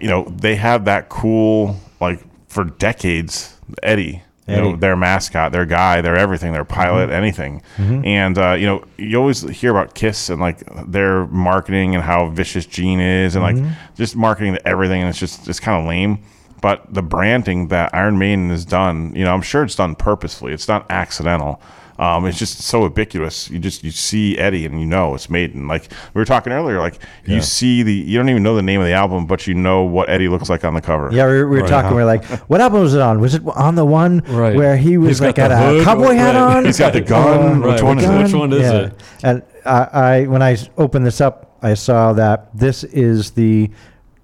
[0.00, 4.22] you know, they have that cool like for decades Eddie.
[4.48, 7.12] You know, their mascot, their guy, their everything, their pilot, mm-hmm.
[7.12, 7.62] anything.
[7.76, 8.04] Mm-hmm.
[8.04, 12.28] And uh, you know, you always hear about Kiss and like their marketing and how
[12.28, 13.72] vicious Gene is, and like mm-hmm.
[13.94, 16.22] just marketing to everything, and it's just it's kind of lame.
[16.60, 20.52] But the branding that Iron Maiden has done, you know, I'm sure it's done purposefully.
[20.52, 21.60] It's not accidental.
[22.02, 23.48] Um, it's just so ubiquitous.
[23.50, 25.68] You just you see Eddie and you know it's Maiden.
[25.68, 25.84] Like
[26.14, 28.86] we were talking earlier, like you see the you don't even know the name of
[28.86, 31.10] the album, but you know what Eddie looks like on the cover.
[31.12, 31.26] yeah.
[31.26, 31.68] We were, we were Right.
[31.70, 31.94] talking.
[31.96, 33.20] We are like, "What album was it on?
[33.20, 34.56] Was it on the one Right.
[34.56, 36.56] where he was He's got like had a hood, cowboy hat right.
[36.56, 36.64] on?
[36.64, 37.60] He's got the gun.
[37.60, 38.22] Right, Which one which is it?
[38.24, 38.80] which one is yeah.
[38.80, 38.92] it?
[39.22, 43.70] And I, I when I s- opened this up, I saw that this is the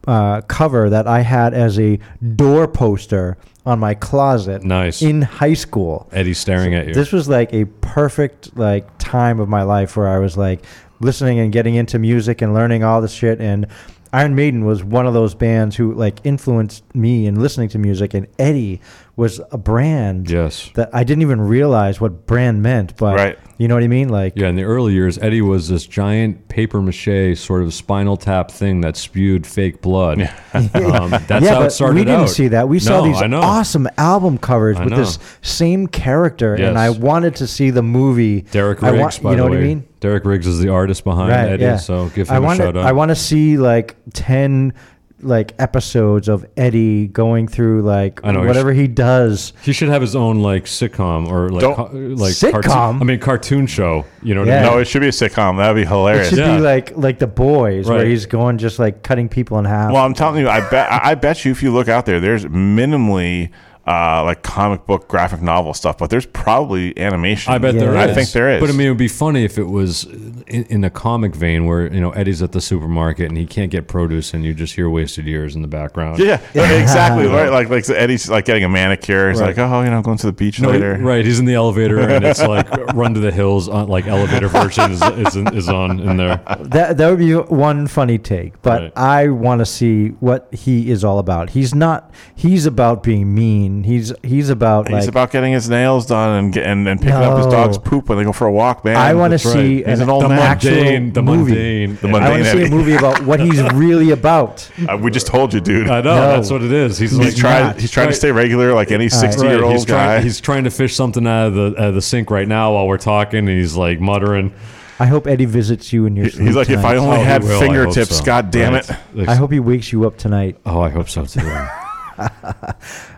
[0.08, 1.98] uh, cover that I had as a
[2.34, 3.36] door poster
[3.66, 4.64] on my closet.
[4.64, 5.02] Nice.
[5.02, 6.08] In high school.
[6.12, 6.94] Eddie's staring at you.
[6.94, 10.64] This was like a perfect like time of my life where I was like
[11.00, 13.66] listening and getting into music and learning all this shit and
[14.12, 18.14] Iron Maiden was one of those bands who like influenced me in listening to music
[18.14, 18.80] and Eddie
[19.16, 20.70] was a brand yes.
[20.74, 23.38] that I didn't even realize what brand meant but Right.
[23.58, 26.48] you know what I mean like Yeah, in the early years, Eddie was this giant
[26.48, 30.18] paper mache sort of spinal tap thing that spewed fake blood.
[30.54, 30.62] Um,
[31.10, 32.28] that's yeah, how but it started we didn't out.
[32.30, 32.68] see that.
[32.68, 34.98] We saw these awesome album covers I with know.
[34.98, 36.68] this same character, Yes.
[36.68, 38.42] and I wanted to see the movie.
[38.42, 39.58] Derek I wa- by you know the what way.
[39.58, 39.87] I mean?
[40.00, 41.48] Derek Riggs is the artist behind Right.
[41.52, 41.76] Eddie, yeah.
[41.76, 42.84] so give him a wanna, shout out.
[42.84, 44.72] I want to see like ten
[45.20, 49.52] like episodes of Eddie going through like I know, whatever he does.
[49.62, 52.62] he should have his own like sitcom or like Don't- like Sitcom?
[52.62, 54.04] Cartoon, I mean cartoon show.
[54.22, 54.58] You know what Yeah.
[54.60, 54.70] I mean?
[54.74, 55.56] No, it should be a sitcom.
[55.56, 56.28] That'd be hilarious.
[56.28, 56.56] It should Yeah.
[56.58, 59.90] be like like the boys, where he's going just like cutting people in half.
[59.92, 62.20] Well, I'm telling you, I bet I I bet you if you look out there,
[62.20, 63.50] there's minimally
[63.88, 67.52] uh, like comic book graphic novel stuff, but there's probably animation.
[67.52, 67.80] I bet Yeah.
[67.80, 67.96] there is.
[68.10, 68.60] I think there is.
[68.60, 71.64] But I mean, it would be funny if it was in, in a comic vein
[71.66, 74.74] where you know Eddie's at the supermarket and he can't get produce, and you just
[74.74, 76.18] hear "Wasted Years" in the background.
[76.18, 77.26] yeah, exactly.
[77.26, 79.30] Right, like like Eddie's like getting a manicure.
[79.30, 79.56] He's Right.
[79.56, 80.98] like, oh, you know, I'm going to the beach No, later.
[81.00, 81.24] right.
[81.24, 84.90] He's in the elevator, and it's like "Run to the Hills" on like elevator version
[84.92, 86.40] is is, in, is on in there.
[86.60, 88.92] that that would be one funny take, but Right.
[88.96, 91.50] I want to see what he is all about.
[91.50, 92.10] He's not.
[92.34, 93.77] He's about being mean.
[93.84, 95.08] He's he's about He's like.
[95.08, 98.18] about getting his nails done and get, and, and picking up his dog's poop when
[98.18, 98.96] they go for a walk, man.
[98.96, 100.38] I want to see He's an, an old the man.
[100.50, 101.52] mundane, the movie.
[101.52, 102.16] mundane, The Yeah.
[102.16, 104.70] I want to see a movie about what he's really about.
[104.88, 105.88] Uh, we just told you, dude.
[105.88, 106.36] I know No.
[106.36, 106.98] that's what it is.
[106.98, 107.64] He's, He's like trying.
[107.64, 107.80] not.
[107.80, 110.06] He's trying to stay regular, like any sixty-year-old he's guy.
[110.06, 112.72] Trying, he's trying to fish something out of the out of the sink right now
[112.74, 114.52] while we're talking, and he's like muttering.
[115.00, 116.48] I hope Eddie visits you in your sleep.
[116.48, 118.90] He's like, if I only "Oh, had will, fingertips, so." god damn Right.
[119.14, 119.28] it.
[119.28, 120.56] I hope he wakes you up tonight.
[120.66, 121.40] Oh, I hope so too.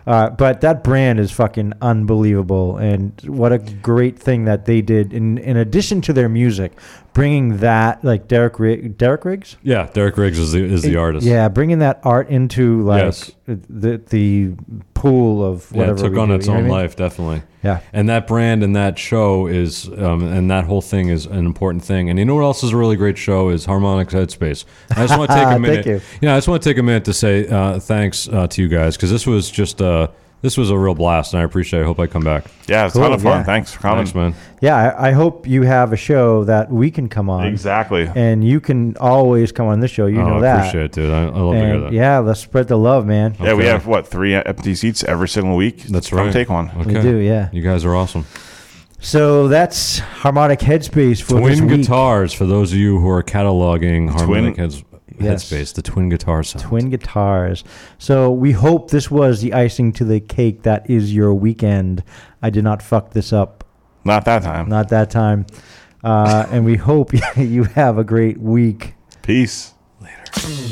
[0.07, 5.13] Uh, but that brand is fucking unbelievable, and what a great thing that they did.
[5.13, 6.73] In in addition to their music,
[7.13, 9.57] bringing that like Derek Rig- Derek Riggs.
[9.63, 11.25] Yeah, Derek Riggs is the is the artist.
[11.25, 13.31] Yeah, bringing that art into like Yes.
[13.47, 14.51] the the
[14.93, 15.97] pool of Yeah, whatever.
[16.05, 16.71] it took on do, its you know own I mean?
[16.77, 17.43] life, definitely.
[17.63, 17.79] Yeah.
[17.93, 21.83] And that brand and that show is, um, and that whole thing is an important
[21.83, 22.09] thing.
[22.09, 24.65] And you know what else is a really great show is Harmonix Headspace.
[24.89, 25.85] I just want to take a Thank minute.
[25.85, 26.01] you.
[26.21, 28.67] Yeah, I just want to take a minute to say uh, thanks uh, to you
[28.67, 30.07] guys because this was just uh,
[30.41, 31.79] this was a real blast, and I appreciate.
[31.79, 31.83] it.
[31.83, 32.45] I hope I come back.
[32.67, 33.37] Yeah, it's a Cool, ton of fun.
[33.39, 33.43] yeah.
[33.43, 34.05] Thanks for coming.
[34.05, 34.33] Thanks, man.
[34.61, 37.45] Yeah, I, I hope you have a show that we can come on.
[37.47, 38.09] Exactly.
[38.15, 40.05] And you can always come on this show.
[40.07, 40.57] You oh, know I that.
[40.59, 41.11] appreciate it, dude.
[41.13, 41.93] I, I love to hear And that.
[41.93, 43.35] yeah, let's spread the love, man.
[43.39, 43.67] Yeah, we Okay.
[43.71, 45.83] have what three empty seats every single week.
[45.83, 46.33] That's Come right.
[46.33, 46.69] take one.
[46.81, 46.95] Okay.
[46.95, 47.49] We do, yeah.
[47.51, 48.25] You guys are awesome.
[48.99, 51.81] So that's harmonic headspace for this Twin week.
[51.81, 54.83] guitars for those of you who are cataloging harmonic heads,
[55.23, 55.43] Yes.
[55.51, 55.73] headspace.
[55.73, 56.65] The twin guitar sound.
[56.65, 57.63] Twin guitars.
[57.97, 62.03] So we hope this was the icing to the cake that is your weekend.
[62.41, 63.63] I did not fuck this up.
[64.03, 64.67] Not that time.
[64.69, 65.45] Not that time.
[66.03, 68.95] Uh, and we hope you have a great week.
[69.21, 69.73] Peace.
[70.43, 70.70] And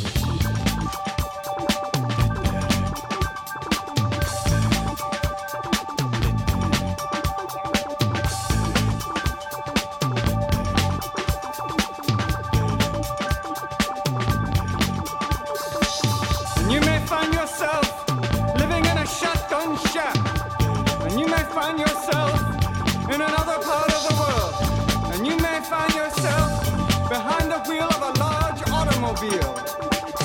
[27.79, 29.55] wheel of a large automobile.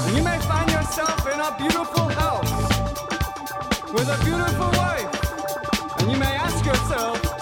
[0.07, 2.53] And you may find yourself in a beautiful house
[3.93, 6.01] with a beautiful wife.
[6.01, 7.34] And you may ask yourself,